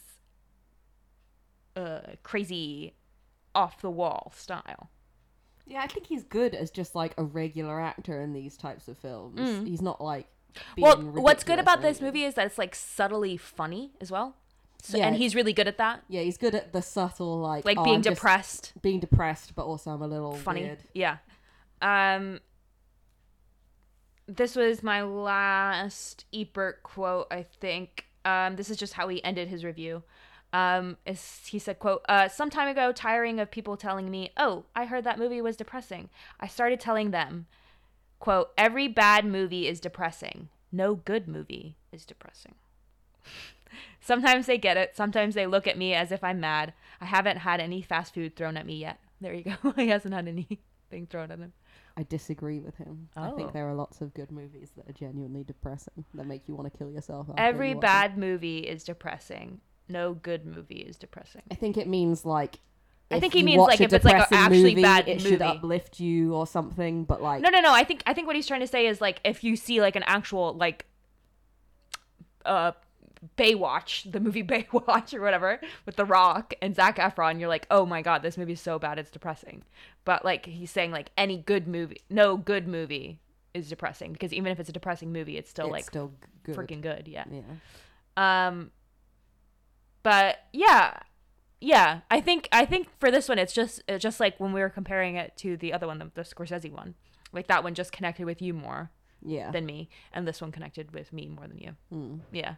uh 1.76 2.00
crazy 2.22 2.94
off 3.54 3.80
the 3.80 3.90
wall 3.90 4.32
style. 4.36 4.90
Yeah, 5.66 5.82
I 5.82 5.86
think 5.86 6.06
he's 6.06 6.24
good 6.24 6.54
as 6.54 6.70
just 6.70 6.94
like 6.94 7.14
a 7.16 7.24
regular 7.24 7.80
actor 7.80 8.20
in 8.20 8.32
these 8.32 8.56
types 8.56 8.88
of 8.88 8.98
films. 8.98 9.66
He's 9.66 9.82
not 9.82 10.00
like. 10.02 10.26
Well, 10.76 11.00
what's 11.00 11.44
good 11.44 11.58
about 11.58 11.80
this 11.80 12.00
movie 12.00 12.24
is 12.24 12.34
that 12.34 12.46
it's 12.46 12.58
like 12.58 12.74
subtly 12.74 13.36
funny 13.38 13.92
as 14.00 14.10
well. 14.10 14.36
So, 14.82 14.98
Yeah, 14.98 15.06
and 15.06 15.16
he's 15.16 15.34
really 15.34 15.52
good 15.52 15.68
at 15.68 15.78
that. 15.78 16.02
Yeah, 16.08 16.22
he's 16.22 16.36
good 16.36 16.54
at 16.54 16.72
the 16.72 16.82
subtle 16.82 17.38
like 17.38 17.64
Like 17.64 17.78
oh, 17.78 17.84
being 17.84 17.96
I'm 17.96 18.02
depressed, 18.02 18.72
being 18.82 18.98
depressed, 19.00 19.54
but 19.54 19.64
also 19.64 19.92
I'm 19.92 20.02
a 20.02 20.06
little 20.08 20.34
funny. 20.34 20.62
weird. 20.62 20.78
Yeah. 20.92 21.18
Um 21.80 22.40
this 24.36 24.56
was 24.56 24.82
my 24.82 25.02
last 25.02 26.24
Ebert 26.34 26.82
quote, 26.82 27.26
I 27.30 27.42
think. 27.42 28.06
Um, 28.24 28.56
this 28.56 28.70
is 28.70 28.76
just 28.76 28.94
how 28.94 29.08
he 29.08 29.22
ended 29.24 29.48
his 29.48 29.64
review. 29.64 30.02
Um, 30.52 30.98
is, 31.06 31.42
he 31.46 31.58
said, 31.58 31.78
quote, 31.78 32.04
uh, 32.08 32.28
some 32.28 32.50
time 32.50 32.68
ago, 32.68 32.92
tiring 32.92 33.40
of 33.40 33.50
people 33.50 33.76
telling 33.76 34.10
me, 34.10 34.32
oh, 34.36 34.64
I 34.76 34.84
heard 34.84 35.04
that 35.04 35.18
movie 35.18 35.40
was 35.40 35.56
depressing. 35.56 36.10
I 36.38 36.46
started 36.46 36.78
telling 36.78 37.10
them, 37.10 37.46
quote, 38.20 38.50
every 38.58 38.86
bad 38.86 39.24
movie 39.24 39.66
is 39.66 39.80
depressing. 39.80 40.48
No 40.70 40.94
good 40.94 41.26
movie 41.26 41.76
is 41.90 42.04
depressing. 42.04 42.54
sometimes 44.00 44.46
they 44.46 44.58
get 44.58 44.76
it. 44.76 44.94
Sometimes 44.94 45.34
they 45.34 45.46
look 45.46 45.66
at 45.66 45.78
me 45.78 45.94
as 45.94 46.12
if 46.12 46.22
I'm 46.22 46.40
mad. 46.40 46.74
I 47.00 47.06
haven't 47.06 47.38
had 47.38 47.60
any 47.60 47.82
fast 47.82 48.14
food 48.14 48.36
thrown 48.36 48.56
at 48.56 48.66
me 48.66 48.76
yet. 48.76 48.98
There 49.20 49.34
you 49.34 49.44
go. 49.44 49.72
he 49.76 49.88
hasn't 49.88 50.14
had 50.14 50.28
anything 50.28 51.06
thrown 51.08 51.30
at 51.30 51.38
him. 51.38 51.52
I 51.96 52.04
disagree 52.04 52.60
with 52.60 52.76
him. 52.76 53.08
I 53.16 53.28
Oh. 53.28 53.36
think 53.36 53.52
there 53.52 53.68
are 53.68 53.74
lots 53.74 54.00
of 54.00 54.14
good 54.14 54.30
movies 54.32 54.70
that 54.76 54.88
are 54.88 54.92
genuinely 54.92 55.44
depressing 55.44 56.04
that 56.14 56.26
make 56.26 56.48
you 56.48 56.54
want 56.54 56.72
to 56.72 56.76
kill 56.78 56.90
yourself. 56.90 57.28
Every 57.36 57.70
you 57.70 57.80
bad 57.80 58.16
movie 58.16 58.60
is 58.60 58.82
depressing. 58.84 59.60
No 59.88 60.14
good 60.14 60.46
movie 60.46 60.78
is 60.80 60.96
depressing. 60.96 61.42
I 61.50 61.54
think 61.54 61.76
it 61.76 61.86
means 61.88 62.24
like. 62.24 62.60
I 63.10 63.20
think 63.20 63.34
he 63.34 63.42
means, 63.42 63.58
like, 63.60 63.78
if 63.82 63.92
it's, 63.92 64.06
like, 64.06 64.32
actually 64.32 64.70
movie, 64.70 64.82
bad 64.82 65.06
it 65.06 65.20
should 65.20 65.42
uplift 65.42 66.00
you 66.00 66.34
or 66.34 66.46
something. 66.46 67.04
But 67.04 67.20
like, 67.20 67.42
No, 67.42 67.50
no, 67.50 67.60
no. 67.60 67.70
I 67.74 67.84
think 67.84 68.02
I 68.06 68.14
think 68.14 68.26
what 68.26 68.36
he's 68.36 68.46
trying 68.46 68.60
to 68.60 68.66
say 68.66 68.86
is 68.86 69.02
like 69.02 69.20
if 69.22 69.44
you 69.44 69.54
see 69.54 69.82
like 69.82 69.96
an 69.96 70.04
actual 70.06 70.54
like 70.54 70.86
uh 72.46 72.72
Baywatch, 73.36 74.10
the 74.10 74.20
movie 74.20 74.42
Baywatch 74.54 75.14
or 75.14 75.20
whatever, 75.20 75.60
with 75.86 75.96
The 75.96 76.04
Rock 76.04 76.54
and 76.60 76.74
Zac 76.74 76.96
Efron, 76.98 77.38
you're 77.38 77.48
like, 77.48 77.66
oh 77.70 77.86
my 77.86 78.02
god, 78.02 78.22
this 78.22 78.36
movie's 78.36 78.60
so 78.60 78.78
bad, 78.78 78.98
it's 78.98 79.10
depressing. 79.10 79.62
But 80.04 80.24
like 80.24 80.46
he's 80.46 80.70
saying, 80.70 80.90
like 80.90 81.10
any 81.16 81.38
good 81.38 81.66
movie, 81.68 81.98
no 82.10 82.36
good 82.36 82.66
movie 82.66 83.20
is 83.54 83.68
depressing 83.68 84.12
because 84.12 84.32
even 84.32 84.50
if 84.50 84.58
it's 84.58 84.68
a 84.68 84.72
depressing 84.72 85.12
movie, 85.12 85.36
it's 85.36 85.50
still 85.50 85.66
It's 85.66 85.72
like 85.72 85.84
still 85.84 86.12
good. 86.42 86.56
freaking 86.56 86.80
good. 86.80 87.06
Yeah. 87.06 87.24
Yeah. 87.30 87.42
Um. 88.48 88.70
But 90.02 90.38
yeah, 90.52 90.98
yeah. 91.60 92.00
I 92.10 92.20
think 92.20 92.48
I 92.50 92.64
think 92.64 92.88
for 92.98 93.10
this 93.10 93.28
one, 93.28 93.38
it's 93.38 93.52
just 93.52 93.82
it's 93.86 94.02
just 94.02 94.18
like 94.20 94.38
when 94.40 94.52
we 94.52 94.60
were 94.60 94.68
comparing 94.70 95.16
it 95.16 95.36
to 95.38 95.56
the 95.56 95.72
other 95.72 95.86
one, 95.86 95.98
the, 95.98 96.10
the 96.14 96.22
Scorsese 96.22 96.72
one. 96.72 96.94
Like 97.32 97.46
that 97.46 97.62
one 97.64 97.74
just 97.74 97.92
connected 97.92 98.26
with 98.26 98.42
you 98.42 98.52
more 98.52 98.90
Yeah. 99.24 99.50
than 99.52 99.64
me, 99.64 99.88
and 100.12 100.26
this 100.26 100.40
one 100.42 100.52
connected 100.52 100.92
with 100.92 101.12
me 101.12 101.28
more 101.28 101.46
than 101.46 101.58
you. 101.58 101.76
Mm. 101.92 102.20
Yeah. 102.32 102.54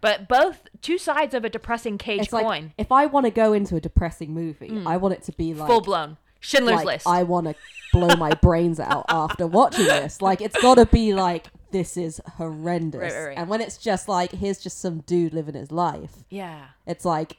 But 0.00 0.28
both 0.28 0.68
two 0.82 0.98
sides 0.98 1.34
of 1.34 1.44
a 1.44 1.50
depressing 1.50 1.98
cage 1.98 2.22
It's 2.22 2.30
coin. 2.30 2.64
Mm. 2.64 2.72
if 2.78 2.92
I 2.92 3.06
want 3.06 3.26
to 3.26 3.30
go 3.30 3.52
into 3.52 3.76
a 3.76 3.80
depressing 3.80 4.32
movie, 4.32 4.82
I 4.86 4.96
want 4.96 5.14
it 5.14 5.22
to 5.24 5.32
be 5.32 5.54
like 5.54 5.68
Full 5.68 5.80
blown. 5.80 6.16
Schindler's 6.40 6.76
like, 6.76 6.86
List. 6.86 7.06
I 7.08 7.22
want 7.22 7.46
to 7.48 7.54
blow 7.92 8.14
my 8.16 8.30
brains 8.34 8.78
out 8.78 9.06
after 9.08 9.46
watching 9.46 9.86
this. 9.86 10.22
Like 10.22 10.40
it's 10.40 10.60
got 10.60 10.76
to 10.76 10.86
be 10.86 11.14
like 11.14 11.46
this 11.72 11.96
is 11.96 12.20
horrendous. 12.36 13.00
Right, 13.00 13.12
right, 13.12 13.26
right. 13.28 13.38
And 13.38 13.48
when 13.48 13.60
it's 13.60 13.78
just 13.78 14.08
like 14.08 14.32
here's 14.32 14.58
just 14.58 14.78
some 14.78 15.00
dude 15.00 15.34
living 15.34 15.54
his 15.54 15.72
life, 15.72 16.24
yeah. 16.30 16.66
it's 16.86 17.04
like 17.04 17.38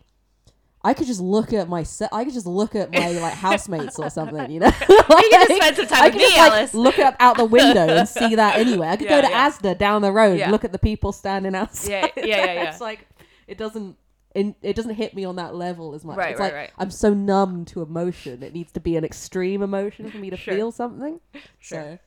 I 0.83 0.93
could 0.93 1.07
just 1.07 1.19
look 1.19 1.53
at 1.53 1.67
my 1.67 1.83
se- 1.83 2.07
I 2.11 2.23
could 2.23 2.33
just 2.33 2.45
look 2.45 2.75
at 2.75 2.91
my 2.91 3.11
like 3.13 3.33
housemates 3.47 3.97
or 3.99 4.09
something, 4.09 4.49
you 4.51 4.59
know. 4.59 4.67
like, 4.67 4.89
You 4.89 5.29
can 5.31 5.47
just 5.47 5.55
spend 5.61 5.75
some 5.75 5.87
time 5.87 6.01
I 6.03 6.05
with 6.05 6.13
could 6.13 6.19
me, 6.21 6.25
just, 6.29 6.37
like, 6.37 6.51
Alice. 6.51 6.73
Look 6.73 6.99
up 6.99 7.15
out 7.19 7.37
the 7.37 7.45
window 7.45 7.87
and 7.87 8.07
see 8.19 8.35
that 8.35 8.57
anywhere. 8.57 8.89
I 8.91 8.95
could 8.97 9.09
Yeah, 9.09 9.21
go 9.21 9.27
to 9.27 9.33
yeah. 9.33 9.49
Asda 9.49 9.77
down 9.77 10.01
the 10.01 10.11
road, 10.11 10.39
Yeah. 10.39 10.51
look 10.51 10.63
at 10.63 10.71
the 10.71 10.79
people 10.79 11.11
standing 11.11 11.55
outside. 11.55 11.89
Yeah, 11.89 12.07
yeah, 12.17 12.25
yeah, 12.25 12.53
yeah. 12.53 12.69
it's 12.69 12.79
like 12.81 13.07
it 13.47 13.57
doesn't. 13.57 13.97
In, 14.35 14.53
it 14.61 14.75
doesn't 14.75 14.93
hit 14.93 15.15
me 15.15 15.25
on 15.25 15.37
that 15.37 15.55
level 15.55 15.95
as 15.95 16.05
much. 16.05 16.15
Right, 16.15 16.31
it's 16.31 16.39
right, 16.39 16.45
like 16.47 16.53
right. 16.53 16.71
I'm 16.77 16.91
so 16.91 17.11
numb 17.11 17.65
to 17.65 17.81
emotion. 17.81 18.43
It 18.43 18.53
needs 18.53 18.71
to 18.73 18.79
be 18.79 18.95
an 18.95 19.03
extreme 19.03 19.63
emotion 19.63 20.11
for 20.11 20.17
me 20.19 20.29
to 20.29 20.37
Sure. 20.37 20.53
feel 20.53 20.71
something. 20.71 21.19
Sure. 21.59 21.97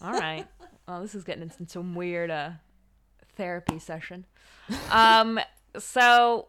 All 0.00 0.12
right. 0.12 0.46
Well, 0.88 1.02
this 1.02 1.14
is 1.14 1.24
getting 1.24 1.42
into 1.42 1.68
some 1.68 1.94
weird 1.94 2.30
uh, 2.30 2.50
therapy 3.36 3.78
session. 3.78 4.24
Um, 4.90 5.38
so 5.78 6.48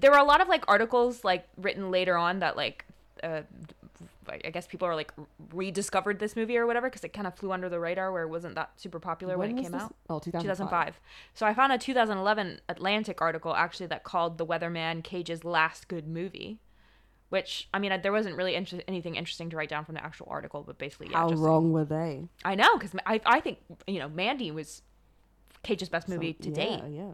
there 0.00 0.10
were 0.10 0.18
a 0.18 0.24
lot 0.24 0.40
of 0.40 0.48
like 0.48 0.64
articles 0.68 1.24
like 1.24 1.46
written 1.56 1.90
later 1.90 2.16
on 2.16 2.38
that 2.40 2.56
like 2.56 2.84
uh, 3.22 3.42
I 4.28 4.50
guess 4.50 4.66
people 4.66 4.86
are 4.86 4.94
like 4.94 5.12
rediscovered 5.52 6.20
this 6.20 6.36
movie 6.36 6.56
or 6.56 6.66
whatever 6.66 6.88
because 6.88 7.02
it 7.02 7.12
kind 7.12 7.26
of 7.26 7.34
flew 7.34 7.50
under 7.52 7.68
the 7.68 7.80
radar 7.80 8.12
where 8.12 8.22
it 8.22 8.28
wasn't 8.28 8.54
that 8.54 8.70
super 8.76 9.00
popular 9.00 9.36
when, 9.36 9.48
When 9.50 9.58
it 9.58 9.62
came 9.62 9.72
this? 9.72 9.82
out. 9.82 9.94
Oh, 10.08 10.18
2005. 10.20 10.42
2005. 10.42 11.00
So 11.34 11.46
I 11.46 11.54
found 11.54 11.72
a 11.72 11.78
2011 11.78 12.60
Atlantic 12.68 13.20
article 13.20 13.54
actually 13.54 13.86
that 13.86 14.04
called 14.04 14.38
The 14.38 14.46
Weatherman 14.46 15.02
Cage's 15.02 15.44
last 15.44 15.88
good 15.88 16.06
movie. 16.06 16.60
Which 17.28 17.68
I 17.74 17.78
mean, 17.78 17.92
I- 17.92 17.96
there 17.98 18.12
wasn't 18.12 18.36
really 18.36 18.54
inter- 18.56 18.80
anything 18.88 19.14
interesting 19.16 19.50
to 19.50 19.56
write 19.56 19.68
down 19.68 19.84
from 19.84 19.94
the 19.96 20.04
actual 20.04 20.26
article, 20.30 20.62
but 20.66 20.78
basically, 20.78 21.08
yeah, 21.10 21.18
How 21.18 21.30
just 21.30 21.40
wrong 21.42 21.72
were 21.72 21.84
they? 21.84 22.22
I 22.44 22.54
know 22.56 22.76
because 22.76 22.92
I 23.06 23.20
I 23.24 23.38
think 23.40 23.58
you 23.86 23.98
know 24.00 24.08
Mandy 24.08 24.50
was 24.50 24.82
Cage's 25.62 25.88
best 25.88 26.08
movie 26.08 26.36
So- 26.40 26.50
to 26.50 26.60
yeah, 26.60 26.66
date. 26.66 26.82
Yeah. 26.90 27.12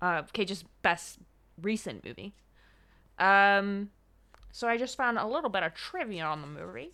Uh, 0.00 0.22
Cage's 0.32 0.64
best 0.82 1.18
recent 1.62 2.04
movie. 2.04 2.34
Um, 3.18 3.90
so 4.50 4.68
I 4.68 4.76
just 4.76 4.96
found 4.96 5.18
a 5.18 5.26
little 5.26 5.50
bit 5.50 5.62
of 5.62 5.74
trivia 5.74 6.24
on 6.24 6.40
the 6.40 6.46
movie. 6.46 6.92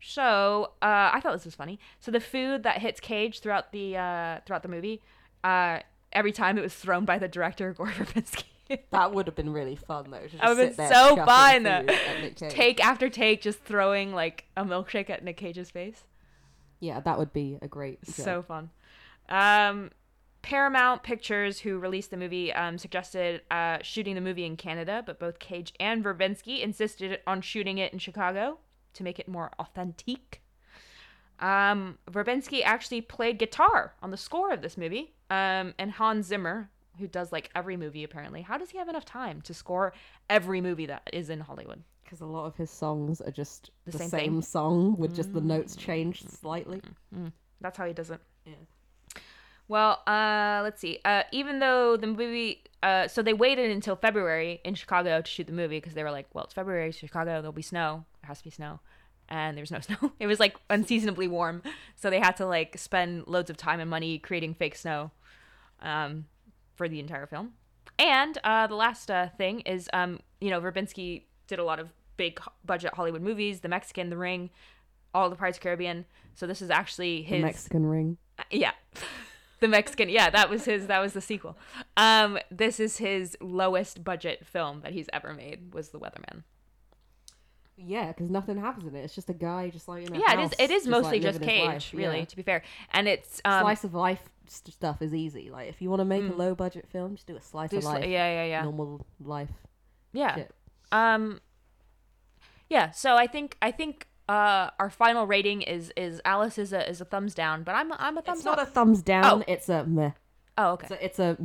So 0.00 0.72
uh, 0.82 1.10
I 1.12 1.20
thought 1.20 1.32
this 1.32 1.44
was 1.44 1.54
funny. 1.54 1.78
So 2.00 2.10
the 2.10 2.20
food 2.20 2.62
that 2.62 2.78
hits 2.78 3.00
Cage 3.00 3.40
throughout 3.40 3.72
the 3.72 3.96
uh, 3.96 4.38
throughout 4.46 4.62
the 4.62 4.68
movie, 4.68 5.02
uh, 5.42 5.80
every 6.12 6.32
time 6.32 6.58
it 6.58 6.62
was 6.62 6.74
thrown 6.74 7.04
by 7.04 7.18
the 7.18 7.28
director 7.28 7.72
Gore 7.76 7.88
Verbinski. 7.88 8.44
That 8.90 9.12
would 9.14 9.26
have 9.26 9.34
been 9.34 9.52
really 9.52 9.76
fun 9.76 10.10
though. 10.10 10.20
I 10.40 10.48
would 10.52 10.58
have 10.58 10.76
been 10.76 10.88
so 10.88 11.16
fun. 11.16 11.58
food 11.64 11.66
at 11.90 12.20
Nick 12.20 12.36
Cage. 12.36 12.52
Take 12.52 12.84
after 12.84 13.08
take, 13.08 13.40
just 13.40 13.60
throwing 13.60 14.12
like 14.14 14.44
a 14.56 14.64
milkshake 14.64 15.08
at 15.08 15.24
Nick 15.24 15.38
Cage's 15.38 15.70
face. 15.70 16.04
Yeah, 16.80 17.00
that 17.00 17.18
would 17.18 17.32
be 17.32 17.58
a 17.62 17.66
great. 17.66 18.06
so 18.06 18.42
fun. 18.42 18.70
Um, 19.28 19.90
Paramount 20.48 21.02
Pictures, 21.02 21.60
who 21.60 21.78
released 21.78 22.10
the 22.10 22.16
movie, 22.16 22.50
um, 22.54 22.78
suggested 22.78 23.42
uh, 23.50 23.76
shooting 23.82 24.14
the 24.14 24.20
movie 24.22 24.46
in 24.46 24.56
Canada, 24.56 25.02
but 25.04 25.18
both 25.18 25.38
Cage 25.38 25.74
and 25.78 26.02
Verbinski 26.02 26.62
insisted 26.62 27.20
on 27.26 27.42
shooting 27.42 27.76
it 27.76 27.92
in 27.92 27.98
Chicago 27.98 28.56
to 28.94 29.02
make 29.02 29.18
it 29.18 29.28
more 29.28 29.50
authentic. 29.58 30.40
Um, 31.38 31.98
Verbinski 32.10 32.62
actually 32.64 33.02
played 33.02 33.38
guitar 33.38 33.92
on 34.02 34.10
the 34.10 34.16
score 34.16 34.50
of 34.50 34.62
this 34.62 34.78
movie, 34.78 35.12
um, 35.28 35.74
and 35.78 35.90
Hans 35.90 36.28
Zimmer, 36.28 36.70
who 36.98 37.06
does 37.06 37.30
like 37.30 37.50
every 37.54 37.76
movie 37.76 38.02
apparently, 38.02 38.40
how 38.40 38.56
does 38.56 38.70
he 38.70 38.78
have 38.78 38.88
enough 38.88 39.04
time 39.04 39.42
to 39.42 39.52
score 39.52 39.92
every 40.30 40.62
movie 40.62 40.86
that 40.86 41.02
is 41.12 41.28
in 41.28 41.40
Hollywood? 41.40 41.82
because 42.04 42.22
a 42.22 42.24
lot 42.26 42.46
of 42.46 42.56
his 42.56 42.70
songs 42.70 43.20
are 43.20 43.30
just 43.30 43.70
The 43.84 43.92
the, 43.92 43.98
same 43.98 44.08
same, 44.08 44.40
song 44.40 44.96
with 44.96 45.14
just 45.14 45.34
the 45.34 45.42
notes 45.42 45.76
changed 45.76 46.30
slightly. 46.30 46.80
That's 47.60 47.76
how 47.76 47.84
he 47.84 47.92
does 47.92 48.10
it. 48.10 48.20
Yeah. 48.46 48.54
Well, 49.68 50.02
uh, 50.06 50.60
let's 50.62 50.80
see. 50.80 50.98
Uh, 51.04 51.24
even 51.30 51.58
though 51.58 51.96
the 51.96 52.06
movie, 52.06 52.64
uh, 52.82 53.06
so 53.06 53.22
they 53.22 53.34
waited 53.34 53.70
until 53.70 53.96
February 53.96 54.60
in 54.64 54.74
Chicago 54.74 55.20
to 55.20 55.30
shoot 55.30 55.46
the 55.46 55.52
movie 55.52 55.76
because 55.76 55.92
they 55.94 56.02
were 56.02 56.10
like, 56.10 56.26
well, 56.32 56.44
it's 56.44 56.54
February, 56.54 56.90
Chicago, 56.90 57.32
there'll 57.42 57.52
be 57.52 57.62
snow. 57.62 58.04
There 58.22 58.28
has 58.28 58.38
to 58.38 58.44
be 58.44 58.50
snow. 58.50 58.80
And 59.28 59.58
there's 59.58 59.70
no 59.70 59.80
snow. 59.88 60.12
It 60.18 60.26
was 60.26 60.40
like 60.40 60.56
unseasonably 60.70 61.28
warm. 61.28 61.62
So 61.96 62.08
they 62.08 62.18
had 62.18 62.36
to 62.38 62.46
like 62.46 62.78
spend 62.78 63.24
loads 63.26 63.50
of 63.50 63.58
time 63.58 63.78
and 63.78 63.90
money 63.90 64.18
creating 64.18 64.54
fake 64.54 64.74
snow 64.74 65.10
um, 65.82 66.24
for 66.76 66.88
the 66.88 66.98
entire 66.98 67.26
film. 67.26 67.52
And 67.98 68.38
uh, 68.44 68.68
the 68.68 68.74
last 68.76 69.10
uh, 69.10 69.28
thing 69.36 69.60
is, 69.60 69.90
um, 69.92 70.20
you 70.40 70.50
know, 70.50 70.60
Verbinski 70.60 71.24
did 71.46 71.58
a 71.58 71.64
lot 71.64 71.78
of 71.78 71.90
big 72.16 72.40
budget 72.64 72.94
Hollywood 72.94 73.22
movies 73.22 73.60
The 73.60 73.68
Mexican, 73.68 74.08
The 74.08 74.16
Ring, 74.16 74.50
all 75.12 75.28
the 75.28 75.36
Pirates 75.36 75.58
of 75.58 75.62
Caribbean. 75.62 76.06
So 76.34 76.46
this 76.46 76.62
is 76.62 76.70
actually 76.70 77.18
The 77.18 77.22
his 77.24 77.42
Mexican 77.42 77.86
ring. 77.86 78.16
yeah 78.50 78.72
the 79.60 79.68
mexican 79.68 80.08
yeah 80.08 80.30
that 80.30 80.48
was 80.48 80.64
his 80.64 80.86
that 80.86 81.00
was 81.00 81.12
the 81.12 81.20
sequel 81.20 81.56
um 81.96 82.38
this 82.50 82.78
is 82.80 82.98
his 82.98 83.36
lowest 83.40 84.02
budget 84.04 84.46
film 84.46 84.80
that 84.82 84.92
he's 84.92 85.08
ever 85.12 85.32
made 85.34 85.74
was 85.74 85.88
the 85.90 85.98
weatherman 85.98 86.42
Yeah, 87.76 88.08
because 88.08 88.28
nothing 88.28 88.58
happens 88.58 88.86
in 88.88 88.94
it. 88.96 89.04
It's 89.04 89.14
just 89.14 89.30
a 89.30 89.34
guy 89.34 89.70
just 89.70 89.86
like 89.86 90.06
in 90.06 90.16
a 90.16 90.18
yeah 90.18 90.32
it 90.32 90.38
house, 90.40 90.52
is 90.52 90.56
it 90.58 90.70
is 90.70 90.82
just, 90.82 90.88
mostly 90.90 91.20
like, 91.20 91.22
just 91.22 91.40
cage 91.40 91.66
life, 91.66 91.90
really 91.94 92.18
yeah. 92.18 92.24
to 92.24 92.36
be 92.36 92.42
fair 92.42 92.62
and 92.92 93.06
it's 93.06 93.40
um 93.44 93.62
slice 93.62 93.84
of 93.84 93.94
life 93.94 94.22
st- 94.46 94.74
stuff 94.74 95.00
is 95.00 95.14
easy. 95.14 95.48
Like 95.50 95.68
if 95.68 95.80
you 95.80 95.88
want 95.88 96.00
to 96.00 96.04
make 96.04 96.22
a 96.28 96.34
low 96.34 96.54
budget 96.54 96.86
film, 96.90 97.14
just 97.14 97.26
do 97.28 97.36
a 97.36 97.40
slice 97.40 97.70
do 97.70 97.76
of 97.78 97.84
sli- 97.84 98.00
life, 98.00 98.04
yeah 98.06 98.28
yeah 98.42 98.44
yeah 98.44 98.62
normal 98.62 99.06
life. 99.20 99.50
yeah 100.12 100.34
shit. 100.34 100.50
um 100.90 101.40
yeah 102.68 102.90
so 102.90 103.14
i 103.16 103.26
think 103.26 103.56
i 103.62 103.70
think 103.70 104.08
uh 104.28 104.70
our 104.78 104.90
final 104.90 105.26
rating 105.26 105.62
is 105.62 105.92
is 105.96 106.20
alice 106.24 106.58
is 106.58 106.72
a 106.72 106.88
is 106.88 107.00
a 107.00 107.04
thumbs 107.04 107.34
down 107.34 107.62
but 107.62 107.74
i'm 107.74 107.90
a, 107.92 107.96
i'm 107.98 108.18
a 108.18 108.22
thumbs 108.22 108.38
It's 108.40 108.44
not 108.44 108.60
a 108.60 108.66
thumbs 108.66 109.02
down. 109.02 109.24
Oh. 109.24 109.44
It's 109.48 109.68
a 109.68 109.84
meh. 109.84 110.10
oh 110.58 110.74
It's 110.74 110.84
okay 110.92 110.94
a, 111.00 111.04
it's 111.04 111.18
a 111.18 111.36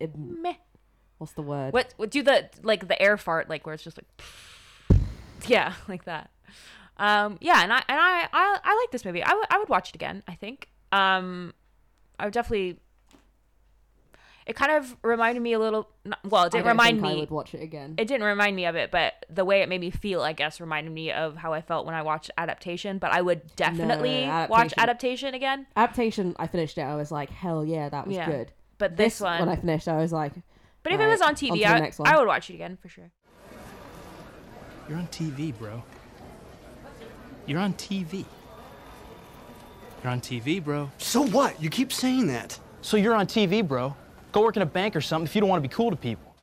it- 0.00 0.16
meh 0.16 0.54
what's 1.18 1.32
the 1.32 1.42
word? 1.42 1.72
what, 1.72 1.94
what 1.96 2.10
do 2.10 2.22
the 2.22 2.50
like 2.62 2.88
the 2.88 3.00
air 3.00 3.16
fart 3.16 3.48
like 3.48 3.64
where 3.64 3.74
it's 3.74 3.82
just 3.84 3.96
like 3.98 5.00
yeah 5.46 5.72
like 5.88 6.04
that 6.04 6.30
um 6.98 7.38
yeah 7.40 7.62
and 7.62 7.72
i 7.72 7.82
and 7.88 7.98
i 8.00 8.28
i, 8.32 8.58
I 8.62 8.76
like 8.82 8.90
this 8.90 9.04
movie 9.04 9.22
I 9.22 9.32
would 9.32 9.46
I 9.50 9.58
would 9.58 9.68
watch 9.68 9.88
it 9.90 9.94
again 9.94 10.22
i 10.28 10.34
think 10.34 10.68
um 10.92 11.54
i 12.18 12.24
would 12.24 12.34
definitely 12.34 12.78
it 14.46 14.54
kind 14.54 14.70
of 14.72 14.96
reminded 15.02 15.40
me 15.42 15.52
a 15.54 15.58
little 15.58 15.88
well 16.24 16.44
it 16.44 16.52
didn't 16.52 16.64
don't 16.64 16.72
remind 16.72 16.98
think 17.00 17.06
I 17.10 17.14
me 17.14 17.20
would 17.20 17.30
watch 17.30 17.54
it 17.54 17.62
again. 17.62 17.94
it 17.98 18.06
didn't 18.06 18.26
remind 18.26 18.54
me 18.54 18.64
of 18.66 18.76
it 18.76 18.90
but 18.90 19.26
the 19.28 19.44
way 19.44 19.62
it 19.62 19.68
made 19.68 19.80
me 19.80 19.90
feel 19.90 20.22
i 20.22 20.32
guess 20.32 20.60
reminded 20.60 20.92
me 20.92 21.10
of 21.10 21.36
how 21.36 21.52
i 21.52 21.60
felt 21.60 21.84
when 21.84 21.94
i 21.96 22.02
watched 22.02 22.30
adaptation 22.38 22.98
but 22.98 23.10
i 23.12 23.20
would 23.20 23.54
definitely 23.56 24.22
watch 24.48 24.72
Adaptation- 24.76 24.78
adaptation 24.80 25.34
again 25.34 25.66
Adaptation. 25.76 26.36
I 26.38 26.46
finished 26.46 26.78
it. 26.78 26.82
I 26.82 26.94
was 26.96 27.10
like, 27.10 27.30
hell 27.30 27.64
yeah, 27.64 27.88
that 27.88 28.06
was 28.06 28.14
Yeah. 28.16 28.26
good. 28.30 28.52
but 28.78 28.96
this, 28.96 29.20
one 29.20 29.40
when 29.40 29.48
I 29.48 29.56
finished, 29.56 29.88
I 29.88 29.96
was 29.96 30.12
like, 30.12 30.32
but 30.82 30.92
if 30.92 31.00
it 31.00 31.06
was 31.08 31.20
on 31.20 31.30
on 31.30 31.34
tv 31.34 31.54
the 31.54 31.66
I, 31.66 31.80
next 31.80 31.98
one. 31.98 32.08
I 32.08 32.16
would 32.18 32.26
watch 32.28 32.48
it 32.50 32.54
again 32.54 32.78
for 32.80 32.88
sure 32.88 33.10
You're 34.88 34.98
on 34.98 35.08
TV, 35.08 35.56
bro. 35.58 35.82
You're 37.46 37.58
on 37.60 37.74
TV. 37.74 38.24
You're 40.02 40.12
on 40.12 40.20
TV, 40.20 40.62
bro. 40.62 40.90
So 40.98 41.22
what? 41.22 41.60
You 41.60 41.70
keep 41.70 41.92
saying 41.92 42.26
that. 42.28 42.58
So 42.82 42.96
you're 42.96 43.14
on 43.14 43.26
TV, 43.26 43.66
bro. 43.66 43.96
Go 44.36 44.42
work 44.42 44.56
in 44.56 44.60
a 44.60 44.66
bank 44.66 44.94
or 44.94 45.00
something 45.00 45.24
if 45.24 45.34
you 45.34 45.40
don't 45.40 45.48
want 45.48 45.62
to 45.62 45.66
be 45.66 45.74
cool 45.74 45.90
to 45.90 45.96
people. 45.96 46.36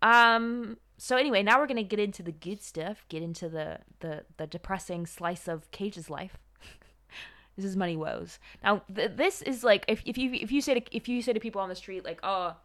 Um. 0.00 0.78
So 0.96 1.18
anyway, 1.18 1.42
now 1.42 1.60
we're 1.60 1.66
gonna 1.66 1.82
get 1.82 1.98
into 1.98 2.22
the 2.22 2.32
good 2.32 2.62
stuff. 2.62 3.04
Get 3.10 3.22
into 3.22 3.50
the 3.50 3.80
the 4.00 4.24
the 4.38 4.46
depressing 4.46 5.04
slice 5.04 5.46
of 5.46 5.70
Cage's 5.70 6.08
life. 6.08 6.38
this 7.56 7.66
is 7.66 7.76
money 7.76 7.94
woes. 7.94 8.38
Now 8.64 8.80
th- 8.94 9.10
this 9.16 9.42
is 9.42 9.62
like 9.62 9.84
if 9.86 10.00
if 10.06 10.16
you 10.16 10.32
if 10.32 10.50
you 10.50 10.62
say 10.62 10.80
to 10.80 10.96
if 10.96 11.10
you 11.10 11.20
say 11.20 11.34
to 11.34 11.40
people 11.40 11.60
on 11.60 11.68
the 11.68 11.74
street 11.74 12.06
like 12.06 12.20
oh, 12.22 12.56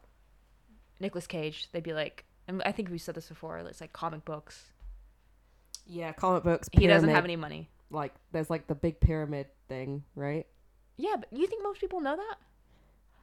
Nicolas 1.02 1.28
Cage, 1.28 1.68
they'd 1.74 1.84
be 1.84 1.92
like, 1.92 2.24
and 2.48 2.64
I 2.64 2.72
think 2.72 2.90
we 2.90 2.98
said 2.98 3.16
this 3.16 3.28
before. 3.28 3.58
It's 3.58 3.82
like 3.82 3.92
comic 3.92 4.24
books. 4.24 4.72
yeah, 5.86 6.14
comic 6.14 6.44
books. 6.44 6.70
He 6.72 6.88
doesn't 6.88 7.10
have 7.10 7.26
any 7.26 7.36
money. 7.36 7.70
Like, 7.90 8.14
there's 8.32 8.50
like 8.50 8.68
the 8.68 8.76
big 8.76 9.02
pyramid 9.02 9.48
thing, 9.68 10.06
right? 10.16 10.48
Yeah, 10.96 11.16
but 11.20 11.28
you 11.38 11.46
think 11.46 11.62
most 11.62 11.82
people 11.82 12.00
know 12.00 12.16
that? 12.16 12.38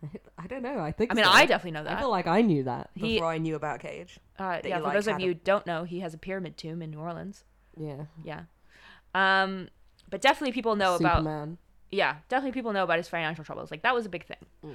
I 0.38 0.46
don't 0.46 0.62
know. 0.62 0.78
I 0.78 0.92
think. 0.92 1.10
I 1.10 1.14
mean, 1.14 1.24
so. 1.24 1.30
I 1.30 1.46
definitely 1.46 1.72
know 1.72 1.84
that. 1.84 1.96
I 1.96 2.00
feel 2.00 2.10
like 2.10 2.26
I 2.26 2.42
knew 2.42 2.64
that. 2.64 2.90
He- 2.94 3.14
Before 3.14 3.28
I 3.28 3.38
knew 3.38 3.56
about 3.56 3.80
Cage. 3.80 4.18
Uh, 4.38 4.52
that 4.52 4.64
yeah, 4.64 4.76
you, 4.76 4.82
for 4.82 4.86
like, 4.88 4.94
those 4.94 5.06
of 5.06 5.14
had 5.14 5.22
you 5.22 5.30
a- 5.30 5.34
who 5.34 5.40
don't 5.42 5.66
know, 5.66 5.84
he 5.84 6.00
has 6.00 6.14
a 6.14 6.18
pyramid 6.18 6.56
tomb 6.56 6.82
in 6.82 6.90
New 6.90 6.98
Orleans. 7.00 7.44
Yeah. 7.76 8.04
Yeah. 8.24 8.42
Um, 9.14 9.68
but 10.10 10.20
definitely 10.20 10.52
people 10.52 10.76
know 10.76 10.94
about 10.94 11.18
Superman. 11.18 11.58
yeah, 11.90 12.16
definitely 12.28 12.52
people 12.52 12.72
know 12.72 12.84
about 12.84 12.98
his 12.98 13.08
financial 13.08 13.44
troubles. 13.44 13.70
Like 13.70 13.82
that 13.82 13.94
was 13.94 14.06
a 14.06 14.08
big 14.08 14.24
thing. 14.26 14.36
Mm. 14.64 14.74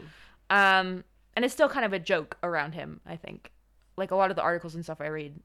Um, 0.50 1.04
and 1.36 1.46
it's 1.46 1.54
still 1.54 1.70
kind 1.70 1.86
of 1.86 1.94
a 1.94 2.00
joke 2.00 2.38
around 2.44 2.74
him. 2.74 3.00
I 3.06 3.16
think, 3.16 3.52
like 3.98 4.12
a 4.12 4.16
lot 4.16 4.30
of 4.30 4.36
the 4.36 4.42
articles 4.42 4.76
and 4.76 4.84
stuff 4.84 5.02
I 5.02 5.08
read 5.08 5.40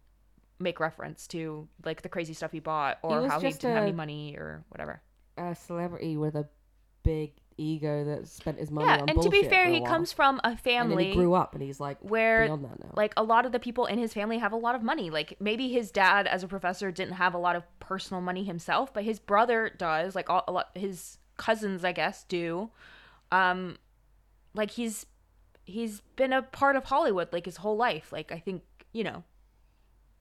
make 0.60 0.80
reference 0.80 1.26
to 1.28 1.68
like 1.84 2.02
the 2.02 2.08
crazy 2.08 2.34
stuff 2.34 2.50
he 2.50 2.58
bought 2.60 2.98
or 3.02 3.20
was 3.22 3.30
how 3.30 3.38
he 3.40 3.46
just 3.48 3.60
didn't 3.60 3.76
have 3.76 3.84
any 3.84 3.92
money 3.92 4.34
or 4.36 4.64
whatever. 4.70 5.00
A 5.36 5.54
celebrity 5.54 6.16
with 6.16 6.34
a 6.34 6.48
big 7.04 7.32
ego 7.58 8.04
that 8.04 8.28
spent 8.28 8.58
his 8.58 8.70
money 8.70 8.86
yeah, 8.86 9.02
on 9.02 9.08
and 9.10 9.22
to 9.22 9.28
be 9.28 9.42
fair, 9.42 9.68
he 9.68 9.80
while. 9.80 9.90
comes 9.90 10.12
from 10.12 10.40
a 10.44 10.56
family. 10.56 11.06
and 11.06 11.14
he 11.14 11.18
grew 11.18 11.34
up 11.34 11.54
and 11.54 11.62
he's 11.62 11.80
like 11.80 11.98
where 12.00 12.44
beyond 12.44 12.64
that 12.64 12.80
now. 12.80 12.92
like 12.94 13.12
a 13.16 13.22
lot 13.22 13.44
of 13.44 13.52
the 13.52 13.58
people 13.58 13.86
in 13.86 13.98
his 13.98 14.14
family 14.14 14.38
have 14.38 14.52
a 14.52 14.56
lot 14.56 14.74
of 14.74 14.82
money 14.82 15.10
like 15.10 15.36
maybe 15.40 15.68
his 15.68 15.90
dad 15.90 16.26
as 16.26 16.42
a 16.42 16.48
professor 16.48 16.90
didn't 16.90 17.14
have 17.14 17.34
a 17.34 17.38
lot 17.38 17.56
of 17.56 17.64
personal 17.80 18.20
money 18.20 18.44
himself 18.44 18.94
but 18.94 19.04
his 19.04 19.18
brother 19.18 19.70
does 19.76 20.14
like 20.14 20.30
all, 20.30 20.44
a 20.48 20.52
lot 20.52 20.70
his 20.74 21.18
cousins 21.36 21.84
i 21.84 21.92
guess 21.92 22.24
do 22.24 22.70
um 23.32 23.76
like 24.54 24.70
he's 24.72 25.06
he's 25.64 26.00
been 26.16 26.32
a 26.32 26.42
part 26.42 26.76
of 26.76 26.84
hollywood 26.84 27.28
like 27.32 27.44
his 27.44 27.58
whole 27.58 27.76
life 27.76 28.12
like 28.12 28.32
i 28.32 28.38
think 28.38 28.62
you 28.92 29.04
know 29.04 29.22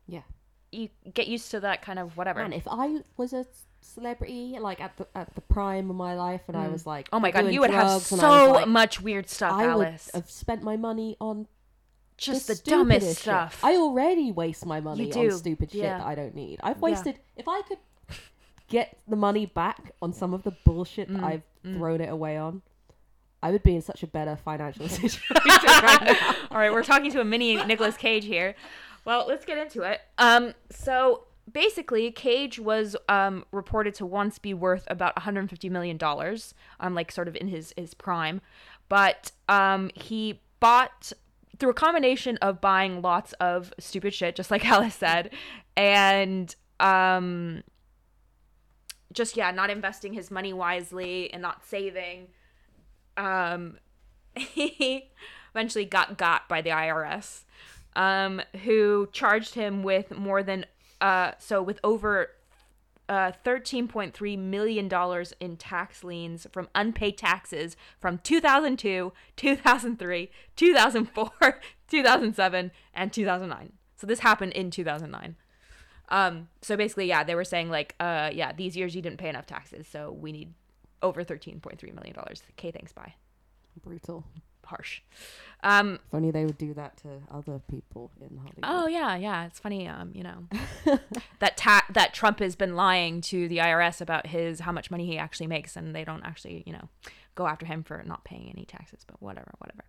yeah. 0.07 0.21
you 0.71 0.89
get 1.13 1.27
used 1.27 1.51
to 1.51 1.59
that 1.59 1.81
kind 1.81 1.99
of 1.99 2.17
whatever 2.17 2.41
Man, 2.41 2.53
if 2.53 2.67
I 2.67 2.99
was 3.17 3.33
a 3.33 3.45
celebrity 3.81 4.57
like 4.59 4.79
at 4.81 4.95
the 4.97 5.07
at 5.15 5.33
the 5.35 5.41
prime 5.41 5.89
of 5.89 5.95
my 5.95 6.13
life 6.15 6.41
and 6.47 6.57
I 6.57 6.67
was 6.67 6.85
like 6.85 7.07
oh 7.13 7.19
my 7.19 7.31
god 7.31 7.51
you 7.51 7.61
would 7.61 7.69
have 7.69 7.87
drugs 7.87 8.11
and 8.11 8.21
I 8.21 8.27
was 8.29 8.47
so 8.47 8.51
like, 8.53 8.67
much 8.67 9.01
weird 9.01 9.29
stuff 9.29 9.53
Alice 9.53 10.09
I 10.13 10.17
would 10.17 10.23
have 10.23 10.31
spent 10.31 10.61
my 10.63 10.77
money 10.77 11.15
on 11.19 11.47
just 12.17 12.47
the, 12.47 12.55
stupidest 12.55 12.65
dumbest 12.89 13.07
shit. 13.07 13.17
stuff 13.17 13.59
I 13.63 13.75
already 13.75 14.31
waste 14.31 14.65
my 14.65 14.79
money 14.79 15.11
on 15.13 15.31
stupid 15.31 15.71
shit 15.71 15.83
that 15.83 16.01
I 16.01 16.15
don't 16.15 16.35
need. 16.35 16.59
I've 16.63 16.77
Yeah. 16.77 16.81
wasted 16.81 17.19
if 17.35 17.47
I 17.47 17.61
could 17.61 17.77
get 18.67 18.97
the 19.07 19.15
money 19.15 19.45
back 19.45 19.91
on 20.01 20.13
some 20.13 20.33
of 20.33 20.43
the 20.43 20.51
bullshit 20.51 21.09
Mm, 21.09 21.15
that 21.15 21.23
I've 21.23 21.43
thrown 21.63 22.01
it 22.01 22.09
away 22.09 22.35
on, 22.37 22.61
I 23.41 23.51
would 23.51 23.63
be 23.63 23.75
in 23.75 23.81
such 23.81 24.01
a 24.03 24.07
better 24.07 24.35
financial 24.35 24.87
situation 24.89 25.21
right. 25.35 26.35
All 26.51 26.57
right, 26.57 26.71
we're 26.73 26.83
talking 26.83 27.11
to 27.11 27.21
a 27.21 27.23
mini 27.23 27.55
Nicolas 27.65 27.95
Cage 27.97 28.25
here. 28.25 28.55
Well, 29.05 29.25
let's 29.27 29.45
get 29.45 29.57
into 29.57 29.83
it. 29.83 30.01
Um, 30.17 30.53
so 30.69 31.26
basically, 31.51 32.11
Cage 32.11 32.59
was 32.59 32.95
um 33.09 33.45
reported 33.51 33.93
to 33.95 34.05
once 34.05 34.39
be 34.39 34.53
worth 34.53 34.85
about 34.89 35.15
150 35.15 35.69
million 35.69 35.97
dollars, 35.97 36.53
um, 36.79 36.93
like 36.93 37.11
sort 37.11 37.27
of 37.27 37.35
in 37.35 37.47
his 37.47 37.73
his 37.77 37.93
prime, 37.93 38.41
but 38.89 39.31
um 39.49 39.91
he 39.95 40.41
bought 40.59 41.11
through 41.59 41.71
a 41.71 41.73
combination 41.73 42.37
of 42.37 42.61
buying 42.61 43.01
lots 43.01 43.33
of 43.33 43.73
stupid 43.79 44.13
shit, 44.13 44.35
just 44.35 44.51
like 44.51 44.65
Alice 44.69 44.95
said, 44.95 45.31
and 45.75 46.55
um 46.79 47.63
just 49.13 49.35
yeah, 49.35 49.51
not 49.51 49.69
investing 49.69 50.13
his 50.13 50.31
money 50.31 50.53
wisely 50.53 51.33
and 51.33 51.41
not 51.41 51.65
saving. 51.65 52.27
Um, 53.17 53.77
he 54.35 55.09
eventually 55.53 55.85
got 55.85 56.17
got 56.17 56.47
by 56.47 56.61
the 56.61 56.69
IRS, 56.69 57.43
um, 57.95 58.41
who 58.63 59.09
charged 59.11 59.55
him 59.55 59.83
with 59.83 60.15
more 60.15 60.43
than 60.43 60.65
uh, 61.01 61.31
so 61.39 61.61
with 61.61 61.79
over 61.83 62.29
uh, 63.09 63.31
$13.3 63.45 64.37
million 64.37 65.25
in 65.39 65.57
tax 65.57 66.03
liens 66.03 66.47
from 66.51 66.67
unpaid 66.75 67.17
taxes 67.17 67.77
from 67.99 68.17
2002, 68.19 69.13
2003, 69.35 70.31
2004, 70.55 71.31
2007, 71.87 72.71
and 72.93 73.13
2009. 73.13 73.73
So 73.95 74.07
this 74.07 74.19
happened 74.19 74.53
in 74.53 74.71
2009. 74.71 75.35
Um, 76.09 76.47
so 76.61 76.77
basically, 76.77 77.07
yeah, 77.07 77.23
they 77.23 77.35
were 77.35 77.43
saying 77.43 77.69
like, 77.69 77.95
uh, 77.99 78.29
yeah, 78.33 78.51
these 78.53 78.77
years 78.77 78.95
you 78.95 79.01
didn't 79.01 79.17
pay 79.17 79.29
enough 79.29 79.45
taxes, 79.45 79.87
so 79.87 80.11
we 80.11 80.31
need 80.31 80.53
over 81.01 81.23
$13.3 81.23 81.81
million. 81.93 82.15
Okay, 82.57 82.71
thanks, 82.71 82.93
bye. 82.93 83.13
Brutal. 83.83 84.23
Harsh. 84.67 85.01
Um, 85.63 85.95
If 86.07 86.13
only 86.13 86.29
they 86.31 86.45
would 86.45 86.57
do 86.59 86.73
that 86.75 86.97
to 86.97 87.07
other 87.31 87.59
people 87.69 88.11
in 88.21 88.37
Hollywood. 88.37 88.63
Oh 88.63 88.87
yeah, 88.87 89.15
yeah. 89.15 89.45
It's 89.47 89.59
funny, 89.59 89.87
um, 89.87 90.11
you 90.13 90.23
know, 90.23 90.47
that 91.39 91.57
ta- 91.57 91.85
that 91.89 92.13
Trump 92.13 92.39
has 92.39 92.55
been 92.55 92.75
lying 92.75 93.21
to 93.21 93.47
the 93.47 93.57
IRS 93.57 93.99
about 93.99 94.27
his 94.27 94.59
how 94.61 94.71
much 94.71 94.91
money 94.91 95.05
he 95.07 95.17
actually 95.17 95.47
makes, 95.47 95.75
and 95.75 95.95
they 95.95 96.03
don't 96.03 96.23
actually, 96.23 96.63
you 96.67 96.73
know, 96.73 96.89
go 97.35 97.47
after 97.47 97.65
him 97.65 97.83
for 97.83 98.03
not 98.05 98.23
paying 98.23 98.51
any 98.55 98.65
taxes. 98.65 99.03
But 99.07 99.21
whatever, 99.21 99.51
whatever. 99.57 99.83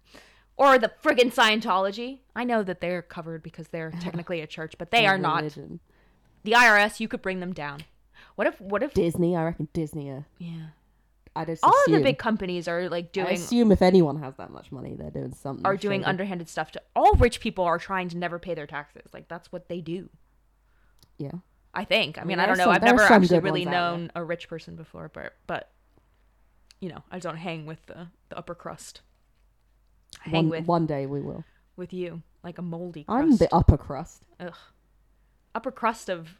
Or 0.56 0.78
the 0.78 0.90
friggin' 1.04 1.32
Scientology. 1.34 2.18
I 2.34 2.44
know 2.44 2.62
that 2.64 2.80
they're 2.80 3.02
covered 3.02 3.42
because 3.42 3.68
they're 3.68 3.90
technically 4.00 4.40
a 4.40 4.46
church, 4.46 4.74
but 4.78 4.90
they 4.90 5.06
are 5.06 5.18
not. 5.18 5.38
religion. 5.42 5.80
The 6.44 6.52
IRS, 6.52 6.98
you 6.98 7.08
could 7.08 7.20
bring 7.22 7.40
them 7.40 7.52
down. 7.52 7.82
What 8.36 8.46
if? 8.46 8.60
What 8.60 8.82
if? 8.82 8.94
Disney, 8.94 9.36
I 9.36 9.44
reckon 9.44 9.68
Disney 9.72 10.08
are. 10.08 10.26
Yeah. 10.38 10.68
I 11.38 11.44
just 11.44 11.62
All 11.62 11.72
of 11.86 11.92
the 11.92 12.00
big 12.00 12.18
companies 12.18 12.66
are 12.66 12.88
like 12.88 13.12
doing. 13.12 13.28
I 13.28 13.30
assume 13.32 13.70
if 13.70 13.80
anyone 13.80 14.20
has 14.20 14.34
that 14.38 14.50
much 14.50 14.72
money, 14.72 14.96
they're 14.98 15.10
doing 15.12 15.32
something. 15.32 15.64
are 15.64 15.76
doing 15.76 16.00
shady. 16.00 16.08
underhanded 16.08 16.48
stuff 16.48 16.72
to 16.72 16.82
all 16.96 17.12
rich 17.14 17.38
people 17.38 17.62
are 17.62 17.78
trying 17.78 18.08
to 18.08 18.16
never 18.16 18.40
pay 18.40 18.54
their 18.54 18.66
taxes. 18.66 19.04
Like 19.14 19.28
that's 19.28 19.52
what 19.52 19.68
they 19.68 19.80
do. 19.80 20.08
Yeah. 21.16 21.30
I 21.72 21.84
think. 21.84 22.18
I 22.18 22.24
mean, 22.24 22.38
there 22.38 22.44
I 22.44 22.48
don't 22.48 22.58
know. 22.58 22.64
some- 22.64 22.72
I've 22.72 22.82
never 22.82 23.02
actually 23.02 23.38
really 23.38 23.64
ones 23.66 23.68
out 23.76 23.90
there. 23.90 23.98
known 23.98 24.12
a 24.16 24.24
rich 24.24 24.48
person 24.48 24.74
before, 24.74 25.12
but 25.14 25.34
but 25.46 25.70
you 26.80 26.88
know, 26.88 27.04
I 27.12 27.20
don't 27.20 27.36
hang 27.36 27.66
with 27.66 27.86
the, 27.86 28.08
the 28.30 28.38
upper 28.38 28.56
crust. 28.56 29.02
I 30.26 30.30
hang 30.30 30.48
One, 30.48 30.48
with 30.48 30.66
one 30.66 30.86
day 30.86 31.06
we 31.06 31.20
will. 31.20 31.44
with 31.76 31.92
you 31.92 32.22
like 32.42 32.58
a 32.58 32.62
moldy 32.62 33.04
crust. 33.04 33.22
I'm 33.22 33.36
the 33.36 33.54
upper 33.54 33.76
crust. 33.76 34.24
Ugh. 34.40 34.54
Upper 35.54 35.70
crust 35.70 36.08
of 36.08 36.36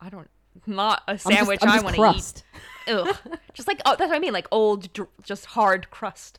I 0.00 0.08
don't 0.08 0.30
not 0.66 1.02
a 1.06 1.12
I'm 1.12 1.16
just- 1.16 1.28
sandwich 1.28 1.60
I'm 1.62 1.68
I 1.70 1.80
want 1.80 1.96
to 1.96 2.14
eat. 2.16 2.42
Ugh. 2.88 3.16
just 3.54 3.66
like 3.68 3.80
oh, 3.84 3.96
that's 3.98 4.08
what 4.08 4.16
I 4.16 4.18
mean, 4.20 4.32
like 4.32 4.46
old, 4.50 4.88
just 5.22 5.46
hard 5.46 5.90
crust. 5.90 6.38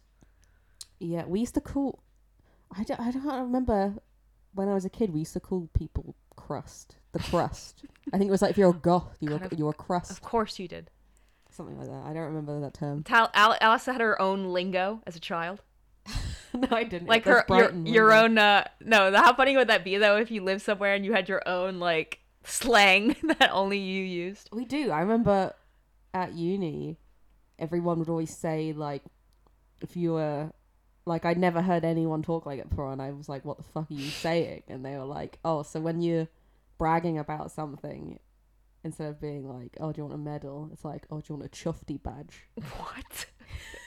Yeah, 1.00 1.26
we 1.26 1.40
used 1.42 1.54
to 1.56 1.62
call. 1.62 2.00
I 2.78 2.84
don't, 2.84 3.00
I 3.00 3.12
don't 3.12 3.26
remember 3.26 3.96
when 4.54 4.68
I 4.68 4.74
was 4.74 4.86
a 4.86 4.90
kid. 4.90 5.14
We 5.14 5.20
used 5.20 5.34
to 5.34 5.40
call 5.40 5.70
people 5.74 6.16
crust. 6.36 6.96
The 7.12 7.20
crust. 7.20 7.84
I 8.14 8.18
think 8.18 8.30
it 8.30 8.32
was 8.32 8.42
like 8.42 8.52
if 8.52 8.58
you're 8.58 8.70
a 8.72 8.74
goth, 8.74 9.18
you 9.20 9.32
were 9.32 9.40
Kind 9.40 9.52
of- 9.54 9.60
you 9.60 9.66
were 9.66 9.74
crust, 9.74 10.12
Of 10.12 10.22
course 10.22 10.58
you 10.60 10.68
did. 10.68 10.90
something 11.50 11.78
like 11.78 11.88
that. 11.88 12.04
I 12.06 12.14
don't 12.14 12.24
remember 12.24 12.60
that 12.62 12.74
term. 12.74 13.04
Tal- 13.04 13.30
Al- 13.34 13.58
Alice 13.62 13.86
had 13.86 14.02
her 14.02 14.20
own 14.22 14.46
lingo 14.54 15.02
as 15.06 15.16
a 15.16 15.20
child. 15.20 15.62
no, 16.54 16.68
I 16.72 16.84
didn't. 16.86 17.08
like 17.10 17.26
her 17.26 17.44
your, 17.50 17.72
your 17.86 18.14
own 18.14 18.38
uh 18.38 18.64
no 18.80 19.12
how 19.14 19.34
funny 19.36 19.58
would 19.58 19.68
that 19.68 19.84
be 19.84 19.98
though 19.98 20.16
if 20.16 20.32
you 20.32 20.42
lived 20.42 20.62
somewhere 20.62 20.94
and 20.94 21.04
you 21.04 21.12
had 21.12 21.28
your 21.28 21.46
own 21.46 21.80
like 21.80 22.20
slang 22.48 23.16
that 23.40 23.52
only 23.52 23.78
you 23.78 24.04
used 24.04 24.50
We 24.52 24.66
do. 24.66 24.92
I 24.92 25.02
remember 25.02 25.54
at 26.14 26.34
uni, 26.34 26.98
everyone 27.60 28.00
would 28.00 28.10
always 28.10 28.36
say 28.36 28.74
like, 28.74 29.04
if 29.82 29.96
you 29.96 30.14
were 30.14 30.52
like, 31.06 31.26
I'd 31.26 31.38
never 31.38 31.62
heard 31.62 31.86
anyone 31.86 32.22
talk 32.22 32.46
like 32.46 32.60
it 32.60 32.70
before, 32.70 32.92
and 32.92 33.02
I 33.02 33.12
was 33.12 33.30
like, 33.30 33.46
"What 33.46 33.58
the 33.58 33.64
fuck 33.64 33.90
are 33.90 33.94
you 33.94 34.10
saying?" 34.10 34.64
And 34.68 34.84
they 34.84 34.98
were 34.98 35.06
like, 35.06 35.40
"Oh, 35.46 35.64
so 35.64 35.80
when 35.80 36.02
you're 36.02 36.28
bragging 36.78 37.18
about 37.18 37.52
something." 37.52 38.20
Instead 38.84 39.10
of 39.10 39.20
being 39.20 39.50
like, 39.50 39.76
"Oh, 39.80 39.92
do 39.92 40.00
you 40.00 40.06
want 40.06 40.14
a 40.14 40.18
medal?" 40.18 40.70
It's 40.72 40.86
like, 40.86 41.08
"Oh, 41.10 41.20
do 41.20 41.26
you 41.30 41.36
want 41.36 41.46
a 41.46 41.50
chuffy 41.50 42.02
badge?" 42.02 42.48
what 42.78 43.26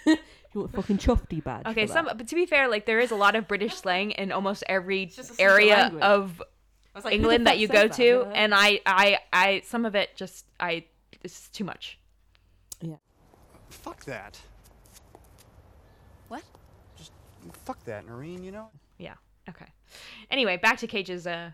you 0.05 0.61
want 0.61 0.73
a 0.73 0.77
fucking 0.77 0.99
chuffy 0.99 1.43
badge? 1.43 1.67
okay 1.67 1.87
some 1.87 2.07
but 2.07 2.27
to 2.27 2.35
be 2.35 2.47
fair 2.47 2.69
like 2.69 2.87
there 2.87 2.99
is 2.99 3.11
a 3.11 3.17
lot 3.17 3.37
of 3.37 3.47
british 3.47 3.75
slang 3.75 4.11
in 4.13 4.33
almost 4.33 4.65
every 4.69 5.07
just 5.07 5.19
a 5.19 5.25
simple 5.35 5.45
area 5.45 5.93
of 6.01 6.43
like, 6.95 7.05
"Who 7.05 7.09
the 7.11 7.15
england 7.15 7.47
that 7.47 7.59
you 7.59 7.69
go 7.69 7.89
that? 7.89 7.93
to 7.93 8.03
Never 8.13 8.25
heard 8.25 8.37
and 8.37 8.55
i 8.55 8.81
i 8.87 9.19
i 9.33 9.63
some 9.65 9.85
of 9.85 9.95
it 9.95 10.11
just 10.17 10.47
i 10.59 10.85
it's 11.23 11.49
too 11.51 11.65
much 11.65 11.99
Yeah. 12.81 12.97
Fuck 13.69 14.05
that. 14.07 14.39
What? 16.29 16.43
Just 16.97 17.13
fuck 17.65 17.83
that, 17.85 18.07
Noreen, 18.07 18.43
you 18.45 18.51
know? 18.53 18.69
Yeah. 18.99 19.15
Okay. 19.49 19.67
Anyway, 20.31 20.57
back 20.57 20.79
to 20.79 20.87
Cage's 20.87 21.27
uh, 21.27 21.51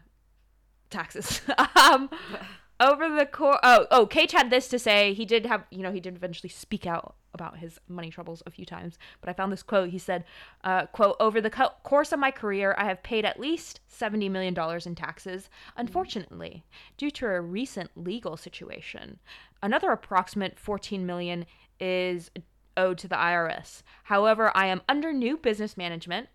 taxes. 0.91 1.41
um, 1.91 2.09
over 2.79 3.09
the 3.09 3.27
course, 3.27 3.59
oh, 3.63 3.87
oh, 3.91 4.07
Cage 4.07 4.33
had 4.33 4.51
this 4.51 4.69
to 4.69 4.79
say. 4.79 5.15
He 5.15 5.25
did 5.25 5.47
have, 5.47 5.65
you 5.71 5.83
know, 5.83 5.93
he 5.93 6.01
did 6.01 6.17
eventually 6.17 6.51
speak 6.51 6.87
out 6.87 7.15
about 7.33 7.59
his 7.59 7.79
money 7.89 8.11
troubles 8.11 8.43
a 8.47 8.51
few 8.51 8.65
times. 8.65 8.99
But 9.21 9.31
I 9.31 9.33
found 9.33 9.53
this 9.53 9.63
quote. 9.63 9.91
He 9.91 9.99
said, 9.99 10.25
uh, 10.65 10.87
"quote 10.87 11.17
Over 11.21 11.41
the 11.41 11.51
co- 11.51 11.75
course 11.83 12.13
of 12.13 12.19
my 12.19 12.31
career, 12.31 12.75
I 12.79 12.85
have 12.85 13.03
paid 13.03 13.25
at 13.25 13.41
least 13.41 13.81
seventy 13.87 14.29
million 14.29 14.55
dollars 14.55 14.87
in 14.87 14.95
taxes. 14.95 15.49
Unfortunately, 15.77 16.65
due 16.97 17.11
to 17.13 17.27
a 17.27 17.41
recent 17.41 17.91
legal 17.95 18.37
situation, 18.37 19.19
another 19.63 19.91
approximate 19.91 20.59
fourteen 20.59 21.07
million 21.07 21.47
is." 21.81 22.31
owed 22.79 22.99
to 22.99 23.09
the 23.09 23.17
IRS. 23.17 23.83
However, 24.05 24.53
I 24.55 24.67
am 24.67 24.83
under 24.87 25.11
new 25.11 25.39
business 25.39 25.79
management 25.79 26.29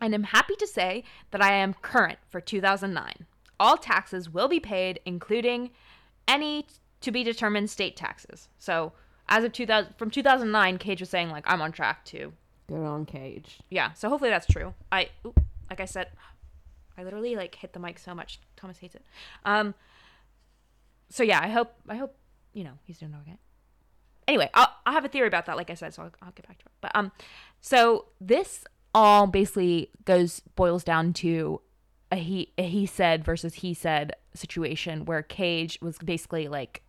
and 0.00 0.14
am 0.14 0.24
happy 0.24 0.54
to 0.56 0.66
say 0.66 1.04
that 1.30 1.42
I 1.42 1.52
am 1.54 1.74
current 1.74 2.18
for 2.28 2.40
2009. 2.40 3.26
All 3.58 3.76
taxes 3.76 4.30
will 4.30 4.48
be 4.48 4.60
paid, 4.60 5.00
including 5.04 5.70
any 6.26 6.66
to 7.00 7.10
be 7.10 7.24
determined 7.24 7.70
state 7.70 7.96
taxes. 7.96 8.48
So, 8.58 8.92
as 9.28 9.44
of 9.44 9.52
2000, 9.52 9.94
from 9.96 10.10
2009, 10.10 10.78
Cage 10.78 11.00
was 11.00 11.10
saying 11.10 11.30
like 11.30 11.44
I'm 11.46 11.62
on 11.62 11.72
track 11.72 12.04
to 12.06 12.32
Good 12.68 12.86
on 12.86 13.04
Cage. 13.04 13.58
Yeah, 13.70 13.92
so 13.92 14.08
hopefully 14.08 14.30
that's 14.30 14.46
true. 14.46 14.74
I 14.90 15.10
oop, 15.26 15.40
like 15.68 15.80
I 15.80 15.84
said, 15.84 16.08
I 16.96 17.04
literally 17.04 17.36
like 17.36 17.54
hit 17.54 17.72
the 17.72 17.78
mic 17.78 17.98
so 17.98 18.14
much. 18.14 18.40
Thomas 18.56 18.78
hates 18.78 18.94
it. 18.94 19.04
Um. 19.44 19.74
So 21.10 21.22
yeah, 21.22 21.40
I 21.42 21.48
hope 21.48 21.74
I 21.88 21.96
hope 21.96 22.16
you 22.52 22.64
know 22.64 22.78
he's 22.84 22.98
doing 22.98 23.14
okay. 23.22 23.36
Anyway, 24.28 24.48
I'll, 24.54 24.68
I 24.86 24.92
have 24.92 25.04
a 25.04 25.08
theory 25.08 25.26
about 25.26 25.46
that. 25.46 25.56
Like 25.56 25.68
I 25.68 25.74
said, 25.74 25.92
so 25.92 26.04
I'll, 26.04 26.12
I'll 26.22 26.32
get 26.32 26.46
back 26.46 26.58
to 26.58 26.66
it. 26.66 26.72
But 26.80 26.92
um, 26.94 27.12
so 27.60 28.06
this 28.20 28.64
all 28.94 29.26
basically 29.26 29.90
goes 30.04 30.40
boils 30.54 30.84
down 30.84 31.12
to 31.14 31.60
a 32.12 32.16
he 32.16 32.52
a 32.58 32.62
he 32.62 32.86
said 32.86 33.24
versus 33.24 33.54
he 33.54 33.74
said 33.74 34.14
situation 34.34 35.06
where 35.06 35.22
Cage 35.22 35.78
was 35.80 35.98
basically 35.98 36.46
like 36.46 36.82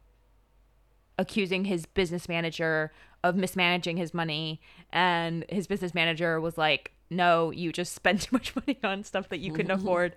accusing 1.18 1.66
his 1.66 1.86
business 1.86 2.28
manager 2.28 2.92
of 3.24 3.36
mismanaging 3.36 3.98
his 3.98 4.14
money 4.14 4.60
and 4.92 5.46
his 5.50 5.66
business 5.66 5.94
manager 5.94 6.42
was 6.42 6.58
like 6.58 6.92
no 7.10 7.52
you 7.52 7.72
just 7.72 7.94
spend 7.96 8.22
too 8.22 8.30
much 8.34 8.54
money 8.56 8.78
on 8.84 9.04
stuff 9.04 9.30
that 9.30 9.40
you 9.40 9.54
couldn't 9.54 9.72
afford 9.80 10.14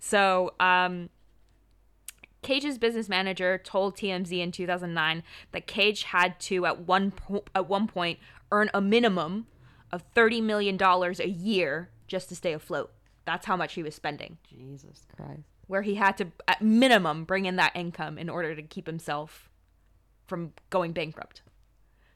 so 0.00 0.54
um 0.58 1.10
Cage's 2.42 2.78
business 2.78 3.08
manager 3.08 3.58
told 3.58 3.96
TMZ 3.96 4.38
in 4.38 4.52
2009 4.52 5.24
that 5.50 5.66
Cage 5.66 6.04
had 6.04 6.38
to 6.40 6.64
at 6.64 6.80
one 6.80 7.10
po- 7.10 7.44
at 7.54 7.68
one 7.68 7.88
point 7.88 8.20
earn 8.52 8.70
a 8.72 8.80
minimum 8.80 9.48
of 9.92 10.02
30 10.14 10.40
million 10.40 10.76
dollars 10.76 11.18
a 11.18 11.28
year 11.28 11.90
just 12.06 12.28
to 12.28 12.36
stay 12.36 12.52
afloat. 12.52 12.92
That's 13.26 13.44
how 13.46 13.56
much 13.56 13.74
he 13.74 13.82
was 13.82 13.94
spending. 13.94 14.38
Jesus 14.48 15.04
Christ. 15.14 15.42
Where 15.66 15.82
he 15.82 15.96
had 15.96 16.16
to 16.18 16.28
at 16.48 16.62
minimum 16.62 17.24
bring 17.24 17.44
in 17.44 17.56
that 17.56 17.72
income 17.74 18.16
in 18.18 18.28
order 18.30 18.54
to 18.54 18.62
keep 18.62 18.86
himself 18.86 19.50
from 20.26 20.52
going 20.70 20.92
bankrupt. 20.92 21.42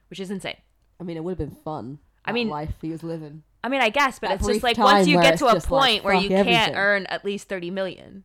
Which 0.08 0.20
is 0.20 0.30
insane. 0.30 0.56
I 1.00 1.04
mean, 1.04 1.16
it 1.16 1.24
would 1.24 1.38
have 1.38 1.48
been 1.50 1.56
fun. 1.62 1.98
I 2.24 2.32
mean- 2.32 2.48
life 2.48 2.74
he 2.80 2.90
was 2.90 3.02
living. 3.02 3.42
I 3.62 3.68
mean, 3.68 3.82
I 3.82 3.90
guess, 3.90 4.18
but 4.18 4.28
That 4.28 4.38
it's 4.38 4.46
just 4.46 4.62
like 4.62 4.78
once 4.78 5.06
you 5.06 5.20
get 5.20 5.38
to 5.40 5.48
a 5.48 5.52
just 5.52 5.70
like, 5.70 5.80
point 6.00 6.04
where 6.04 6.14
you 6.14 6.30
can't 6.30 6.48
everything. 6.48 6.74
earn 6.76 7.06
at 7.06 7.26
least 7.26 7.46
30 7.50 7.70
million, 7.70 8.24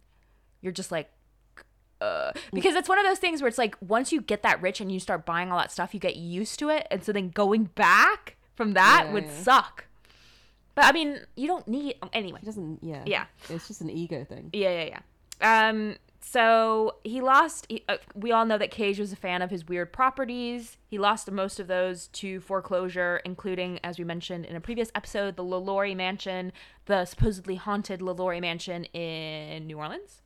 you're 0.62 0.72
just 0.72 0.94
like, 0.94 1.12
uh, 2.00 2.32
because 2.54 2.74
it's 2.76 2.88
one 2.88 2.98
of 3.00 3.06
those 3.06 3.20
things 3.20 3.42
where 3.42 3.50
it's 3.50 3.58
like 3.58 3.76
once 3.82 4.14
you 4.14 4.22
get 4.22 4.44
that 4.44 4.62
rich 4.62 4.80
and 4.80 4.92
you 4.94 5.00
start 5.00 5.26
buying 5.26 5.52
all 5.52 5.58
that 5.58 5.74
stuff, 5.74 5.94
you 5.94 6.00
get 6.00 6.16
used 6.16 6.58
to 6.60 6.70
it. 6.70 6.88
And 6.90 7.04
so 7.04 7.12
then 7.12 7.32
going 7.32 7.66
back 7.66 8.38
from 8.56 8.74
that 8.76 9.06
Yeah, 9.08 9.14
would 9.14 9.26
yeah. 9.26 9.32
suck. 9.42 9.86
But 10.76 10.86
I 10.86 10.92
mean, 10.92 11.20
you 11.36 11.48
don't 11.48 11.68
need, 11.68 11.96
anyway. 12.14 12.40
He 12.42 12.46
doesn't. 12.46 12.80
Yeah. 12.84 13.04
Yeah. 13.06 13.26
It's 13.50 13.68
just 13.68 13.82
an 13.82 13.90
ego 13.90 14.26
thing. 14.26 14.50
Yeah, 14.54 14.84
yeah, 14.84 15.00
yeah. 15.42 15.70
Um, 15.70 15.96
so 16.20 16.96
he 17.04 17.22
lost. 17.22 17.66
He, 17.70 17.84
uh, 17.88 17.98
we 18.14 18.32
all 18.32 18.46
know 18.46 18.58
that 18.58 18.72
Cage 18.72 19.00
was 19.00 19.14
a 19.14 19.16
fan 19.16 19.42
of 19.42 19.52
his 19.52 19.68
weird 19.68 19.94
properties. 19.94 20.78
He 20.88 20.98
lost 20.98 21.32
most 21.32 21.60
of 21.60 21.68
those 21.68 22.08
to 22.10 22.42
foreclosure, 22.42 23.22
including, 23.24 23.80
as 23.84 24.00
we 24.00 24.06
mentioned 24.06 24.46
in 24.46 24.56
a 24.56 24.62
previous 24.62 24.92
episode, 24.96 25.36
the 25.36 25.44
LaLaurie 25.44 25.96
Mansion, 25.96 26.52
the 26.86 27.06
supposedly 27.06 27.56
haunted 27.56 28.02
LaLaurie 28.02 28.42
Mansion 28.42 28.86
in 28.86 29.68
New 29.68 29.78
Orleans. 29.78 30.22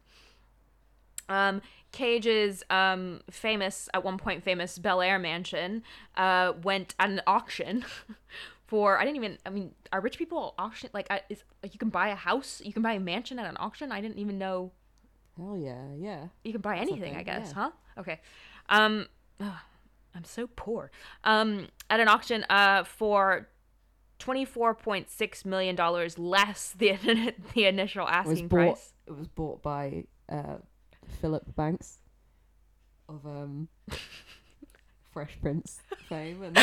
Um, 1.27 1.61
Cage's 1.91 2.63
um, 2.69 3.21
famous, 3.29 3.89
at 3.93 4.03
one 4.03 4.17
point 4.17 4.43
famous 4.43 4.77
Bel 4.79 5.01
Air 5.01 5.19
mansion, 5.19 5.83
uh, 6.15 6.53
went 6.63 6.95
at 6.99 7.09
an 7.09 7.21
auction 7.27 7.85
for. 8.69 8.97
I 8.99 9.03
didn't 9.05 9.17
even. 9.17 9.37
I 9.45 9.49
mean, 9.49 9.71
are 9.91 10.01
rich 10.01 10.17
people 10.17 10.53
auction 10.57 10.89
like? 10.93 11.07
I, 11.09 11.21
is 11.29 11.43
like 11.63 11.73
you 11.73 11.79
can 11.79 11.89
buy 11.89 12.09
a 12.09 12.15
house, 12.15 12.61
you 12.63 12.73
can 12.73 12.83
buy 12.83 12.93
a 12.93 12.99
mansion 12.99 13.39
at 13.39 13.47
an 13.49 13.57
auction. 13.59 13.91
I 13.91 13.99
didn't 14.01 14.19
even 14.19 14.37
know 14.37 14.71
Hell 15.37 15.57
yeah, 15.57 15.85
yeah. 15.97 16.27
you 16.43 16.51
can 16.51 16.61
buy 16.61 16.77
anything. 16.77 17.15
I 17.15 17.23
guess, 17.23 17.47
yeah. 17.49 17.53
huh? 17.63 17.71
Okay. 18.01 18.19
Um, 18.69 19.07
I'm 19.39 20.23
so 20.23 20.47
poor. 20.55 20.91
Um, 21.23 21.67
at 21.89 21.99
an 21.99 22.07
auction, 22.07 22.45
uh, 22.49 22.83
for. 22.83 23.49
Twenty-four 24.19 24.75
point 24.75 25.09
six 25.09 25.45
million 25.45 25.75
dollars 25.77 26.19
less 26.19 26.75
the 26.77 26.97
the 27.53 27.65
initial 27.65 28.05
It 28.05 28.11
asking 28.11 28.49
bought. 28.49 28.57
price. 28.75 28.93
It 29.07 29.15
was 29.15 29.29
bought 29.29 29.63
by 29.63 30.03
uh, 30.27 30.57
Philip 31.21 31.55
Banks 31.55 31.99
of 33.07 33.25
um, 33.25 33.69
Fresh 35.13 35.37
Prince 35.41 35.79
fame, 36.09 36.43
and, 36.43 36.57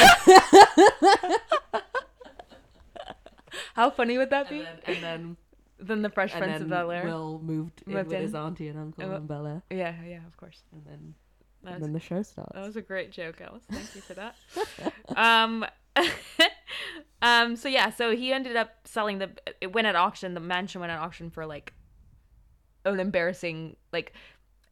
How 3.74 3.90
funny 3.90 4.18
would 4.18 4.30
that 4.30 4.48
be? 4.48 4.58
and 4.58 4.66
then 4.66 4.80
and 4.86 5.02
then, 5.04 5.36
Then 5.78 6.02
the 6.02 6.08
Fresh 6.10 6.32
and 6.34 6.42
Prince 6.42 6.62
of 6.62 6.70
Bel 6.70 6.90
Air. 6.90 7.04
Will 7.04 7.38
moved, 7.42 7.82
in 7.86 7.92
Moved 7.92 8.06
with 8.08 8.16
in. 8.16 8.22
his 8.22 8.34
auntie 8.34 8.68
and 8.68 8.78
uncle 8.78 9.04
And 9.04 9.12
in 9.14 9.26
Bel 9.26 9.46
Air, 9.46 9.62
Yeah, 9.70 9.94
yeah, 10.06 10.26
of 10.26 10.34
course. 10.38 10.62
and 10.72 10.82
then 10.86 11.14
That 11.62 11.70
and 11.74 11.80
was, 11.80 11.86
then 11.86 11.92
the 11.92 12.00
show 12.00 12.22
starts. 12.22 12.52
that 12.54 12.64
was 12.66 12.76
a 12.76 12.82
great 12.82 13.12
joke, 13.12 13.40
Alice. 13.42 13.62
Thank 13.70 13.94
you 13.94 14.00
for 14.00 14.14
that. 14.14 14.34
um, 15.16 15.66
um. 17.22 17.56
So 17.56 17.68
yeah, 17.68 17.90
so 17.90 18.14
he 18.16 18.32
ended 18.32 18.56
up 18.56 18.70
selling 18.84 19.18
the. 19.18 19.30
It 19.60 19.72
went 19.74 19.86
at 19.86 19.96
auction. 19.96 20.34
The 20.34 20.40
mansion 20.40 20.80
went 20.80 20.92
at 20.92 20.98
auction 20.98 21.30
for 21.30 21.44
like 21.46 21.72
an 22.84 23.00
embarrassing 23.00 23.76
like 23.92 24.12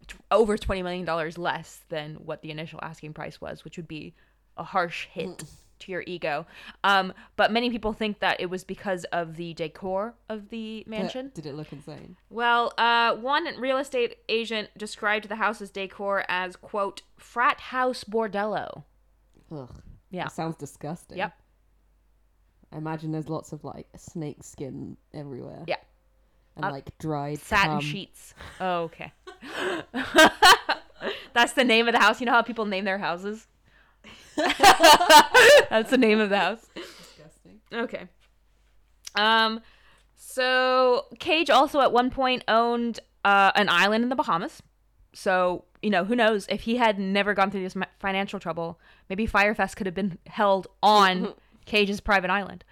t- 0.07 0.17
over 0.31 0.57
twenty 0.57 0.83
million 0.83 1.05
dollars 1.05 1.37
less 1.39 1.81
than 1.89 2.15
what 2.17 2.43
the 2.43 2.51
initial 2.51 2.79
asking 2.83 3.13
price 3.15 3.41
was, 3.41 3.65
which 3.65 3.77
would 3.77 3.89
be 3.89 4.15
a 4.57 4.65
harsh 4.65 5.07
hit 5.13 5.45
to 5.85 5.93
your 5.93 6.05
ego. 6.07 6.47
Um, 6.83 7.13
but 7.37 7.51
many 7.53 7.71
people 7.71 7.93
think 7.93 8.21
that 8.21 8.41
it 8.41 8.51
was 8.51 8.65
because 8.65 9.05
of 9.13 9.37
the 9.37 9.55
decor 9.55 10.15
of 10.29 10.51
the 10.51 10.85
mansion. 10.87 11.31
Did 11.35 11.47
it 11.47 11.55
look 11.55 11.73
insane? 11.73 12.17
Well, 12.31 12.73
uh, 12.77 13.15
one 13.17 13.47
real 13.59 13.79
estate 13.79 14.17
agent 14.29 14.69
described 14.77 15.29
the 15.29 15.37
house's 15.37 15.71
decor 15.71 16.25
as 16.29 16.57
quote 16.57 17.03
frat 17.17 17.59
house 17.61 18.05
bordello. 18.05 18.85
Ugh. 19.51 19.71
Yeah. 20.11 20.27
It 20.27 20.33
sounds 20.33 20.57
disgusting. 20.57 21.19
Yep. 21.19 21.33
I 22.73 22.77
imagine 22.77 23.13
there's 23.13 23.29
lots 23.29 23.53
of 23.53 23.63
like 23.65 23.87
snake 23.97 24.43
skin 24.43 24.97
everywhere. 25.13 25.65
Yeah. 25.67 25.77
And 26.57 26.65
Uh, 26.67 26.71
like 26.71 26.97
dried 26.99 27.39
Satin 27.41 27.71
cum. 27.73 27.81
sheets. 27.81 28.35
Oh, 28.61 28.83
okay. 28.85 29.13
That's 31.33 31.53
the 31.53 31.65
name 31.65 31.89
of 31.89 31.93
the 31.95 31.99
house. 32.01 32.21
You 32.21 32.27
know 32.27 32.33
how 32.33 32.43
people 32.43 32.65
name 32.65 32.85
their 32.85 32.99
houses? 32.99 33.47
That's 35.71 35.91
the 35.91 35.99
name 35.99 36.21
of 36.21 36.31
the 36.31 36.39
house. 36.39 36.67
Disgusting. 36.75 37.61
Okay. 37.73 38.09
Um, 39.15 39.61
so 40.17 41.07
Cage 41.19 41.51
also 41.51 41.81
at 41.81 41.93
one 41.93 42.11
point 42.11 42.45
owned 42.49 43.01
uh, 43.25 43.53
an 43.55 43.69
island 43.69 44.03
in 44.05 44.11
the 44.11 44.17
Bahamas. 44.17 44.63
So 45.13 45.65
you 45.85 45.91
know, 45.91 46.05
who 46.05 46.17
knows 46.17 46.47
if 46.49 46.63
he 46.63 46.77
had 46.77 46.99
never 46.99 47.35
gone 47.35 47.51
through 47.51 47.63
this 47.63 47.77
financial 47.99 48.41
trouble, 48.41 48.81
maybe 49.11 49.27
Fyre 49.27 49.55
Fest 49.55 49.77
could 49.77 49.87
have 49.87 49.95
been 49.95 50.19
held 50.27 50.67
on 50.83 51.35
Cage's 51.67 52.01
private 52.01 52.31
island. 52.31 52.65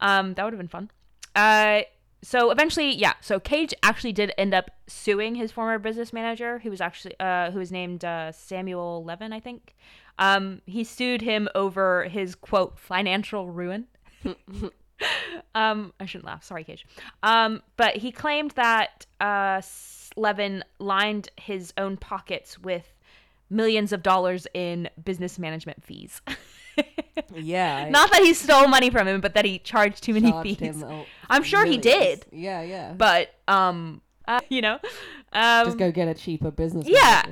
Um, 0.00 0.34
that 0.34 0.42
would 0.44 0.52
have 0.52 0.58
been 0.58 0.68
fun. 0.68 0.90
Uh, 1.36 1.82
so 2.20 2.50
eventually, 2.50 2.92
yeah. 2.92 3.12
So 3.20 3.38
Cage 3.38 3.72
actually 3.84 4.12
did 4.12 4.32
end 4.36 4.54
up 4.54 4.72
suing 4.88 5.36
his 5.36 5.52
former 5.52 5.78
business 5.78 6.12
manager, 6.12 6.58
who 6.58 6.70
was 6.70 6.80
actually 6.80 7.14
uh, 7.20 7.52
who 7.52 7.60
was 7.60 7.70
named 7.70 8.04
uh, 8.04 8.32
Samuel 8.32 9.04
Levin, 9.04 9.32
I 9.32 9.38
think. 9.38 9.76
Um, 10.18 10.62
he 10.66 10.84
sued 10.84 11.22
him 11.22 11.48
over 11.54 12.04
his 12.04 12.34
quote 12.34 12.78
financial 12.78 13.48
ruin. 13.48 13.86
um, 15.54 15.92
I 16.00 16.06
shouldn't 16.06 16.26
laugh. 16.26 16.42
Sorry, 16.44 16.64
Cage. 16.64 16.86
Um, 17.22 17.62
but 17.76 17.96
he 17.96 18.10
claimed 18.10 18.52
that 18.52 19.06
uh, 19.20 19.60
Levin 20.16 20.64
lined 20.78 21.30
his 21.36 21.72
own 21.78 21.96
pockets 21.96 22.58
with 22.58 22.92
millions 23.50 23.92
of 23.92 24.02
dollars 24.02 24.46
in 24.54 24.88
business 25.04 25.38
management 25.38 25.84
fees. 25.84 26.20
Yeah. 27.34 27.86
I 27.86 27.90
Not 27.90 28.12
that 28.12 28.22
he 28.22 28.32
stole 28.32 28.68
money 28.68 28.88
from 28.90 29.08
him, 29.08 29.20
but 29.20 29.34
that 29.34 29.44
he 29.44 29.58
charged 29.58 30.04
too 30.04 30.14
many 30.14 30.30
charged 30.30 30.58
fees. 30.60 30.82
a- 30.82 31.04
I'm 31.28 31.42
sure 31.42 31.64
he 31.64 31.76
did, 31.76 32.24
Yeah, 32.30 32.62
yeah. 32.62 32.92
but 32.92 33.34
um, 33.48 34.00
uh, 34.28 34.40
you 34.48 34.60
know, 34.62 34.78
um, 35.32 35.66
Just 35.66 35.78
go 35.78 35.90
get 35.90 36.06
a 36.06 36.14
cheaper 36.14 36.52
business. 36.52 36.86
yeah. 36.86 37.24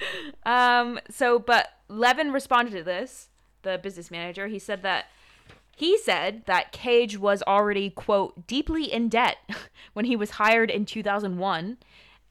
um. 0.46 0.98
So, 1.10 1.38
but 1.38 1.68
Levin 1.88 2.32
responded 2.32 2.72
to 2.72 2.82
this. 2.82 3.28
The 3.62 3.78
business 3.82 4.10
manager. 4.10 4.46
He 4.46 4.58
said 4.58 4.82
that 4.82 5.06
he 5.76 5.98
said 5.98 6.44
that 6.46 6.72
Cage 6.72 7.18
was 7.18 7.42
already 7.46 7.90
quote 7.90 8.46
deeply 8.46 8.90
in 8.90 9.08
debt 9.10 9.36
when 9.92 10.06
he 10.06 10.16
was 10.16 10.30
hired 10.30 10.70
in 10.70 10.86
2001, 10.86 11.76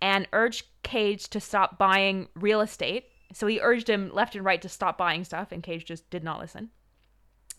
and 0.02 0.28
urged 0.34 0.66
Cage 0.82 1.30
to 1.30 1.40
stop 1.40 1.78
buying 1.78 2.28
real 2.36 2.62
estate. 2.62 3.06
So 3.34 3.48
he 3.48 3.60
urged 3.62 3.90
him 3.90 4.12
left 4.14 4.36
and 4.36 4.44
right 4.44 4.62
to 4.62 4.70
stop 4.70 4.98
buying 4.98 5.24
stuff, 5.24 5.52
and 5.52 5.62
Cage 5.62 5.86
just 5.86 6.10
did 6.10 6.24
not 6.24 6.40
listen. 6.40 6.70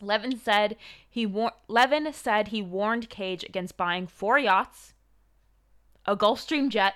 Levin 0.01 0.37
said 0.37 0.77
he 1.09 1.25
war- 1.25 1.53
Levin 1.69 2.13
said 2.13 2.49
he 2.49 2.63
warned 2.63 3.09
Cage 3.09 3.45
against 3.45 3.77
buying 3.77 4.07
four 4.07 4.39
yachts, 4.39 4.93
a 6.05 6.17
Gulfstream 6.17 6.69
jet, 6.69 6.95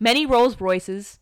many 0.00 0.24
Rolls 0.24 0.60
Royces, 0.60 1.18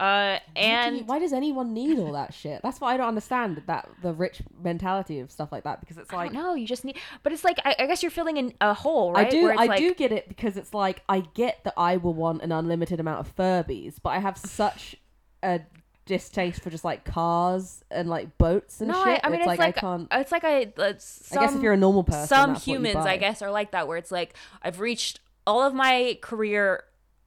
uh, 0.00 0.38
do 0.38 0.60
and 0.60 0.96
you- 0.96 1.04
why 1.04 1.18
does 1.18 1.32
anyone 1.34 1.74
need 1.74 1.98
all 1.98 2.12
that 2.12 2.32
shit? 2.32 2.62
That's 2.62 2.80
why 2.80 2.94
I 2.94 2.96
don't 2.96 3.08
understand 3.08 3.62
that 3.66 3.88
the 4.02 4.14
rich 4.14 4.40
mentality 4.62 5.20
of 5.20 5.30
stuff 5.30 5.52
like 5.52 5.64
that 5.64 5.80
because 5.80 5.98
it's 5.98 6.10
like 6.10 6.32
don't. 6.32 6.58
You 6.58 6.66
just 6.66 6.86
need, 6.86 6.96
but 7.22 7.32
it's 7.32 7.44
like 7.44 7.58
I, 7.64 7.76
I 7.78 7.86
guess 7.86 8.02
you're 8.02 8.10
filling 8.10 8.38
in 8.38 8.54
a 8.62 8.72
hole, 8.72 9.12
right? 9.12 9.26
I 9.26 9.30
do 9.30 9.48
it's 9.48 9.60
I 9.60 9.66
like, 9.66 9.78
do 9.78 9.94
get 9.94 10.10
it 10.10 10.26
because 10.26 10.56
it's 10.56 10.72
like 10.72 11.02
I 11.08 11.20
get 11.34 11.62
that 11.64 11.74
I 11.76 11.98
will 11.98 12.14
want 12.14 12.40
an 12.42 12.50
unlimited 12.50 12.98
amount 12.98 13.20
of 13.20 13.36
Furbies, 13.36 13.96
but 14.02 14.10
I 14.10 14.20
have 14.20 14.38
such 14.38 14.96
a 15.42 15.60
distaste 16.06 16.62
for 16.62 16.70
just 16.70 16.84
like 16.84 17.04
cars 17.04 17.84
and 17.90 18.08
like 18.08 18.38
boats 18.38 18.80
and 18.80 18.88
no, 18.88 19.04
shit. 19.04 19.20
I, 19.22 19.26
I 19.26 19.30
mean 19.30 19.40
it's, 19.40 19.46
like, 19.46 19.58
like, 19.58 19.76
I 19.76 19.80
can't. 19.80 20.08
it's 20.12 20.32
like 20.32 20.44
a 20.44 20.72
it's 20.78 21.30
I 21.36 21.40
guess 21.40 21.54
if 21.54 21.62
you're 21.62 21.74
a 21.74 21.76
normal 21.76 22.04
person, 22.04 22.26
some 22.26 22.52
what 22.54 22.62
humans. 22.62 22.96
I 22.96 23.18
guess 23.18 23.42
are 23.42 23.50
like 23.50 23.72
that 23.72 23.86
where 23.86 23.98
it's 23.98 24.10
like 24.10 24.34
I've 24.62 24.80
reached 24.80 25.20
all 25.46 25.62
of 25.62 25.74
my 25.74 26.18
career 26.22 26.84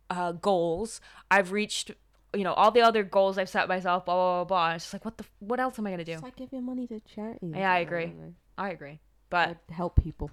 uh, 0.09 0.31
goals. 0.31 1.01
I've 1.29 1.51
reached 1.51 1.91
you 2.35 2.43
know 2.43 2.53
all 2.53 2.71
the 2.71 2.81
other 2.81 3.03
goals 3.03 3.37
I've 3.37 3.49
set 3.49 3.67
myself. 3.67 4.05
Blah 4.05 4.15
blah 4.15 4.43
blah. 4.43 4.67
blah. 4.69 4.75
It's 4.75 4.85
just 4.85 4.93
like 4.93 5.05
what 5.05 5.17
the 5.17 5.25
what 5.39 5.59
else 5.59 5.77
am 5.79 5.87
I 5.87 5.91
gonna 5.91 6.03
do? 6.05 6.13
Just 6.13 6.23
like 6.23 6.35
give 6.35 6.51
your 6.51 6.61
money 6.61 6.87
to 6.87 6.99
charity. 7.01 7.51
Yeah, 7.55 7.71
I 7.71 7.79
agree. 7.79 8.05
don't. 8.07 8.35
I 8.57 8.69
agree, 8.71 8.99
but 9.29 9.49
I'd 9.49 9.57
help 9.73 10.01
people. 10.03 10.29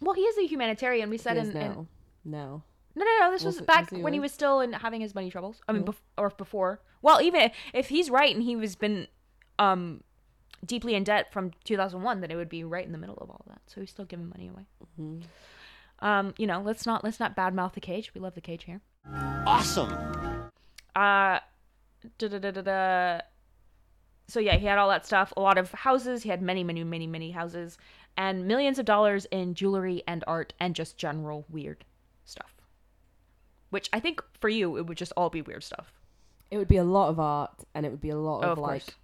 well, 0.00 0.14
he 0.14 0.22
is 0.22 0.38
a 0.38 0.46
humanitarian. 0.46 1.10
We 1.10 1.18
said 1.18 1.36
He 1.36 1.42
is 1.42 1.48
in, 1.50 1.56
in. 1.56 1.88
No. 2.24 2.62
No, 2.96 3.04
no, 3.04 3.18
no. 3.20 3.30
This 3.32 3.42
Was 3.44 3.56
was, 3.56 3.66
back 3.66 3.90
was 3.90 3.98
he 3.98 4.02
when 4.02 4.12
he 4.12 4.20
was 4.20 4.32
still 4.32 4.60
in 4.60 4.72
having 4.72 5.00
his 5.00 5.14
money 5.14 5.28
troubles. 5.30 5.60
I 5.68 5.72
mean, 5.72 5.82
Oh. 5.86 5.92
bef- 5.92 6.00
or 6.16 6.30
before. 6.30 6.80
Well, 7.02 7.20
even 7.20 7.40
if, 7.40 7.52
if 7.72 7.88
he's 7.88 8.08
right 8.08 8.32
and 8.34 8.42
he 8.42 8.54
was 8.56 8.76
been 8.76 9.08
um 9.58 10.02
deeply 10.64 10.94
in 10.94 11.04
debt 11.04 11.32
from 11.32 11.50
2001, 11.64 12.20
then 12.20 12.30
it 12.30 12.36
would 12.36 12.48
be 12.48 12.64
right 12.64 12.86
in 12.86 12.92
the 12.92 12.98
middle 12.98 13.18
of 13.20 13.28
all 13.30 13.44
that. 13.48 13.60
So 13.66 13.80
he's 13.80 13.90
still 13.90 14.04
giving 14.04 14.28
money 14.28 14.48
away. 14.48 14.62
Mm-hmm. 15.00 16.06
Um, 16.06 16.34
you 16.38 16.46
know, 16.46 16.62
let's 16.62 16.86
not 16.86 17.02
let's 17.04 17.18
not 17.20 17.36
badmouth 17.36 17.74
the 17.74 17.80
cage. 17.80 18.12
We 18.14 18.20
love 18.20 18.34
the 18.34 18.40
cage 18.40 18.64
here. 18.64 18.80
Awesome. 19.46 19.90
Uh, 20.96 21.40
da 22.18 22.28
da 22.28 22.38
da 22.38 22.50
da 22.50 22.60
da. 22.62 23.20
So 24.28 24.40
yeah, 24.40 24.56
he 24.56 24.66
had 24.66 24.78
all 24.78 24.88
that 24.88 25.04
stuff. 25.06 25.32
A 25.36 25.40
lot 25.40 25.58
of 25.58 25.70
houses. 25.72 26.22
He 26.22 26.28
had 26.30 26.40
many, 26.40 26.64
many, 26.64 26.82
many, 26.84 27.06
many 27.06 27.30
houses, 27.32 27.76
and 28.16 28.46
millions 28.46 28.78
of 28.78 28.86
dollars 28.86 29.26
in 29.30 29.54
jewelry 29.54 30.02
and 30.06 30.24
art 30.26 30.52
and 30.60 30.74
just 30.74 30.96
general 30.96 31.44
weird 31.50 31.84
stuff. 32.24 32.54
Which 33.70 33.88
I 33.92 34.00
think 34.00 34.22
for 34.40 34.48
you 34.48 34.76
it 34.76 34.86
would 34.86 34.96
just 34.96 35.12
all 35.16 35.30
be 35.30 35.42
weird 35.42 35.64
stuff. 35.64 35.92
It 36.50 36.58
would 36.58 36.68
be 36.68 36.76
a 36.76 36.84
lot 36.84 37.08
of 37.08 37.18
art, 37.18 37.50
and 37.74 37.84
it 37.84 37.90
would 37.90 38.00
be 38.00 38.10
a 38.10 38.16
lot 38.16 38.44
Oh, 38.44 38.52
of, 38.52 38.52
of 38.52 38.58
like 38.58 38.84
course. 38.84 38.96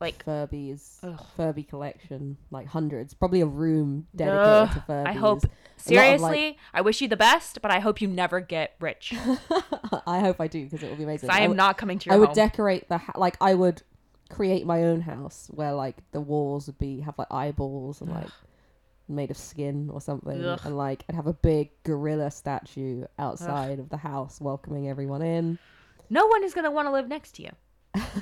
Like 0.00 0.24
Furbies, 0.24 0.98
Ugh. 1.02 1.20
Furby 1.36 1.64
collection, 1.64 2.36
like 2.50 2.66
hundreds. 2.68 3.14
Probably 3.14 3.40
a 3.40 3.46
room 3.46 4.06
dedicated 4.14 4.46
Ugh, 4.46 4.72
to 4.74 4.80
Furbies. 4.92 5.06
I 5.06 5.12
hope 5.12 5.42
A 5.42 5.46
lot 5.46 5.50
of, 5.50 5.50
seriously, 5.76 6.58
I 6.72 6.80
wish 6.82 7.00
you 7.00 7.08
the 7.08 7.16
best, 7.16 7.60
but 7.62 7.70
I 7.70 7.80
hope 7.80 8.00
you 8.00 8.06
never 8.08 8.40
get 8.40 8.74
rich. 8.80 9.12
I 10.06 10.20
hope 10.20 10.40
I 10.40 10.46
do 10.46 10.64
because 10.64 10.82
it 10.82 10.88
will 10.90 10.96
be 10.96 11.02
amazing. 11.04 11.30
I 11.30 11.40
am 11.40 11.50
would- 11.50 11.56
not 11.56 11.78
coming 11.78 11.98
to 11.98 12.06
your 12.06 12.14
I 12.14 12.18
would 12.18 12.32
decorate 12.32 12.88
the 12.88 12.98
ha- 12.98 13.12
like 13.16 13.36
I 13.40 13.54
would 13.54 13.82
create 14.30 14.66
my 14.66 14.84
own 14.84 15.00
house 15.00 15.48
where 15.52 15.72
like 15.72 15.96
the 16.12 16.20
walls 16.20 16.66
would 16.66 16.78
be 16.78 17.00
have 17.00 17.14
like 17.18 17.32
eyeballs 17.32 18.00
and 18.02 18.10
like 18.12 18.28
made 19.08 19.30
of 19.30 19.36
skin 19.38 19.88
or 19.92 20.00
something, 20.00 20.44
Ugh. 20.44 20.60
and 20.64 20.76
like 20.76 21.02
I'd 21.08 21.14
have 21.16 21.26
a 21.26 21.32
big 21.32 21.70
gorilla 21.82 22.30
statue 22.30 23.04
outside 23.18 23.78
of 23.78 23.88
the 23.88 23.96
house 23.96 24.40
welcoming 24.40 24.88
everyone 24.88 25.22
in. 25.22 25.58
no 26.10 26.26
one 26.26 26.44
is 26.44 26.52
gonna 26.54 26.70
want 26.70 26.86
to 26.86 26.92
live 26.92 27.08
next 27.08 27.32
to 27.36 27.42
you. 27.42 27.50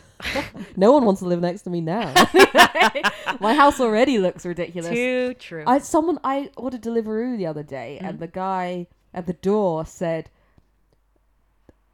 No 0.77 0.93
one 0.93 1.05
wants 1.05 1.21
to 1.21 1.27
live 1.27 1.41
next 1.41 1.63
to 1.63 1.71
me 1.71 1.81
now. 1.81 2.13
my 3.41 3.55
house 3.55 3.81
already 3.81 4.19
looks 4.19 4.45
ridiculous. 4.45 4.91
Too 4.93 5.35
true. 5.35 5.65
I 5.67 5.79
someone 5.79 6.19
I 6.25 6.51
ordered 6.57 6.83
Deliveroo 6.83 7.37
the 7.37 7.47
other 7.47 7.63
day, 7.63 7.99
Mm. 8.03 8.09
and 8.09 8.19
the 8.19 8.27
guy 8.27 8.87
at 9.15 9.27
the 9.27 9.33
door 9.33 9.87
said, 9.87 10.31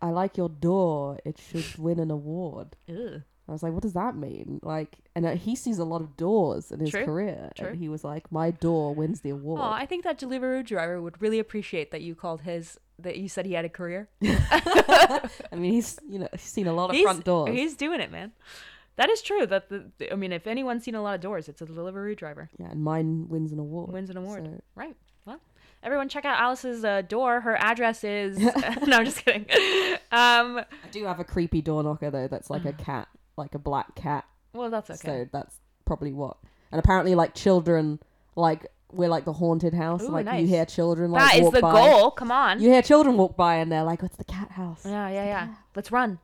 "I 0.00 0.11
like 0.11 0.36
your 0.36 0.48
door. 0.48 1.18
It 1.24 1.38
should 1.38 1.78
win 1.78 1.98
an 2.00 2.11
award." 2.11 2.76
Ugh. 2.88 3.22
I 3.49 3.53
was 3.53 3.62
like, 3.62 3.72
"What 3.72 3.82
does 3.82 3.93
that 3.95 4.16
mean?" 4.16 4.61
Like, 4.62 4.97
and 5.14 5.26
uh, 5.26 5.32
he 5.32 5.57
sees 5.57 5.78
a 5.78 5.84
lot 5.84 6.01
of 6.01 6.16
doors 6.16 6.70
in 6.70 6.80
his 6.80 6.90
True, 6.90 7.05
career, 7.05 7.51
true. 7.57 7.68
and 7.68 7.76
he 7.78 7.88
was 7.88 8.05
like, 8.05 8.30
"My 8.32 8.51
door 8.53 8.95
wins 8.95 9.20
the 9.20 9.30
award." 9.30 9.61
Oh, 9.62 9.70
I 9.70 9.84
think 9.86 10.05
that 10.05 10.18
Deliveroo 10.18 10.64
driver 10.64 11.03
would 11.03 11.20
really 11.20 11.38
appreciate 11.38 11.90
that 11.90 12.03
you 12.03 12.14
called 12.14 12.43
his 12.43 12.78
that 12.99 13.16
you 13.16 13.28
said 13.28 13.47
he 13.47 13.55
had 13.55 13.64
a 13.64 13.68
career. 13.68 14.09
I 14.22 15.28
mean, 15.53 15.72
he's 15.72 15.99
you 16.09 16.18
know 16.20 16.28
he's 16.32 16.43
seen 16.43 16.66
a 16.66 16.72
lot 16.72 16.90
of 16.90 16.97
he's, 16.97 17.03
front 17.05 17.24
doors. 17.24 17.51
He's 17.51 17.74
doing 17.76 18.01
it, 18.01 18.11
man. 18.12 18.32
That 18.97 19.11
is 19.11 19.22
true. 19.22 19.47
That 19.47 19.68
the, 19.70 19.90
the- 19.99 20.12
I 20.12 20.16
mean, 20.16 20.32
if 20.32 20.47
anyone's 20.47 20.84
seen 20.84 20.95
a 20.95 21.03
lot 21.03 21.14
of 21.14 21.20
doors, 21.20 21.49
it's 21.49 21.62
a 21.62 21.66
Deliveroo 21.66 22.16
driver. 22.16 22.49
yeah, 22.59 22.70
and 22.70 22.82
mine 22.82 23.26
wins 23.28 23.53
an 23.53 23.59
award. 23.59 23.93
Wins 23.93 24.11
an 24.11 24.16
award. 24.18 24.45
So- 24.45 24.61
Right. 24.74 24.95
Well, 25.24 25.40
everyone 25.82 26.09
check 26.09 26.24
out 26.24 26.38
Alice's 26.38 26.84
uh, 26.84 27.03
door. 27.03 27.40
Her 27.40 27.57
address 27.57 28.05
is. 28.05 28.38
no, 28.86 28.99
I'm 28.99 29.05
just 29.05 29.24
kidding. 29.24 29.47
Um. 30.12 30.59
I 30.59 30.64
do 30.90 31.05
have 31.07 31.20
a 31.20 31.24
creepy 31.24 31.62
door 31.62 31.82
knocker 31.82 32.11
though. 32.11 32.28
That's 32.28 32.51
like 32.51 32.64
a 32.66 32.72
cat, 32.74 33.09
like 33.37 33.55
a 33.55 33.59
black 33.59 33.95
cat. 33.95 34.24
Well, 34.53 34.70
that's 34.70 34.91
okay. 34.91 34.99
So 35.24 35.28
that's 35.33 35.57
probably 35.85 36.12
what. 36.12 36.37
And 36.70 36.78
apparently, 36.78 37.14
like 37.14 37.35
children, 37.35 38.01
like 38.37 38.66
we're 38.93 39.09
like 39.09 39.24
the 39.24 39.33
haunted 39.33 39.74
house. 39.74 40.03
Ooh, 40.03 40.09
like 40.09 40.26
nice. 40.26 40.41
you 40.43 40.47
hear 40.47 40.64
children 40.66 41.11
like 41.11 41.22
that 41.33 41.37
is 41.37 41.43
walk 41.45 41.55
the 41.55 41.61
by. 41.62 41.72
goal. 41.72 42.11
Come 42.11 42.30
on. 42.30 42.61
You 42.61 42.70
hear 42.70 42.83
children 42.83 43.16
walk 43.16 43.37
by 43.37 43.57
and 43.57 43.70
they're 43.72 43.85
like, 43.85 44.03
"What's 44.03 44.16
the 44.16 44.24
cat 44.24 44.51
house?" 44.53 44.83
yeah, 44.85 45.09
yeah, 45.09 45.24
yeah. 45.24 45.55
Let's 45.74 45.91
run. 45.91 46.18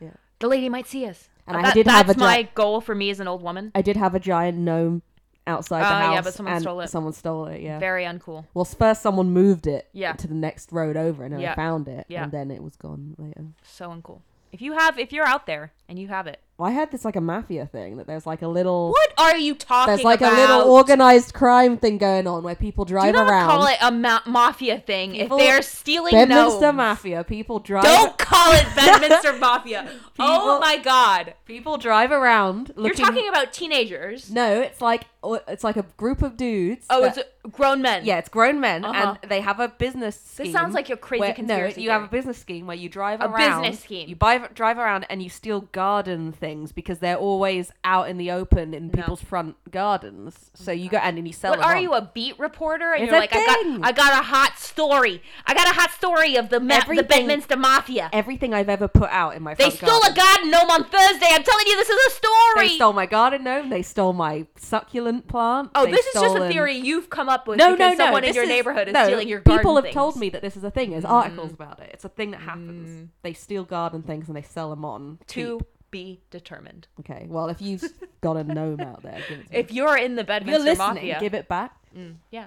Yeah. 0.00 0.10
The 0.38 0.46
lady 0.48 0.68
might 0.68 0.86
see 0.86 1.06
us. 1.06 1.28
And 1.46 1.56
Uh, 1.56 1.60
I 1.68 1.72
did 1.72 1.86
that's 1.86 2.06
have 2.08 2.16
a 2.16 2.18
my 2.20 2.48
goal 2.54 2.80
for 2.80 2.94
me 2.94 3.10
as 3.10 3.18
an 3.18 3.26
old 3.26 3.42
woman. 3.42 3.72
I 3.74 3.82
did 3.82 3.96
have 3.96 4.14
a 4.14 4.20
giant 4.20 4.58
gnome 4.58 5.02
outside 5.44 5.80
the 5.82 5.86
Oh, 5.86 5.98
house. 5.98 6.14
yeah, 6.14 6.20
but 6.20 6.34
someone 6.34 6.54
and 6.54 6.62
stole 6.62 6.80
it. 6.80 6.88
Someone 6.88 7.12
stole 7.12 7.46
it. 7.46 7.60
Yeah. 7.60 7.80
Very 7.80 8.04
uncool. 8.04 8.44
well, 8.54 8.64
first 8.64 9.02
someone 9.02 9.30
moved 9.32 9.66
it 9.66 9.88
Yeah. 9.92 10.12
to 10.12 10.28
the 10.28 10.34
next 10.34 10.70
road 10.70 10.96
over, 10.96 11.24
and 11.24 11.32
then 11.34 11.40
Yeah. 11.40 11.52
I 11.52 11.56
found 11.56 11.88
it, 11.88 12.06
Yeah. 12.08 12.22
and 12.22 12.30
then 12.32 12.52
it 12.52 12.62
was 12.62 12.76
gone 12.76 13.16
later. 13.18 13.46
So 13.64 13.88
uncool. 13.90 14.20
If 14.52 14.62
you 14.62 14.74
have, 14.74 15.00
if 15.00 15.12
you're 15.12 15.26
out 15.26 15.46
there 15.46 15.72
and 15.88 15.98
you 15.98 16.06
have 16.08 16.28
it, 16.28 16.38
I 16.60 16.72
heard 16.72 16.92
this 16.92 17.04
like 17.04 17.16
a 17.16 17.20
mafia 17.20 17.66
thing 17.66 17.96
that 17.96 18.06
there's 18.06 18.24
like 18.24 18.40
a 18.42 18.46
little. 18.46 18.90
what 18.90 19.12
are 19.18 19.36
you 19.36 19.54
talking 19.54 19.94
There's 19.94 20.04
like 20.04 20.20
about? 20.20 20.32
a 20.32 20.56
little 20.58 20.72
organized 20.72 21.34
crime 21.34 21.76
thing 21.76 21.98
going 21.98 22.28
on 22.28 22.44
where 22.44 22.54
people 22.54 22.84
drive 22.84 23.14
around. 23.14 23.14
Do 23.14 23.18
not 23.24 23.30
around. 23.30 23.46
call 23.48 23.66
it 23.66 23.76
a 23.82 23.90
ma- 23.90 24.20
mafia 24.26 24.78
thing. 24.78 25.12
People- 25.12 25.38
if 25.38 25.42
they're 25.44 25.62
stealing 25.62 26.12
Bedminster 26.12 26.60
gnomes. 26.60 26.76
Mafia. 26.76 27.24
People 27.24 27.58
drive. 27.58 27.82
Don't 27.84 28.16
call 28.16 28.52
it 28.52 28.64
Bedminster 28.76 29.32
Mafia. 29.38 29.90
oh 30.20 30.60
my 30.60 30.76
god. 30.78 31.34
People 31.46 31.78
drive 31.78 32.12
around. 32.12 32.72
You're 32.76 32.94
talking 32.94 33.28
about 33.28 33.52
teenagers. 33.52 34.30
No, 34.30 34.60
it's 34.60 34.80
like 34.80 35.06
it's 35.48 35.62
like 35.64 35.76
a 35.76 35.84
group 35.96 36.22
of 36.22 36.36
dudes. 36.36 36.86
Oh, 36.90 37.00
that- 37.02 37.16
it's 37.18 37.28
grown 37.56 37.82
men. 37.82 38.04
yeah, 38.04 38.18
it's 38.18 38.28
grown 38.28 38.60
men, 38.60 38.84
Uh-huh. 38.84 39.16
and 39.22 39.30
they 39.30 39.40
have 39.40 39.58
a 39.58 39.68
business. 39.68 40.20
Scheme 40.20 40.46
This 40.46 40.52
sounds 40.52 40.74
like 40.74 40.88
your 40.88 40.98
crazy 40.98 41.20
where, 41.20 41.32
conspiracy 41.34 41.80
No, 41.80 41.84
you 41.84 41.90
have 41.90 42.02
a 42.02 42.06
theory. 42.08 42.20
business 42.20 42.38
scheme 42.38 42.66
where 42.68 42.76
you 42.76 42.88
drive 42.88 43.20
A 43.20 43.26
around. 43.28 43.62
business 43.62 43.82
scheme. 43.82 44.08
You 44.08 44.14
buy, 44.16 44.38
drive 44.54 44.78
around 44.78 45.06
and 45.10 45.22
you 45.22 45.28
steal 45.28 45.62
garden 45.62 46.30
things 46.32 46.51
because 46.72 46.98
they're 46.98 47.16
always 47.16 47.72
out 47.84 48.08
in 48.08 48.18
the 48.18 48.30
open 48.30 48.74
in 48.74 48.90
people's 48.90 49.22
front 49.22 49.56
gardens. 49.70 50.50
So 50.54 50.70
you 50.72 50.88
go 50.88 50.98
and 50.98 51.16
then 51.16 51.26
you 51.26 51.32
sell 51.32 51.52
What 51.52 51.60
them 51.60 51.68
are 51.68 51.76
on. 51.76 51.82
you, 51.82 51.94
a 51.94 52.02
beat 52.14 52.38
reporter? 52.38 52.92
And 52.92 53.02
It's 53.04 53.10
you're 53.10 53.16
a 53.16 53.20
like, 53.20 53.34
I 53.34 53.54
thing. 53.62 53.80
got, 53.80 53.88
I 53.88 53.92
got 53.92 54.12
a 54.20 54.22
hot 54.24 54.58
story. 54.58 55.22
I 55.46 55.54
got 55.54 55.66
a 55.68 55.74
hot 55.74 55.90
story 55.92 56.36
of 56.36 56.48
the 56.50 56.60
ma- 56.60 56.68
the 56.68 56.82
Everything- 56.82 57.06
Bedminster 57.26 57.56
Mafia. 57.56 58.10
Everything 58.12 58.52
I've 58.54 58.68
ever 58.68 58.88
put 58.88 59.10
out 59.10 59.34
in 59.36 59.42
my 59.42 59.54
They 59.54 59.70
front 59.70 59.76
stole 59.90 60.00
garden. 60.00 60.12
a 60.12 60.16
garden 60.20 60.50
gnome 60.50 60.70
on 60.70 60.84
Thursday. 60.84 61.26
I'm 61.30 61.42
telling 61.42 61.66
you, 61.66 61.76
this 61.76 61.88
is 61.88 62.06
a 62.06 62.10
story. 62.16 62.68
They 62.68 62.74
stole 62.76 62.92
my 62.92 63.06
garden 63.06 63.44
gnome. 63.44 63.70
They 63.70 63.82
stole 63.82 64.12
my 64.12 64.46
succulent 64.56 65.28
plant. 65.28 65.70
oh, 65.74 65.84
they've 65.84 65.94
this 65.94 66.06
is 66.06 66.12
just 66.14 66.24
a 66.26 66.28
stolen- 66.30 66.52
theory 66.52 66.74
you've 66.76 67.08
come 67.10 67.28
up 67.28 67.46
with 67.48 67.58
No, 67.58 67.72
because 67.72 67.92
no, 67.92 67.98
no. 67.98 68.04
someone 68.06 68.24
in 68.24 68.28
this 68.30 68.34
your 68.36 68.44
is- 68.44 68.48
neighborhood 68.50 68.88
is 68.88 68.94
no, 68.94 69.04
stealing 69.04 69.28
your 69.28 69.40
garden 69.40 69.58
People 69.60 69.74
have 69.76 69.84
things. 69.84 69.94
told 69.94 70.16
me 70.16 70.28
that 70.30 70.42
this 70.42 70.56
is 70.56 70.64
a 70.64 70.70
thing. 70.70 70.90
There's 70.90 71.04
mm-hmm. 71.04 71.12
articles 71.12 71.52
about 71.52 71.80
it. 71.80 71.90
It's 71.94 72.04
a 72.04 72.08
thing 72.08 72.32
that 72.32 72.40
happens. 72.40 72.88
Mm-hmm. 72.88 73.04
They 73.22 73.32
steal 73.32 73.64
garden 73.64 74.02
things 74.02 74.28
and 74.28 74.36
they 74.36 74.42
sell 74.42 74.70
them 74.70 74.84
on 74.84 75.18
to 75.28 75.58
cheap. 75.58 75.68
Be 75.92 76.20
determined. 76.30 76.88
Okay. 76.98 77.26
Well, 77.28 77.48
if 77.48 77.62
you've 77.62 77.84
got 78.20 78.36
a 78.36 78.42
gnome 78.42 78.80
out 78.80 79.04
there, 79.04 79.20
give 79.28 79.38
it 79.38 79.46
to 79.46 79.52
me. 79.52 79.58
If 79.58 79.70
you're 79.70 79.96
in 79.96 80.16
the 80.16 80.22
If 80.22 80.44
you're 80.44 80.58
listening, 80.58 80.78
Mafia, 80.78 81.20
give 81.20 81.34
it 81.34 81.46
back. 81.46 81.76
Mm, 81.96 82.16
yeah, 82.32 82.46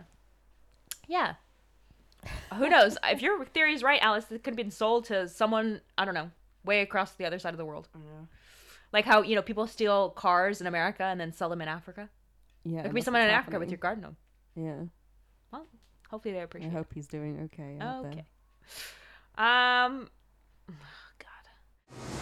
yeah. 1.08 1.36
Who 2.56 2.68
knows? 2.68 2.98
if 3.04 3.22
your 3.22 3.46
theory 3.46 3.74
is 3.74 3.84
right, 3.84 4.02
Alice, 4.02 4.26
it 4.32 4.44
could 4.44 4.52
have 4.52 4.58
been 4.58 4.72
sold 4.72 5.06
to 5.06 5.30
someone 5.30 5.80
I 5.98 6.04
don't 6.04 6.16
know, 6.16 6.32
way 6.66 6.82
across 6.82 7.14
the 7.14 7.26
other 7.26 7.40
side 7.40 7.54
of 7.54 7.58
the 7.58 7.66
world. 7.66 7.88
Like 8.92 9.06
how 9.06 9.22
you 9.22 9.36
know 9.36 9.42
people 9.42 9.68
steal 9.68 10.10
cars 10.10 10.60
in 10.60 10.68
America 10.68 11.04
and 11.04 11.20
then 11.20 11.32
sell 11.32 11.50
them 11.50 11.62
in 11.62 11.70
Africa. 11.70 12.10
Yeah. 12.66 12.82
There 12.82 12.84
could 12.84 12.96
be 12.96 13.02
someone 13.02 13.22
in 13.22 13.28
what's 13.28 13.38
Africa 13.38 13.60
with 13.60 13.70
your 13.70 13.78
happening. 13.78 14.02
garden 14.02 14.18
gnome. 14.56 14.66
Yeah. 14.66 14.86
Well, 15.52 15.68
hopefully 16.10 16.34
they 16.34 16.42
appreciate. 16.42 16.74
I 16.76 16.80
appreciate. 16.80 16.80
hope 16.80 16.94
he's 16.94 17.08
doing 17.08 17.50
okay. 17.54 17.78
it. 17.80 17.82
out 17.82 18.04
there. 18.04 18.12
Okay. 18.12 18.26
Um. 19.38 20.10
God. 21.20 22.15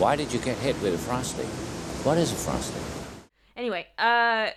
Why 0.00 0.16
did 0.16 0.32
you 0.32 0.38
get 0.40 0.56
hit 0.56 0.80
with 0.80 0.94
a 0.94 0.98
frosty? 0.98 1.42
What 2.04 2.16
is 2.16 2.32
a 2.32 2.34
frosty? 2.34 2.80
Anyway, 3.54 3.86
uh, 3.98 4.48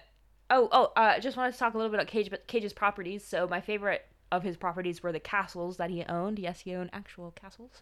oh, 0.50 0.70
oh, 0.72 0.94
uh, 0.96 1.20
just 1.20 1.36
wanted 1.36 1.52
to 1.52 1.58
talk 1.60 1.74
a 1.74 1.78
little 1.78 1.92
bit 1.92 2.00
about 2.00 2.08
Cage, 2.08 2.32
Cage's 2.48 2.72
properties. 2.72 3.26
So 3.26 3.46
my 3.46 3.60
favorite 3.60 4.06
of 4.32 4.42
his 4.44 4.56
properties 4.56 5.04
were 5.04 5.12
the 5.12 5.20
castles 5.20 5.76
that 5.78 5.90
he 5.90 6.04
owned. 6.06 6.40
Yes, 6.40 6.62
he 6.62 6.74
owned 6.74 6.92
actual 6.94 7.32
castles, 7.32 7.82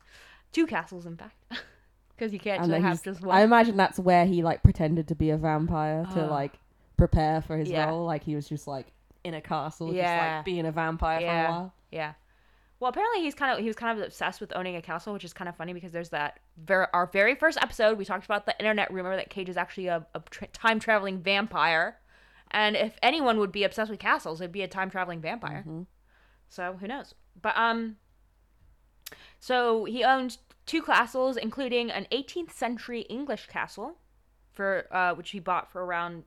two 0.51 0.65
castles, 0.65 1.05
in 1.05 1.15
fact, 1.17 1.35
because 2.15 2.33
you 2.33 2.39
can't 2.39 2.63
And 2.63 2.71
just 2.71 2.81
have 2.83 3.03
just 3.03 3.21
one. 3.21 3.37
I 3.37 3.41
imagine 3.43 3.77
that's 3.77 3.99
where 3.99 4.25
he 4.25 4.41
like 4.41 4.63
pretended 4.63 5.07
to 5.09 5.15
be 5.15 5.29
a 5.29 5.37
vampire 5.37 6.05
to 6.13 6.25
Oh. 6.25 6.31
like 6.31 6.53
prepare 6.97 7.41
for 7.43 7.57
his 7.57 7.69
Yeah. 7.69 7.89
role. 7.89 8.05
Like 8.05 8.23
he 8.23 8.33
was 8.35 8.49
just 8.49 8.65
like 8.67 8.87
in 9.23 9.35
a 9.35 9.41
castle, 9.41 9.89
just 9.89 9.97
Yeah. 9.97 10.37
like 10.37 10.45
being 10.45 10.65
a 10.65 10.71
vampire 10.71 11.19
for 11.19 11.25
a 11.27 11.29
while. 11.51 11.73
yeah. 11.91 12.13
Well, 12.81 12.89
apparently 12.89 13.21
he's 13.21 13.35
kind 13.35 13.51
of 13.51 13.59
he 13.59 13.67
was 13.67 13.75
kind 13.75 13.95
of 13.95 14.03
obsessed 14.03 14.41
with 14.41 14.51
owning 14.55 14.75
a 14.75 14.81
castle, 14.81 15.13
which 15.13 15.23
is 15.23 15.33
kind 15.33 15.47
of 15.47 15.55
funny 15.55 15.71
because 15.71 15.91
there's 15.91 16.09
that 16.09 16.39
ver- 16.57 16.89
our 16.93 17.05
very 17.05 17.35
first 17.35 17.59
episode 17.61 17.95
we 17.95 18.05
talked 18.05 18.25
about 18.25 18.47
the 18.47 18.57
internet 18.57 18.91
rumor 18.91 19.15
that 19.15 19.29
Cage 19.29 19.49
is 19.49 19.55
actually 19.55 19.85
a, 19.85 20.03
a 20.15 20.19
tra- 20.31 20.47
time 20.47 20.79
traveling 20.79 21.19
vampire, 21.21 21.99
and 22.49 22.75
if 22.75 22.97
anyone 23.03 23.37
would 23.37 23.51
be 23.51 23.63
obsessed 23.63 23.91
with 23.91 23.99
castles, 23.99 24.41
it'd 24.41 24.51
be 24.51 24.63
a 24.63 24.67
time 24.67 24.89
traveling 24.89 25.21
vampire. 25.21 25.59
Mm-hmm. 25.59 25.83
So 26.49 26.75
who 26.79 26.87
knows? 26.87 27.13
But 27.39 27.55
um, 27.55 27.97
So 29.39 29.85
he 29.85 30.03
owned 30.03 30.39
two 30.65 30.81
castles, 30.81 31.37
including 31.37 31.91
an 31.91 32.07
18th 32.11 32.51
century 32.51 33.01
English 33.01 33.45
castle, 33.45 33.99
for 34.53 34.87
uh, 34.91 35.13
which 35.13 35.29
he 35.29 35.39
bought 35.39 35.71
for 35.71 35.85
around, 35.85 36.23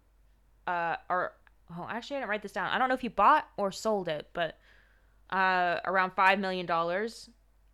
uh, 0.69 0.97
or 1.11 1.33
oh, 1.77 1.89
actually 1.91 2.19
I 2.19 2.21
didn't 2.21 2.31
write 2.31 2.43
this 2.43 2.53
down. 2.53 2.71
I 2.71 2.79
don't 2.79 2.89
know 2.89 2.95
if 2.95 3.01
he 3.01 3.09
bought 3.09 3.49
or 3.57 3.73
sold 3.73 4.07
it, 4.07 4.29
but 4.35 4.57
uh, 5.31 5.81
around 5.85 6.13
five 6.15 6.39
million 6.39 6.67
dollars. 6.67 7.31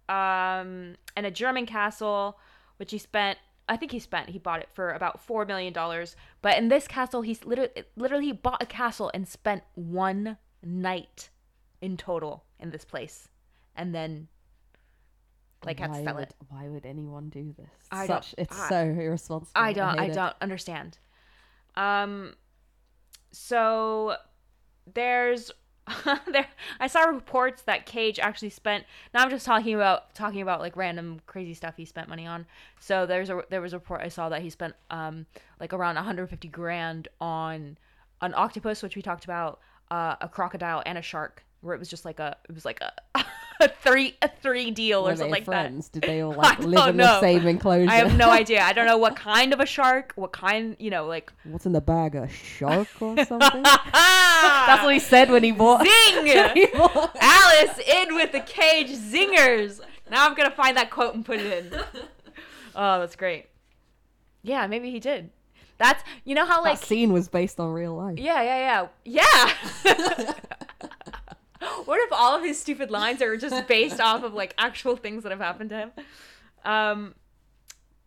Um, 0.08 0.96
and 1.16 1.24
a 1.24 1.30
German 1.30 1.66
castle, 1.66 2.38
which 2.78 2.90
he 2.90 2.98
spent. 2.98 3.38
I 3.68 3.76
think 3.76 3.92
he 3.92 4.00
spent. 4.00 4.30
He 4.30 4.38
bought 4.38 4.60
it 4.60 4.68
for 4.72 4.90
about 4.90 5.20
four 5.24 5.44
million 5.44 5.72
dollars. 5.72 6.16
But 6.42 6.58
in 6.58 6.68
this 6.68 6.88
castle, 6.88 7.22
he's 7.22 7.44
literally 7.44 7.70
literally 7.96 8.26
he 8.26 8.32
bought 8.32 8.62
a 8.62 8.66
castle 8.66 9.10
and 9.14 9.28
spent 9.28 9.62
one 9.74 10.36
night 10.64 11.30
in 11.80 11.96
total 11.96 12.44
in 12.58 12.70
this 12.70 12.84
place, 12.84 13.28
and 13.76 13.94
then 13.94 14.26
like 15.64 15.78
had 15.78 15.92
to 15.92 15.98
why 16.00 16.04
sell 16.04 16.14
would, 16.16 16.22
it. 16.24 16.34
Why 16.48 16.68
would 16.68 16.84
anyone 16.86 17.28
do 17.28 17.54
this? 17.56 17.68
I 17.92 18.06
don't- 18.06 18.24
Such 18.24 18.34
it's 18.38 18.58
I- 18.60 18.68
so 18.68 18.82
irresponsible. 18.82 19.52
I 19.54 19.72
don't 19.72 20.00
I, 20.00 20.06
it. 20.06 20.14
don't 20.14 20.34
understand. 20.40 20.98
Um 21.76 22.34
so 23.30 24.16
there's 24.92 25.50
there 26.32 26.46
I 26.78 26.86
saw 26.86 27.04
reports 27.04 27.62
that 27.62 27.86
Cage 27.86 28.18
actually 28.18 28.50
spent 28.50 28.84
now 29.14 29.22
I'm 29.22 29.30
just 29.30 29.46
talking 29.46 29.74
about 29.74 30.14
talking 30.14 30.40
about 30.40 30.60
like 30.60 30.76
random 30.76 31.20
crazy 31.26 31.54
stuff 31.54 31.74
he 31.76 31.84
spent 31.84 32.08
money 32.08 32.26
on. 32.26 32.46
So 32.78 33.06
there's 33.06 33.30
a 33.30 33.42
there 33.50 33.60
was 33.60 33.72
a 33.72 33.78
report 33.78 34.00
I 34.02 34.08
saw 34.08 34.28
that 34.28 34.42
he 34.42 34.50
spent 34.50 34.74
um 34.90 35.26
like 35.58 35.72
around 35.72 35.96
150 35.96 36.48
grand 36.48 37.08
on 37.20 37.78
an 38.20 38.34
octopus 38.34 38.82
which 38.82 38.96
we 38.96 39.02
talked 39.02 39.24
about, 39.24 39.60
uh, 39.90 40.16
a 40.20 40.28
crocodile 40.28 40.82
and 40.86 40.98
a 40.98 41.02
shark 41.02 41.44
where 41.62 41.74
it 41.74 41.78
was 41.78 41.88
just 41.88 42.04
like 42.04 42.20
a 42.20 42.36
it 42.48 42.54
was 42.54 42.64
like 42.64 42.80
a 42.80 42.92
a 43.60 43.68
three 43.68 44.16
a 44.22 44.28
three 44.42 44.70
deal 44.70 45.04
Were 45.04 45.10
or 45.12 45.16
something 45.16 45.30
like 45.30 45.44
that. 45.44 45.50
friends? 45.50 45.88
Did 45.88 46.02
they 46.02 46.20
all 46.20 46.32
I 46.40 46.48
like 46.50 46.58
live 46.60 46.88
in 46.88 46.96
know. 46.96 47.04
the 47.06 47.20
same 47.20 47.46
enclosure? 47.46 47.90
I 47.90 47.94
have 47.96 48.16
no 48.16 48.30
idea. 48.42 48.62
I 48.62 48.72
don't 48.72 48.86
know 48.86 48.98
what 48.98 49.16
kind 49.16 49.52
of 49.52 49.60
a 49.60 49.66
shark, 49.66 50.12
what 50.16 50.32
kind, 50.32 50.76
you 50.78 50.90
know, 50.90 51.06
like. 51.06 51.32
What's 51.44 51.66
in 51.66 51.72
the 51.72 51.80
bag? 51.80 52.14
A 52.14 52.28
shark 52.28 52.88
or 53.00 53.16
something? 53.24 53.62
That's 53.62 54.82
what 54.82 54.92
he 54.94 55.00
said 55.00 55.30
when 55.30 55.42
he 55.44 55.52
bought. 55.52 55.86
Zing! 55.86 56.26
he 56.54 56.66
bought- 56.66 57.16
Alice 57.20 57.78
in 57.78 58.14
with 58.14 58.32
the 58.32 58.40
cage 58.40 58.90
zingers. 58.90 59.80
Now 60.10 60.26
I'm 60.26 60.34
gonna 60.34 60.50
find 60.50 60.76
that 60.76 60.90
quote 60.90 61.14
and 61.14 61.24
put 61.24 61.38
it 61.40 61.72
in. 61.72 61.80
Oh, 62.74 63.00
that's 63.00 63.16
great. 63.16 63.46
Yeah, 64.42 64.66
maybe 64.66 64.90
he 64.90 64.98
did. 65.00 65.30
That's 65.78 66.02
you 66.24 66.34
know 66.34 66.44
how 66.46 66.62
like 66.62 66.78
that 66.80 66.86
scene 66.86 67.12
was 67.12 67.28
based 67.28 67.58
on 67.58 67.72
real 67.72 67.94
life. 67.96 68.18
yeah 68.18 68.42
yeah 68.42 68.88
yeah 69.04 69.52
yeah. 69.84 70.32
What 71.84 72.00
if 72.00 72.12
all 72.12 72.36
of 72.36 72.42
his 72.42 72.60
stupid 72.60 72.90
lines 72.90 73.22
are 73.22 73.36
just 73.36 73.66
based 73.66 74.00
off 74.08 74.22
of 74.22 74.34
like 74.34 74.54
actual 74.58 74.96
things 74.96 75.22
that 75.22 75.30
have 75.30 75.40
happened 75.40 75.70
to 75.70 75.76
him? 75.76 75.92
Um, 76.64 77.14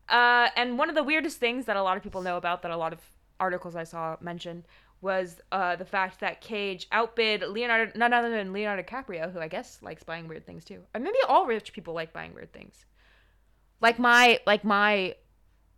uh, 0.09 0.49
and 0.55 0.77
one 0.77 0.89
of 0.89 0.95
the 0.95 1.03
weirdest 1.03 1.39
things 1.39 1.65
that 1.65 1.75
a 1.75 1.83
lot 1.83 1.97
of 1.97 2.03
people 2.03 2.21
know 2.21 2.37
about 2.37 2.61
that 2.61 2.71
a 2.71 2.77
lot 2.77 2.93
of 2.93 2.99
articles 3.39 3.75
I 3.75 3.83
saw 3.83 4.17
mentioned 4.21 4.63
was 5.01 5.41
uh, 5.51 5.75
the 5.75 5.85
fact 5.85 6.21
that 6.21 6.39
Cage 6.39 6.87
outbid 6.91 7.41
Leonardo, 7.41 7.91
none 7.95 8.13
other 8.13 8.29
than 8.29 8.53
Leonardo 8.53 8.83
DiCaprio, 8.83 9.31
who 9.31 9.39
I 9.39 9.49
guess 9.49 9.79
likes 9.81 10.01
buying 10.01 10.27
weird 10.27 10.45
things 10.45 10.63
too. 10.63 10.79
Or 10.95 11.01
maybe 11.01 11.17
all 11.27 11.45
rich 11.45 11.73
people 11.73 11.93
like 11.93 12.13
buying 12.13 12.33
weird 12.33 12.53
things. 12.53 12.85
Like 13.81 13.99
my 13.99 14.39
like 14.47 14.63
my 14.63 15.15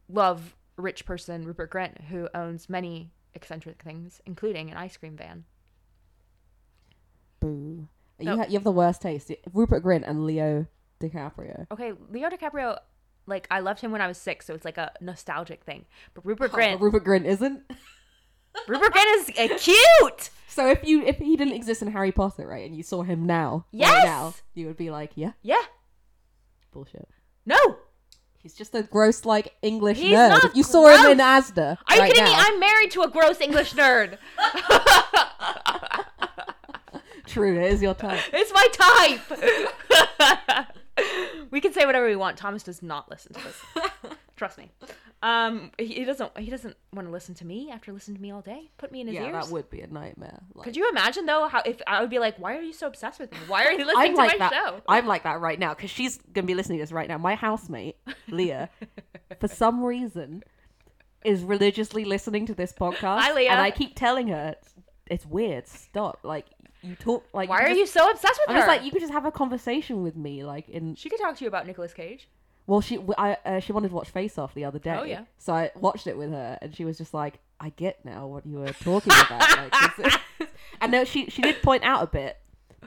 love 0.07 0.55
rich 0.77 1.05
person 1.05 1.43
Rupert 1.43 1.71
Grint, 1.71 2.05
who 2.05 2.29
owns 2.35 2.69
many 2.69 3.11
eccentric 3.33 3.81
things, 3.81 4.21
including 4.25 4.69
an 4.69 4.77
ice 4.77 4.95
cream 4.95 5.17
van. 5.17 5.45
Boo. 7.45 7.87
You, 8.19 8.37
ha- 8.37 8.45
you 8.47 8.53
have 8.53 8.63
the 8.63 8.71
worst 8.71 9.01
taste. 9.01 9.31
Rupert 9.53 9.83
Grint 9.83 10.07
and 10.07 10.25
Leo 10.25 10.67
DiCaprio. 11.01 11.67
Okay, 11.71 11.93
Leo 12.09 12.29
DiCaprio, 12.29 12.79
like 13.27 13.47
I 13.51 13.59
loved 13.59 13.81
him 13.81 13.91
when 13.91 14.01
I 14.01 14.07
was 14.07 14.17
six, 14.17 14.45
so 14.45 14.53
it's 14.53 14.65
like 14.65 14.77
a 14.77 14.91
nostalgic 15.01 15.63
thing. 15.63 15.85
But 16.13 16.25
Rupert 16.25 16.51
Oh, 16.53 16.57
Grint, 16.57 16.79
Rupert 16.79 17.03
Grint 17.05 17.25
isn't. 17.25 17.61
Rupert 18.67 18.93
Grint 18.93 19.15
is 19.17 19.29
uh, 19.51 19.57
cute. 19.57 20.29
So 20.47 20.69
if 20.69 20.83
you 20.87 21.01
if 21.03 21.17
he 21.17 21.35
didn't 21.35 21.53
exist 21.55 21.81
in 21.81 21.91
Harry 21.91 22.13
Potter, 22.13 22.47
right, 22.47 22.65
and 22.65 22.75
you 22.75 22.83
saw 22.83 23.03
him 23.03 23.25
now, 23.25 23.65
Yes! 23.71 23.91
right 23.91 24.05
now, 24.05 24.33
you 24.53 24.67
would 24.67 24.77
be 24.77 24.89
like, 24.89 25.11
yeah, 25.15 25.33
Yeah. 25.41 25.61
bullshit. 26.71 27.09
No. 27.45 27.57
He's 28.37 28.53
just 28.53 28.75
a 28.75 28.83
gross 28.83 29.25
like 29.25 29.55
English 29.63 29.97
He's 29.97 30.15
nerd. 30.15 30.45
If 30.45 30.55
you 30.55 30.61
saw 30.63 30.87
him 30.87 31.11
in 31.11 31.17
gross. 31.17 31.49
Asda, 31.51 31.77
Are 31.89 31.95
you 31.95 32.01
right 32.01 32.13
kidding 32.13 32.23
me? 32.25 32.31
I'm 32.33 32.59
married 32.59 32.91
to 32.91 33.01
a 33.01 33.09
gross 33.09 33.41
English 33.41 33.73
nerd. 33.73 34.19
True, 37.35 37.59
it 37.59 37.73
is 37.73 37.81
your 37.81 37.93
type. 37.93 38.21
it's 38.33 38.53
my 38.53 38.65
type. 38.71 40.67
we 41.51 41.59
can 41.59 41.73
say 41.73 41.85
whatever 41.85 42.07
we 42.07 42.15
want. 42.15 42.37
Thomas 42.37 42.63
does 42.63 42.81
not 42.81 43.11
listen 43.11 43.33
to 43.33 43.43
this. 43.43 43.61
Trust 44.37 44.57
me. 44.57 44.71
Um, 45.21 45.71
he, 45.77 45.87
he 45.87 46.05
doesn't. 46.05 46.37
He 46.37 46.49
doesn't 46.49 46.77
want 46.93 47.09
to 47.09 47.11
listen 47.11 47.35
to 47.35 47.45
me 47.45 47.71
after 47.71 47.91
listening 47.91 48.15
to 48.15 48.21
me 48.21 48.31
all 48.31 48.39
day. 48.39 48.71
Put 48.77 48.93
me 48.93 49.01
in 49.01 49.07
his 49.07 49.15
yeah, 49.15 49.25
ears. 49.25 49.47
that 49.47 49.51
would 49.51 49.69
be 49.69 49.81
a 49.81 49.87
nightmare. 49.87 50.43
Like, 50.53 50.63
Could 50.63 50.77
you 50.77 50.89
imagine 50.89 51.25
though 51.25 51.49
how 51.49 51.61
if 51.65 51.81
I 51.85 51.99
would 51.99 52.09
be 52.09 52.19
like, 52.19 52.39
why 52.39 52.55
are 52.55 52.61
you 52.61 52.71
so 52.71 52.87
obsessed 52.87 53.19
with 53.19 53.33
me? 53.33 53.37
Why 53.47 53.65
are 53.65 53.73
you 53.73 53.83
listening 53.83 53.97
I'm 53.97 54.11
to 54.11 54.17
like 54.17 54.39
my 54.39 54.49
that. 54.49 54.53
show? 54.53 54.81
I'm 54.87 55.05
like 55.05 55.23
that 55.23 55.41
right 55.41 55.59
now 55.59 55.73
because 55.73 55.89
she's 55.89 56.17
gonna 56.31 56.47
be 56.47 56.55
listening 56.55 56.77
to 56.77 56.83
this 56.83 56.93
right 56.93 57.09
now. 57.09 57.17
My 57.17 57.35
housemate, 57.35 57.97
Leah, 58.29 58.69
for 59.41 59.49
some 59.49 59.83
reason, 59.83 60.41
is 61.25 61.43
religiously 61.43 62.05
listening 62.05 62.45
to 62.45 62.53
this 62.53 62.71
podcast. 62.71 63.19
Hi, 63.19 63.33
Leah. 63.33 63.51
And 63.51 63.59
I 63.59 63.71
keep 63.71 63.93
telling 63.93 64.29
her 64.29 64.55
it's 65.07 65.25
weird. 65.25 65.67
Stop. 65.67 66.19
Like 66.23 66.45
you 66.81 66.95
talk 66.95 67.25
like. 67.33 67.49
Why 67.49 67.59
you 67.59 67.65
are 67.65 67.67
just- 67.69 67.79
you 67.79 67.85
so 67.87 68.09
obsessed 68.09 68.39
with 68.41 68.49
I'm 68.49 68.55
her? 68.55 68.61
just 68.61 68.67
like 68.67 68.83
you 68.83 68.91
could 68.91 69.01
just 69.01 69.13
have 69.13 69.25
a 69.25 69.31
conversation 69.31 70.03
with 70.03 70.15
me, 70.15 70.43
like 70.43 70.69
in. 70.69 70.95
she 70.95 71.09
could 71.09 71.19
talk 71.19 71.35
to 71.37 71.43
you 71.43 71.47
about 71.47 71.67
Nicolas 71.67 71.93
Cage. 71.93 72.27
Well, 72.67 72.81
she 72.81 72.99
I 73.17 73.37
uh, 73.45 73.59
she 73.59 73.71
wanted 73.73 73.89
to 73.89 73.95
watch 73.95 74.09
Face 74.09 74.37
Off 74.39 74.53
the 74.55 74.65
other 74.65 74.79
day. 74.79 74.97
Oh, 74.99 75.03
yeah. 75.03 75.25
So 75.37 75.53
I 75.53 75.71
watched 75.75 76.07
it 76.07 76.17
with 76.17 76.31
her, 76.31 76.57
and 76.61 76.75
she 76.75 76.83
was 76.83 76.97
just 76.97 77.13
like, 77.13 77.39
"I 77.59 77.69
get 77.69 78.03
now 78.03 78.25
what 78.25 78.45
you 78.45 78.57
were 78.57 78.73
talking 78.73 79.13
about." 79.13 79.99
like, 79.99 80.13
and 80.81 80.91
no, 80.91 81.03
she 81.03 81.27
she 81.29 81.41
did 81.43 81.61
point 81.61 81.83
out 81.83 82.01
a 82.03 82.07
bit 82.07 82.37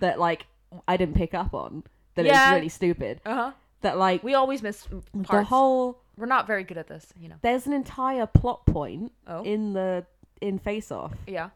that 0.01 0.19
like 0.19 0.47
I 0.89 0.97
didn't 0.97 1.15
pick 1.15 1.33
up 1.33 1.55
on 1.55 1.85
that 2.17 2.27
it 2.27 2.33
was 2.33 2.53
really 2.55 2.69
stupid. 2.69 3.21
Uh 3.25 3.35
huh. 3.35 3.53
That 3.83 3.97
like 3.97 4.25
We 4.25 4.35
always 4.35 4.63
miss 4.63 4.89
the 5.15 5.45
whole 5.45 6.01
We're 6.17 6.27
not 6.27 6.49
very 6.49 6.65
good 6.65 6.79
at 6.79 6.89
this, 6.89 7.07
you 7.17 7.29
know. 7.29 7.37
there's 7.43 7.69
an 7.69 7.73
entire 7.73 8.27
plot 8.27 8.67
point 8.67 9.13
Oh. 9.29 9.45
in 9.45 9.73
the 9.73 10.05
in 10.41 10.59
Face 10.59 10.91
Off 10.91 11.13
Yeah. 11.29 11.51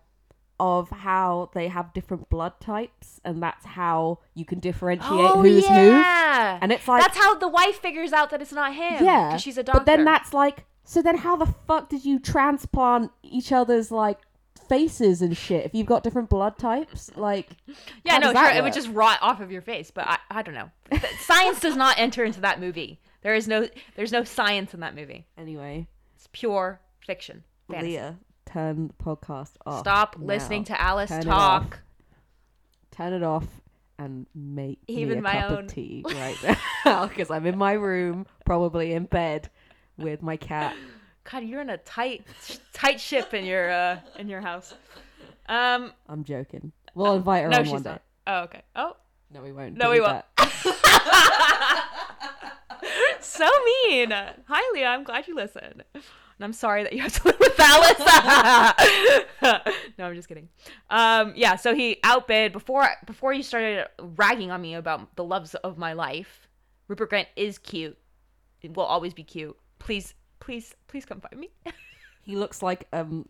Of 0.60 0.90
how 0.90 1.50
they 1.54 1.68
have 1.68 1.92
different 1.92 2.28
blood 2.30 2.60
types, 2.60 3.20
and 3.24 3.42
that's 3.42 3.64
how 3.64 4.18
you 4.34 4.44
can 4.44 4.60
differentiate 4.60 5.10
oh 5.10 5.42
who's 5.42 5.66
who. 5.66 5.72
And 5.72 6.70
it's 6.72 6.86
like 6.86 7.02
that's 7.02 7.16
how 7.18 7.34
the 7.36 7.48
wife 7.48 7.80
figures 7.80 8.12
out 8.12 8.30
that 8.30 8.40
it's 8.42 8.52
not 8.52 8.74
him. 8.74 9.04
Yeah, 9.04 9.30
'cause 9.32 9.42
she's 9.42 9.58
a 9.58 9.62
doctor. 9.62 9.80
But 9.80 9.86
then 9.86 10.04
that's 10.04 10.32
like, 10.32 10.64
so 10.84 11.02
then 11.02 11.18
how 11.18 11.36
the 11.36 11.46
fuck 11.46 11.88
did 11.88 12.04
you 12.04 12.18
transplant 12.18 13.10
each 13.22 13.50
other's 13.52 13.90
like 13.90 14.18
faces 14.68 15.20
and 15.20 15.36
shit 15.36 15.64
if 15.66 15.74
you've 15.74 15.86
got 15.86 16.02
different 16.04 16.28
blood 16.28 16.58
types? 16.58 17.10
Like, 17.16 17.48
yeah, 18.04 18.18
no, 18.18 18.32
sure, 18.32 18.50
it 18.50 18.62
would 18.62 18.72
just 18.72 18.88
rot 18.88 19.18
off 19.20 19.40
of 19.40 19.50
your 19.50 19.62
face. 19.62 19.90
But 19.90 20.06
I, 20.06 20.18
I 20.30 20.42
don't 20.42 20.54
know. 20.54 20.70
Science 21.20 21.60
does 21.60 21.76
not 21.76 21.98
enter 21.98 22.24
into 22.24 22.40
that 22.42 22.60
movie. 22.60 23.00
There 23.22 23.34
is 23.34 23.46
no, 23.48 23.68
there's 23.96 24.12
no 24.12 24.24
science 24.24 24.74
in 24.74 24.80
that 24.80 24.94
movie. 24.94 25.26
Anyway, 25.38 25.86
It's 26.16 26.28
pure 26.32 26.80
fiction. 27.06 27.44
Fantasy. 27.70 27.92
Leah, 27.92 28.18
turn 28.52 28.88
the 28.88 28.94
podcast 29.04 29.52
off. 29.66 29.80
Stop 29.80 30.18
now. 30.18 30.26
listening 30.26 30.64
to 30.64 30.80
Alice 30.80 31.10
Turn 31.10 31.20
it 31.20 31.24
talk. 31.24 31.62
off. 31.62 31.80
Turn 32.92 33.12
it 33.12 33.22
off 33.22 33.46
and 33.98 34.26
make 34.34 34.78
Even 34.86 35.14
me 35.14 35.18
a 35.18 35.22
my 35.22 35.32
cup 35.32 35.50
own. 35.52 35.64
of 35.64 35.72
tea 35.72 36.04
right 36.14 36.36
now 36.84 37.06
because 37.06 37.30
I'm 37.30 37.46
in 37.46 37.56
my 37.56 37.72
room, 37.72 38.26
probably 38.44 38.92
in 38.92 39.04
bed 39.04 39.48
with 39.96 40.22
my 40.22 40.36
cat. 40.36 40.74
God, 41.30 41.44
you're 41.44 41.60
in 41.60 41.70
a 41.70 41.78
tight, 41.78 42.24
tight 42.72 43.00
ship 43.00 43.32
in 43.32 43.44
your, 43.44 43.70
uh, 43.70 44.00
in 44.18 44.28
your 44.28 44.40
house. 44.40 44.74
Um, 45.48 45.92
I'm 46.08 46.24
joking. 46.24 46.72
We'll 46.94 47.14
invite 47.14 47.44
her 47.44 47.48
no, 47.48 47.58
on 47.58 47.64
she's 47.64 47.72
one 47.72 47.82
day. 47.82 47.90
not. 47.90 48.02
Oh, 48.26 48.40
okay. 48.44 48.62
Oh, 48.76 48.96
No, 49.32 49.40
we 49.42 49.52
won't. 49.52 49.76
No, 49.76 49.90
we 49.90 49.96
delete 49.98 50.10
won't. 50.12 50.24
that. 50.36 51.88
so 53.20 53.48
mean. 53.86 54.10
Hi, 54.10 54.70
Leah. 54.74 54.88
I'm 54.88 55.04
glad 55.04 55.26
you 55.28 55.34
listened. 55.34 55.84
And 56.38 56.44
I'm 56.44 56.52
sorry 56.52 56.82
that 56.82 56.92
you 56.92 57.02
have 57.02 57.12
to 57.20 57.24
live 57.28 57.38
with 57.38 57.60
Alice. 57.60 57.98
no, 59.98 60.06
I'm 60.06 60.14
just 60.14 60.28
kidding. 60.28 60.48
Um, 60.90 61.32
yeah. 61.36 61.56
So 61.56 61.74
he 61.74 61.98
outbid 62.04 62.52
before 62.52 62.88
before 63.06 63.32
you 63.32 63.42
started 63.42 63.86
ragging 64.00 64.50
on 64.50 64.60
me 64.60 64.74
about 64.74 65.14
the 65.16 65.24
loves 65.24 65.54
of 65.56 65.78
my 65.78 65.92
life. 65.92 66.48
Rupert 66.88 67.10
Grint 67.10 67.26
is 67.36 67.58
cute. 67.58 67.96
It 68.60 68.76
will 68.76 68.84
always 68.84 69.14
be 69.14 69.24
cute. 69.24 69.56
Please, 69.78 70.14
please, 70.40 70.74
please 70.86 71.04
come 71.04 71.20
find 71.20 71.38
me. 71.38 71.50
He 72.24 72.36
looks 72.36 72.62
like 72.62 72.86
um, 72.92 73.28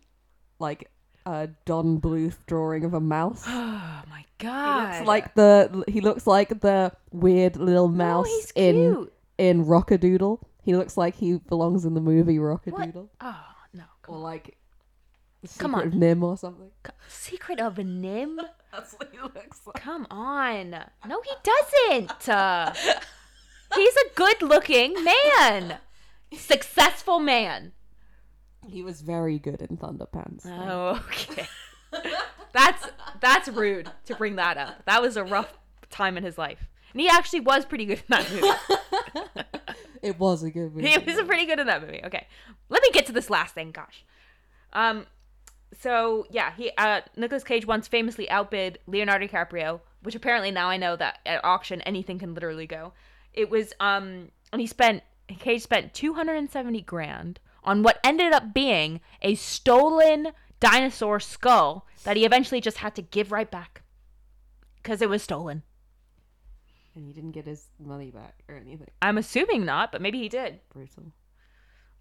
like 0.59 0.91
a 1.25 1.49
Don 1.65 1.99
Bluth 1.99 2.37
drawing 2.45 2.85
of 2.85 2.93
a 2.93 2.99
mouse. 2.99 3.43
oh 3.47 4.01
my 4.09 4.23
god! 4.37 4.93
He 4.93 4.97
looks 4.97 5.07
like 5.07 5.33
the 5.33 5.83
he 5.87 6.01
looks 6.01 6.27
like 6.27 6.61
the 6.61 6.91
weird 7.11 7.57
little 7.57 7.87
no, 7.87 7.95
mouse 7.95 8.27
he's 8.27 8.51
in 8.55 9.07
in 9.37 9.65
Rock-a-Doodle. 9.65 10.47
He 10.63 10.75
looks 10.75 10.95
like 10.97 11.15
he 11.15 11.37
belongs 11.37 11.85
in 11.85 11.93
the 11.93 12.01
movie 12.01 12.39
Rock-a-Doodle, 12.39 13.09
Oh 13.21 13.45
no. 13.73 13.83
Come 14.01 14.15
or 14.15 14.17
on. 14.17 14.23
like 14.23 14.57
the 15.41 15.47
Come 15.59 15.71
Secret 15.71 15.81
on. 15.81 15.87
of 15.87 15.93
NIMH 15.93 16.23
or 16.23 16.37
something. 16.37 16.71
Secret 17.09 17.59
of 17.59 17.77
a 17.77 17.83
NIMH. 17.83 18.37
That's 18.71 18.93
what 18.93 19.09
he 19.11 19.19
looks 19.19 19.61
like. 19.67 19.75
Come 19.75 20.07
on. 20.09 20.71
No, 21.05 21.21
he 21.21 21.31
doesn't. 21.43 22.29
Uh, 22.29 22.73
He's 23.75 23.95
a 23.95 24.13
good-looking 24.15 25.03
man, 25.03 25.77
successful 26.37 27.19
man. 27.19 27.71
He 28.67 28.83
was 28.83 29.01
very 29.01 29.39
good 29.39 29.61
in 29.63 29.77
Thunderpants. 29.77 30.45
Oh, 30.45 31.03
okay. 31.09 31.47
that's 32.53 32.87
that's 33.19 33.49
rude 33.49 33.91
to 34.05 34.15
bring 34.15 34.35
that 34.37 34.57
up. 34.57 34.85
That 34.85 35.01
was 35.01 35.17
a 35.17 35.23
rough 35.23 35.57
time 35.89 36.17
in 36.17 36.23
his 36.23 36.37
life, 36.37 36.67
and 36.93 37.01
he 37.01 37.07
actually 37.09 37.41
was 37.41 37.65
pretty 37.65 37.85
good 37.85 37.99
in 37.99 38.05
that 38.09 38.31
movie. 38.31 39.43
It 40.03 40.19
was 40.19 40.43
a 40.43 40.51
good 40.51 40.71
movie. 40.75 40.87
he 40.87 40.97
was 40.97 41.21
pretty 41.25 41.45
good 41.45 41.59
in 41.59 41.67
that 41.67 41.81
movie. 41.81 42.01
Okay, 42.03 42.27
let 42.69 42.83
me 42.83 42.89
get 42.91 43.05
to 43.07 43.11
this 43.11 43.29
last 43.29 43.55
thing. 43.55 43.71
Gosh, 43.71 44.03
um, 44.73 45.07
so 45.79 46.27
yeah, 46.29 46.53
he 46.55 46.71
uh 46.77 47.01
Nicolas 47.15 47.43
Cage 47.43 47.65
once 47.65 47.87
famously 47.87 48.29
outbid 48.29 48.79
Leonardo 48.85 49.27
DiCaprio, 49.27 49.79
which 50.03 50.15
apparently 50.15 50.51
now 50.51 50.69
I 50.69 50.77
know 50.77 50.95
that 50.95 51.19
at 51.25 51.43
auction 51.43 51.81
anything 51.81 52.19
can 52.19 52.33
literally 52.33 52.67
go. 52.67 52.93
It 53.33 53.49
was 53.49 53.73
um, 53.79 54.29
and 54.51 54.61
he 54.61 54.67
spent 54.67 55.03
Cage 55.39 55.63
spent 55.63 55.93
two 55.93 56.13
hundred 56.13 56.35
and 56.35 56.51
seventy 56.51 56.81
grand 56.81 57.39
on 57.63 57.81
what 57.81 57.99
ended 58.03 58.33
up 58.33 58.53
being 58.53 58.99
a 59.21 59.35
stolen 59.35 60.33
dinosaur 60.59 61.19
skull 61.19 61.87
that 62.03 62.17
he 62.17 62.25
eventually 62.25 62.59
just 62.61 62.77
had 62.77 62.93
to 62.95 63.01
give 63.01 63.31
right 63.31 63.49
back 63.49 63.81
because 64.81 65.01
it 65.01 65.09
was 65.09 65.23
stolen. 65.23 65.63
And 66.95 67.05
he 67.05 67.13
didn't 67.13 67.31
get 67.31 67.45
his 67.45 67.67
money 67.79 68.11
back 68.11 68.43
or 68.49 68.55
anything. 68.55 68.87
I'm 69.01 69.17
assuming 69.17 69.65
not, 69.65 69.91
but 69.91 70.01
maybe 70.01 70.19
he 70.19 70.29
did. 70.29 70.59
Brutal. 70.71 71.11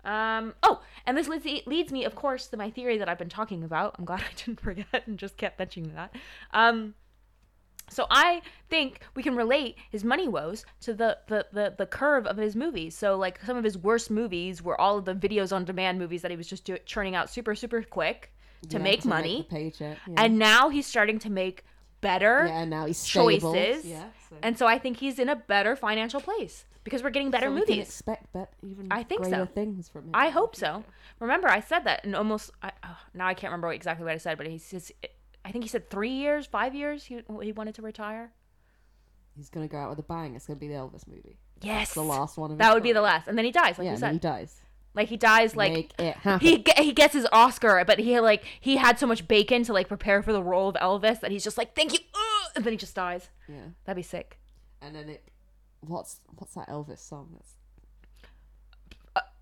Um. 0.04 0.54
Oh, 0.64 0.82
and 1.06 1.16
this 1.16 1.28
leads, 1.28 1.66
leads 1.66 1.92
me, 1.92 2.04
of 2.04 2.14
course, 2.16 2.48
to 2.48 2.56
my 2.56 2.70
theory 2.70 2.98
that 2.98 3.08
I've 3.08 3.18
been 3.18 3.28
talking 3.28 3.62
about. 3.62 3.94
I'm 3.98 4.04
glad 4.04 4.20
I 4.30 4.34
didn't 4.36 4.60
forget 4.60 5.06
and 5.06 5.16
just 5.18 5.36
kept 5.36 5.58
mentioning 5.58 5.94
that. 5.94 6.14
Um. 6.52 6.94
So 7.90 8.06
I 8.10 8.40
think 8.70 9.00
we 9.14 9.22
can 9.22 9.36
relate 9.36 9.76
his 9.90 10.02
money 10.02 10.26
woes 10.26 10.64
to 10.80 10.94
the, 10.94 11.18
the 11.28 11.46
the 11.52 11.74
the 11.78 11.86
curve 11.86 12.26
of 12.26 12.36
his 12.36 12.56
movies. 12.56 12.96
So 12.96 13.16
like 13.16 13.40
some 13.44 13.56
of 13.56 13.64
his 13.64 13.76
worst 13.78 14.10
movies 14.10 14.62
were 14.62 14.80
all 14.80 14.98
of 14.98 15.04
the 15.04 15.14
videos 15.14 15.54
on 15.54 15.64
demand 15.64 15.98
movies 15.98 16.22
that 16.22 16.30
he 16.30 16.36
was 16.36 16.46
just 16.48 16.64
do- 16.64 16.78
churning 16.86 17.14
out 17.14 17.28
super 17.30 17.54
super 17.54 17.82
quick 17.82 18.32
to 18.70 18.78
Yeah, 18.78 18.82
make 18.82 19.02
to 19.02 19.08
money. 19.08 19.46
the 19.48 19.56
paycheck. 19.56 19.98
Yeah. 20.08 20.14
And 20.16 20.38
now 20.38 20.68
he's 20.70 20.86
starting 20.86 21.18
to 21.20 21.30
make 21.30 21.64
better 22.02 22.44
yeah, 22.46 22.64
now 22.66 22.84
he's 22.84 22.98
stable. 22.98 23.54
choices. 23.54 23.86
Yeah, 23.86 24.04
so- 24.28 24.36
And 24.42 24.58
so 24.58 24.66
I 24.66 24.78
think 24.78 24.98
he's 24.98 25.18
in 25.18 25.30
a 25.30 25.36
better 25.36 25.74
financial 25.76 26.20
place 26.20 26.66
because 26.84 27.02
we're 27.02 27.10
getting 27.10 27.30
better 27.30 27.46
so 27.46 27.52
movies. 27.54 27.78
expect 27.88 28.30
bet 28.34 28.52
even 28.62 28.88
I 28.90 29.02
think 29.04 29.24
so. 29.24 29.46
things 29.46 29.88
from 29.88 30.02
him. 30.04 30.10
I 30.12 30.28
hope 30.28 30.54
so. 30.54 30.84
Remember, 31.20 31.48
I 31.48 31.60
said 31.60 31.84
that, 31.84 32.04
and 32.04 32.14
almost 32.14 32.50
I, 32.62 32.72
oh, 32.84 32.98
now 33.14 33.26
I 33.26 33.34
can't 33.34 33.50
remember 33.50 33.72
exactly 33.72 34.04
what 34.04 34.12
I 34.12 34.18
said, 34.18 34.36
but 34.36 34.46
he 34.46 34.58
says 34.58 34.92
I 35.44 35.50
think 35.52 35.64
he 35.64 35.68
said 35.68 35.88
three 35.90 36.10
years, 36.10 36.46
five 36.46 36.74
years. 36.74 37.04
He 37.04 37.22
he 37.42 37.52
wanted 37.52 37.74
to 37.76 37.82
retire. 37.82 38.32
He's 39.36 39.48
gonna 39.48 39.68
go 39.68 39.78
out 39.78 39.90
with 39.90 39.98
a 39.98 40.02
bang. 40.02 40.34
It's 40.36 40.46
gonna 40.46 40.58
be 40.58 40.68
the 40.68 40.74
Elvis 40.74 41.06
movie. 41.08 41.38
Yes, 41.62 41.94
the 41.94 42.02
last 42.02 42.36
one 42.36 42.56
That 42.58 42.74
would 42.74 42.82
be 42.82 42.92
the 42.92 43.00
last, 43.00 43.28
and 43.28 43.38
then 43.38 43.44
he 43.44 43.52
dies, 43.52 43.78
like 43.78 43.84
yeah, 43.86 43.92
you 43.92 43.98
said. 43.98 44.12
he 44.12 44.18
dies. 44.18 44.60
Like 44.94 45.08
he 45.08 45.16
dies, 45.16 45.56
like 45.56 45.72
Make 45.72 45.92
it 45.98 46.16
happen. 46.16 46.46
he 46.46 46.58
ge- 46.58 46.78
he 46.78 46.92
gets 46.92 47.14
his 47.14 47.26
Oscar, 47.32 47.84
but 47.86 47.98
he 47.98 48.18
like 48.20 48.44
he 48.60 48.76
had 48.76 48.98
so 48.98 49.06
much 49.06 49.26
bacon 49.28 49.62
to 49.64 49.72
like 49.72 49.88
prepare 49.88 50.22
for 50.22 50.32
the 50.32 50.42
role 50.42 50.68
of 50.68 50.74
Elvis 50.76 51.20
that 51.20 51.30
he's 51.30 51.44
just 51.44 51.56
like 51.58 51.74
thank 51.74 51.92
you, 51.92 51.98
uh, 52.14 52.48
and 52.56 52.64
then 52.64 52.72
he 52.72 52.76
just 52.76 52.94
dies. 52.94 53.28
yeah, 53.48 53.56
That'd 53.84 53.96
be 53.96 54.02
sick. 54.02 54.38
and 54.80 54.94
then 54.94 55.08
it. 55.08 55.22
What's 55.80 56.20
what's 56.38 56.54
that 56.54 56.68
Elvis 56.68 56.98
song? 56.98 57.28
That's 57.32 57.54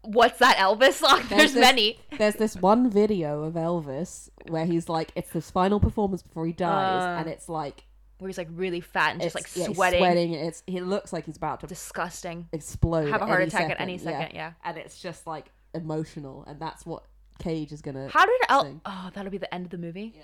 What's 0.03 0.38
that 0.38 0.57
Elvis 0.57 0.94
song? 0.94 1.20
There's, 1.28 1.53
this, 1.53 1.61
many. 1.61 2.01
There's 2.16 2.36
this 2.36 2.57
one 2.57 2.88
video 2.88 3.42
of 3.42 3.53
Elvis 3.53 4.30
where 4.48 4.64
he's 4.64 4.88
like, 4.88 5.12
it's 5.14 5.30
his 5.32 5.51
final 5.51 5.78
performance 5.78 6.22
before 6.22 6.46
he 6.46 6.55
dies, 6.55 7.03
Uh, 7.03 7.20
and 7.20 7.28
it's 7.28 7.51
like 7.51 7.84
Where 8.21 8.29
he's 8.29 8.39
like 8.39 8.49
really 8.53 8.81
fat 8.81 9.12
and 9.12 9.21
just 9.23 9.35
like 9.35 9.45
it's- 9.45 9.57
yeah, 9.57 9.66
he's 9.68 9.77
sweating, 9.77 9.99
sweating. 10.01 10.35
It's 10.35 10.62
he 10.66 10.81
looks 10.81 11.12
like 11.12 11.27
he's 11.27 11.37
about 11.37 11.61
to 11.61 11.66
disgusting. 11.66 12.49
explode. 12.53 13.11
Have 13.11 13.23
a 13.23 13.27
heart 13.27 13.43
attack 13.43 13.71
at 13.71 13.81
any 13.81 13.99
second, 13.99 14.35
yeah. 14.35 14.53
and 14.64 14.77
it's 14.77 15.01
just 15.01 15.27
like 15.27 15.47
emotional, 15.75 16.45
and 16.47 16.61
that's 16.61 16.85
what 16.87 17.05
Cage 17.39 17.73
is 17.73 17.81
gonna. 17.83 18.09
How 18.09 18.27
did 18.27 18.41
El? 18.49 18.81
Oh, 18.85 19.11
that'll 19.14 19.31
be 19.31 19.39
the 19.39 19.53
end 19.55 19.64
of 19.64 19.71
the 19.71 19.79
movie. 19.79 20.12
Yeah. 20.16 20.23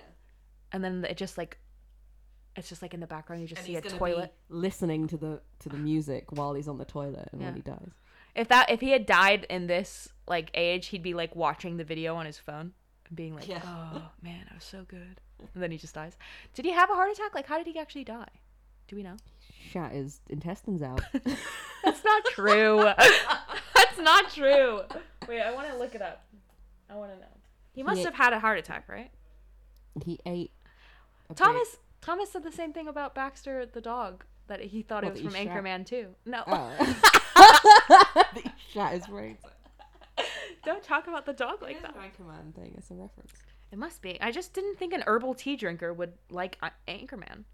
and 0.72 0.84
then 0.84 1.04
it 1.08 1.16
just 1.16 1.38
like 1.38 1.58
it's 2.56 2.68
just 2.68 2.80
like 2.82 2.94
in 2.94 3.00
the 3.00 3.06
background 3.06 3.42
you 3.42 3.48
just 3.48 3.58
And 3.60 3.66
see 3.66 3.76
a 3.76 3.80
toilet 3.82 4.32
listening 4.48 5.06
to 5.08 5.16
the 5.16 5.40
to 5.60 5.68
the 5.68 5.76
music 5.76 6.32
while 6.32 6.54
he's 6.54 6.68
on 6.68 6.78
the 6.78 6.84
toilet 6.84 7.28
and 7.32 7.40
Yeah. 7.40 7.48
when 7.48 7.56
he 7.56 7.60
dies. 7.62 7.90
if 8.34 8.48
that 8.48 8.70
if 8.70 8.80
he 8.80 8.90
had 8.90 9.04
died 9.06 9.46
in 9.50 9.66
this 9.66 10.08
like 10.26 10.50
age 10.54 10.86
he'd 10.88 11.02
be 11.02 11.12
like 11.14 11.36
watching 11.36 11.76
the 11.76 11.84
video 11.84 12.16
on 12.16 12.24
his 12.26 12.38
phone 12.38 12.72
and 13.08 13.16
being 13.16 13.34
like 13.34 13.46
Yeah. 13.46 13.60
oh 13.64 14.08
man 14.22 14.46
i 14.50 14.54
was 14.54 14.64
so 14.64 14.84
good 14.88 15.20
and 15.54 15.62
then 15.62 15.70
he 15.70 15.78
just 15.78 15.94
dies 15.94 16.16
did 16.54 16.64
he 16.64 16.72
have 16.72 16.90
a 16.90 16.94
heart 16.94 17.10
attack 17.12 17.34
like 17.34 17.46
how 17.46 17.58
did 17.58 17.66
he 17.66 17.78
actually 17.78 18.04
die 18.04 18.28
do 18.88 18.96
we 18.96 19.02
know 19.02 19.16
Shot 19.72 19.90
his 19.92 20.20
intestines 20.30 20.80
out. 20.80 21.00
that's 21.84 22.04
not 22.04 22.24
true 22.26 22.82
that's 23.74 23.98
not 23.98 24.30
true 24.32 24.80
wait 25.28 25.40
i 25.42 25.52
want 25.52 25.68
to 25.68 25.76
look 25.76 25.94
it 25.94 26.02
up 26.02 26.24
i 26.90 26.94
want 26.94 27.10
to 27.12 27.18
know 27.18 27.26
he 27.72 27.82
must 27.82 28.02
have 28.04 28.14
had 28.14 28.32
a 28.32 28.38
heart 28.40 28.58
attack 28.58 28.84
right 28.88 29.10
he 30.04 30.18
ate. 30.26 30.50
a 31.26 31.32
big- 31.32 31.36
thomas 31.36 31.76
thomas 32.00 32.30
said 32.30 32.42
the 32.44 32.52
same 32.52 32.72
thing 32.72 32.86
about 32.88 33.14
baxter 33.14 33.66
the 33.66 33.80
dog 33.80 34.24
that 34.48 34.60
he 34.60 34.82
thought 34.82 35.02
What, 35.02 35.16
it 35.16 35.24
was 35.24 35.32
from 35.32 35.34
he 35.34 35.46
shat? 35.46 35.56
anchorman 35.64 35.84
too 35.86 36.14
no 36.24 36.42
Oh. 36.46 38.22
he 38.34 38.50
shat 38.72 38.92
his 38.92 39.06
brains. 39.06 39.40
don't 40.64 40.82
talk 40.82 41.06
about 41.08 41.26
the 41.26 41.32
dog 41.32 41.60
like 41.62 41.82
that 41.82 41.94
Anchorman 41.96 42.54
thing. 42.54 42.74
It's 42.78 42.90
a 42.90 42.94
reference. 42.94 43.32
It 43.72 43.78
must 43.78 44.00
be. 44.00 44.20
I 44.20 44.30
just 44.30 44.52
didn't 44.52 44.78
think 44.78 44.92
an 44.92 45.02
herbal 45.06 45.34
tea 45.34 45.56
drinker 45.56 45.92
would 45.92 46.12
like 46.30 46.56
uh, 46.62 46.70
Anchorman. 46.86 47.44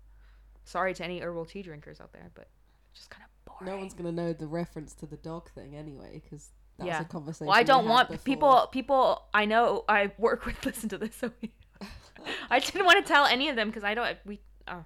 Sorry 0.65 0.95
to 0.95 1.05
any 1.05 1.21
herbal 1.21 1.47
tea 1.47 1.63
drinkers 1.63 2.01
out 2.01 2.13
there, 2.13 2.31
but 2.35 2.49
just 2.95 3.11
kind 3.11 3.25
of 3.25 3.45
boring. 3.45 3.73
No 3.73 3.79
one's 3.79 3.95
gonna 3.95 4.13
know 4.13 4.33
the 4.33 4.47
reference 4.47 4.95
to 4.95 5.07
the 5.07 5.17
dog 5.17 5.51
thing 5.51 5.75
anyway, 5.75 6.21
because 6.23 6.51
that's 6.79 6.87
yeah. 6.87 7.01
a 7.01 7.05
conversation. 7.05 7.47
Well, 7.47 7.57
I 7.57 7.63
don't 7.63 7.85
had 7.85 7.91
want 7.91 8.09
before. 8.11 8.25
people. 8.25 8.69
People 8.73 9.23
I 9.33 9.47
know 9.47 9.85
I 9.89 10.13
work 10.19 10.45
with 10.45 10.65
listen 10.67 10.89
to 10.91 10.99
this, 10.99 11.15
so 11.17 11.31
we, 11.41 11.51
I 12.51 12.59
didn't 12.59 12.85
want 12.85 13.05
to 13.05 13.11
tell 13.11 13.25
any 13.25 13.49
of 13.49 13.57
them 13.57 13.69
because 13.69 13.85
I 13.85 13.95
don't. 13.95 14.17
We. 14.25 14.41
Oh. 14.69 14.85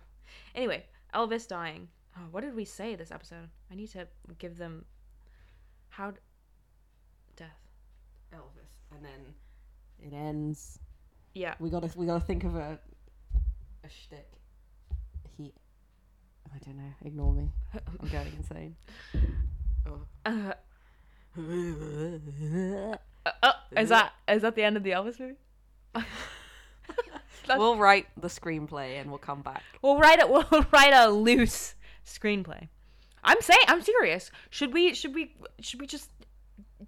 Anyway, 0.55 0.85
Elvis 1.15 1.47
dying. 1.47 1.89
Oh, 2.17 2.29
what 2.31 2.43
did 2.43 2.55
we 2.55 2.65
say 2.65 2.95
this 2.95 3.11
episode? 3.11 3.49
I 3.71 3.75
need 3.75 3.89
to 3.93 4.07
give 4.39 4.57
them. 4.57 4.85
How. 5.89 6.15
Death. 7.37 7.49
Elvis, 8.33 8.95
and 8.95 9.05
then 9.05 9.35
it 10.01 10.15
ends. 10.15 10.79
Yeah. 11.37 11.55
We 11.61 11.69
gotta 11.69 11.91
we 11.95 12.07
gotta 12.07 12.25
think 12.25 12.45
of 12.45 12.57
a 12.57 12.79
a 13.85 13.89
shtick. 13.91 14.27
He, 15.37 15.53
I 16.47 16.57
don't 16.65 16.79
know. 16.79 16.95
Ignore 17.05 17.35
me. 17.35 17.51
I'm 17.75 18.09
going 18.09 18.33
insane. 18.39 18.75
Uh, 20.25 20.55
oh, 23.43 23.53
is 23.77 23.91
that 23.91 24.15
is 24.27 24.41
that 24.41 24.55
the 24.55 24.63
end 24.63 24.79
of 24.79 24.83
the 24.83 24.93
Elvis 24.93 25.21
movie? 25.21 25.37
We'll 27.49 27.77
write 27.77 28.09
the 28.21 28.27
screenplay 28.27 29.01
and 29.01 29.09
we'll 29.09 29.21
come 29.21 29.41
back. 29.41 29.63
We'll 29.81 29.99
write 29.99 30.21
a 30.21 30.27
we'll 30.27 30.67
write 30.73 30.93
a 30.93 31.11
loose 31.11 31.77
screenplay. 32.05 32.67
I'm 33.23 33.41
saying 33.41 33.61
I'm 33.69 33.83
serious. 33.83 34.33
Should 34.51 34.73
we 34.73 34.95
should 34.95 35.15
we 35.15 35.33
should 35.61 35.81
we 35.81 35.87
just 35.87 36.11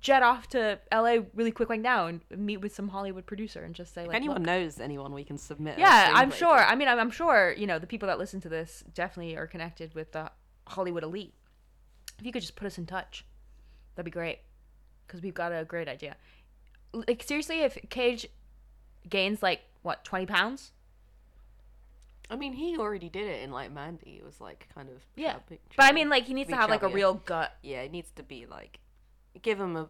jet 0.01 0.23
off 0.23 0.49
to 0.51 0.79
LA 0.93 1.19
really 1.35 1.51
quick 1.51 1.69
like 1.69 1.81
now 1.81 2.07
and 2.07 2.21
meet 2.31 2.59
with 2.59 2.75
some 2.75 2.89
Hollywood 2.89 3.27
producer 3.27 3.63
and 3.65 3.75
just 3.75 3.93
say 3.95 4.03
like 4.03 4.11
if 4.11 4.15
anyone 4.15 4.43
knows 4.43 4.79
anyone, 4.81 5.13
we 5.13 5.25
can 5.25 5.39
submit. 5.39 5.79
Yeah, 5.79 6.13
I'm 6.15 6.31
sure. 6.31 6.57
I 6.57 6.75
mean, 6.75 6.89
I'm, 6.89 6.99
I'm 6.99 7.11
sure, 7.11 7.55
you 7.57 7.67
know, 7.67 7.79
the 7.79 7.87
people 7.87 8.07
that 8.09 8.19
listen 8.19 8.41
to 8.43 8.49
this 8.49 8.85
definitely 8.95 9.37
are 9.37 9.47
connected 9.47 9.95
with 9.95 10.13
the 10.13 10.31
Hollywood 10.67 11.03
elite. 11.03 11.35
If 12.19 12.27
you 12.27 12.33
could 12.33 12.43
just 12.43 12.57
put 12.57 12.67
us 12.67 12.79
in 12.79 12.87
touch, 12.87 13.25
that'd 13.95 14.05
be 14.05 14.11
great. 14.11 14.41
Because 15.07 15.23
we've 15.23 15.35
got 15.35 15.53
a 15.53 15.65
great 15.65 15.89
idea. 15.89 16.17
Like, 16.93 17.23
seriously, 17.23 17.63
if 17.63 17.79
Cage 17.91 18.27
gains, 19.09 19.43
like, 19.43 19.61
what, 19.83 20.05
20 20.05 20.27
pounds? 20.27 20.73
I 22.31 22.37
mean, 22.37 22.53
he 22.53 22.77
already 22.77 23.09
did 23.09 23.25
it 23.25 23.43
in 23.43 23.51
like 23.51 23.73
Mandy. 23.73 24.17
It 24.21 24.25
was 24.25 24.39
like 24.41 24.69
kind 24.75 24.89
of 24.91 24.97
Yeah. 25.17 25.35
chubby- 25.35 25.61
But 25.77 25.87
I 25.87 25.93
mean, 25.93 26.11
like, 26.11 26.25
he 26.25 26.35
needs 26.35 26.51
to 26.51 26.57
have, 26.57 26.69
like, 26.69 26.83
a 26.83 26.89
real 26.89 27.15
gut. 27.15 27.53
Yeah, 27.63 27.81
it 27.83 27.91
needs 27.93 28.11
to 28.17 28.23
be 28.23 28.45
like, 28.47 28.81
give 29.43 29.61
him 29.61 29.77
a. 29.77 29.89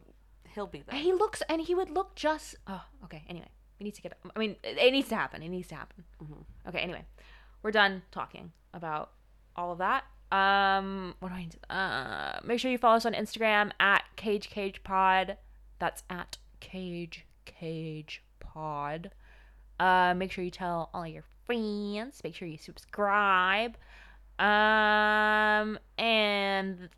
He'll 0.54 0.66
be 0.66 0.82
there. 0.88 0.98
He 0.98 1.12
looks, 1.12 1.42
and 1.48 1.62
he 1.62 1.74
would 1.74 1.90
look 1.90 2.14
just. 2.14 2.56
Oh, 2.66 2.82
okay. 3.04 3.24
Anyway, 3.28 3.48
we 3.78 3.84
need 3.84 3.94
to 3.94 4.02
get. 4.02 4.18
I 4.34 4.38
mean, 4.38 4.56
it, 4.62 4.78
it 4.78 4.92
needs 4.92 5.08
to 5.08 5.16
happen. 5.16 5.42
It 5.42 5.48
needs 5.48 5.68
to 5.68 5.74
happen. 5.74 6.04
Okay. 6.66 6.78
Anyway, 6.78 7.04
we're 7.62 7.70
done 7.70 8.02
talking 8.10 8.52
about 8.74 9.10
all 9.56 9.72
of 9.72 9.78
that. 9.78 10.04
Um, 10.30 11.14
what 11.20 11.30
do 11.30 11.34
I 11.34 11.40
need 11.40 11.52
to? 11.52 11.74
Uh, 11.74 12.40
make 12.44 12.60
sure 12.60 12.70
you 12.70 12.78
follow 12.78 12.96
us 12.96 13.06
on 13.06 13.14
Instagram 13.14 13.72
at 13.80 14.04
Cage 14.16 14.50
Cage 14.50 14.82
Pod. 14.84 15.36
That's 15.78 16.02
at 16.10 16.38
Cage 16.60 17.26
Cage 17.44 18.22
Pod. 18.40 19.10
Uh, 19.80 20.14
make 20.14 20.32
sure 20.32 20.44
you 20.44 20.50
tell 20.50 20.90
all 20.92 21.06
your 21.06 21.24
friends. 21.46 22.20
Make 22.22 22.34
sure 22.34 22.48
you 22.48 22.58
subscribe. 22.58 23.76
Um, 24.38 25.78
and 25.96 26.88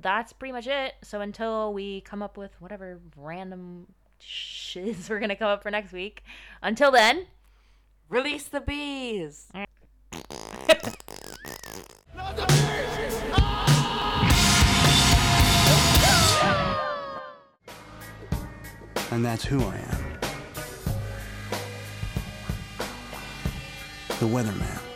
that's 0.00 0.32
pretty 0.32 0.52
much 0.52 0.66
it. 0.66 0.94
So 1.02 1.20
until 1.20 1.72
we 1.72 2.00
come 2.02 2.22
up 2.22 2.36
with 2.36 2.52
whatever 2.60 3.00
random 3.16 3.86
shiz 4.18 5.08
we're 5.10 5.20
gonna 5.20 5.36
come 5.36 5.48
up 5.48 5.62
for 5.62 5.70
next 5.70 5.92
week, 5.92 6.22
until 6.62 6.90
then, 6.90 7.26
release 8.08 8.44
the 8.44 8.60
bees. 8.60 9.48
and 19.12 19.24
that's 19.24 19.44
who 19.44 19.60
I 19.60 19.76
am. 19.76 20.04
The 24.20 24.26
Weatherman. 24.26 24.89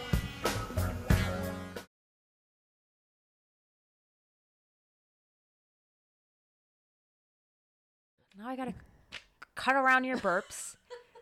Now 8.45 8.51
I 8.51 8.57
gotta 8.57 8.75
cut 9.55 9.75
around 9.75 10.05
your 10.05 10.19
burps. 10.19 10.77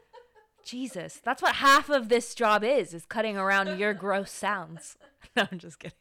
Jesus, 0.65 1.21
that's 1.23 1.41
what 1.41 1.57
half 1.57 1.89
of 1.89 2.09
this 2.09 2.35
job 2.35 2.65
is, 2.65 2.93
is 2.93 3.05
cutting 3.07 3.37
around 3.37 3.79
your 3.79 3.95
gross 3.95 4.33
sounds. 4.33 4.97
No, 5.35 5.47
I'm 5.51 5.59
just 5.59 5.79
kidding. 5.79 5.97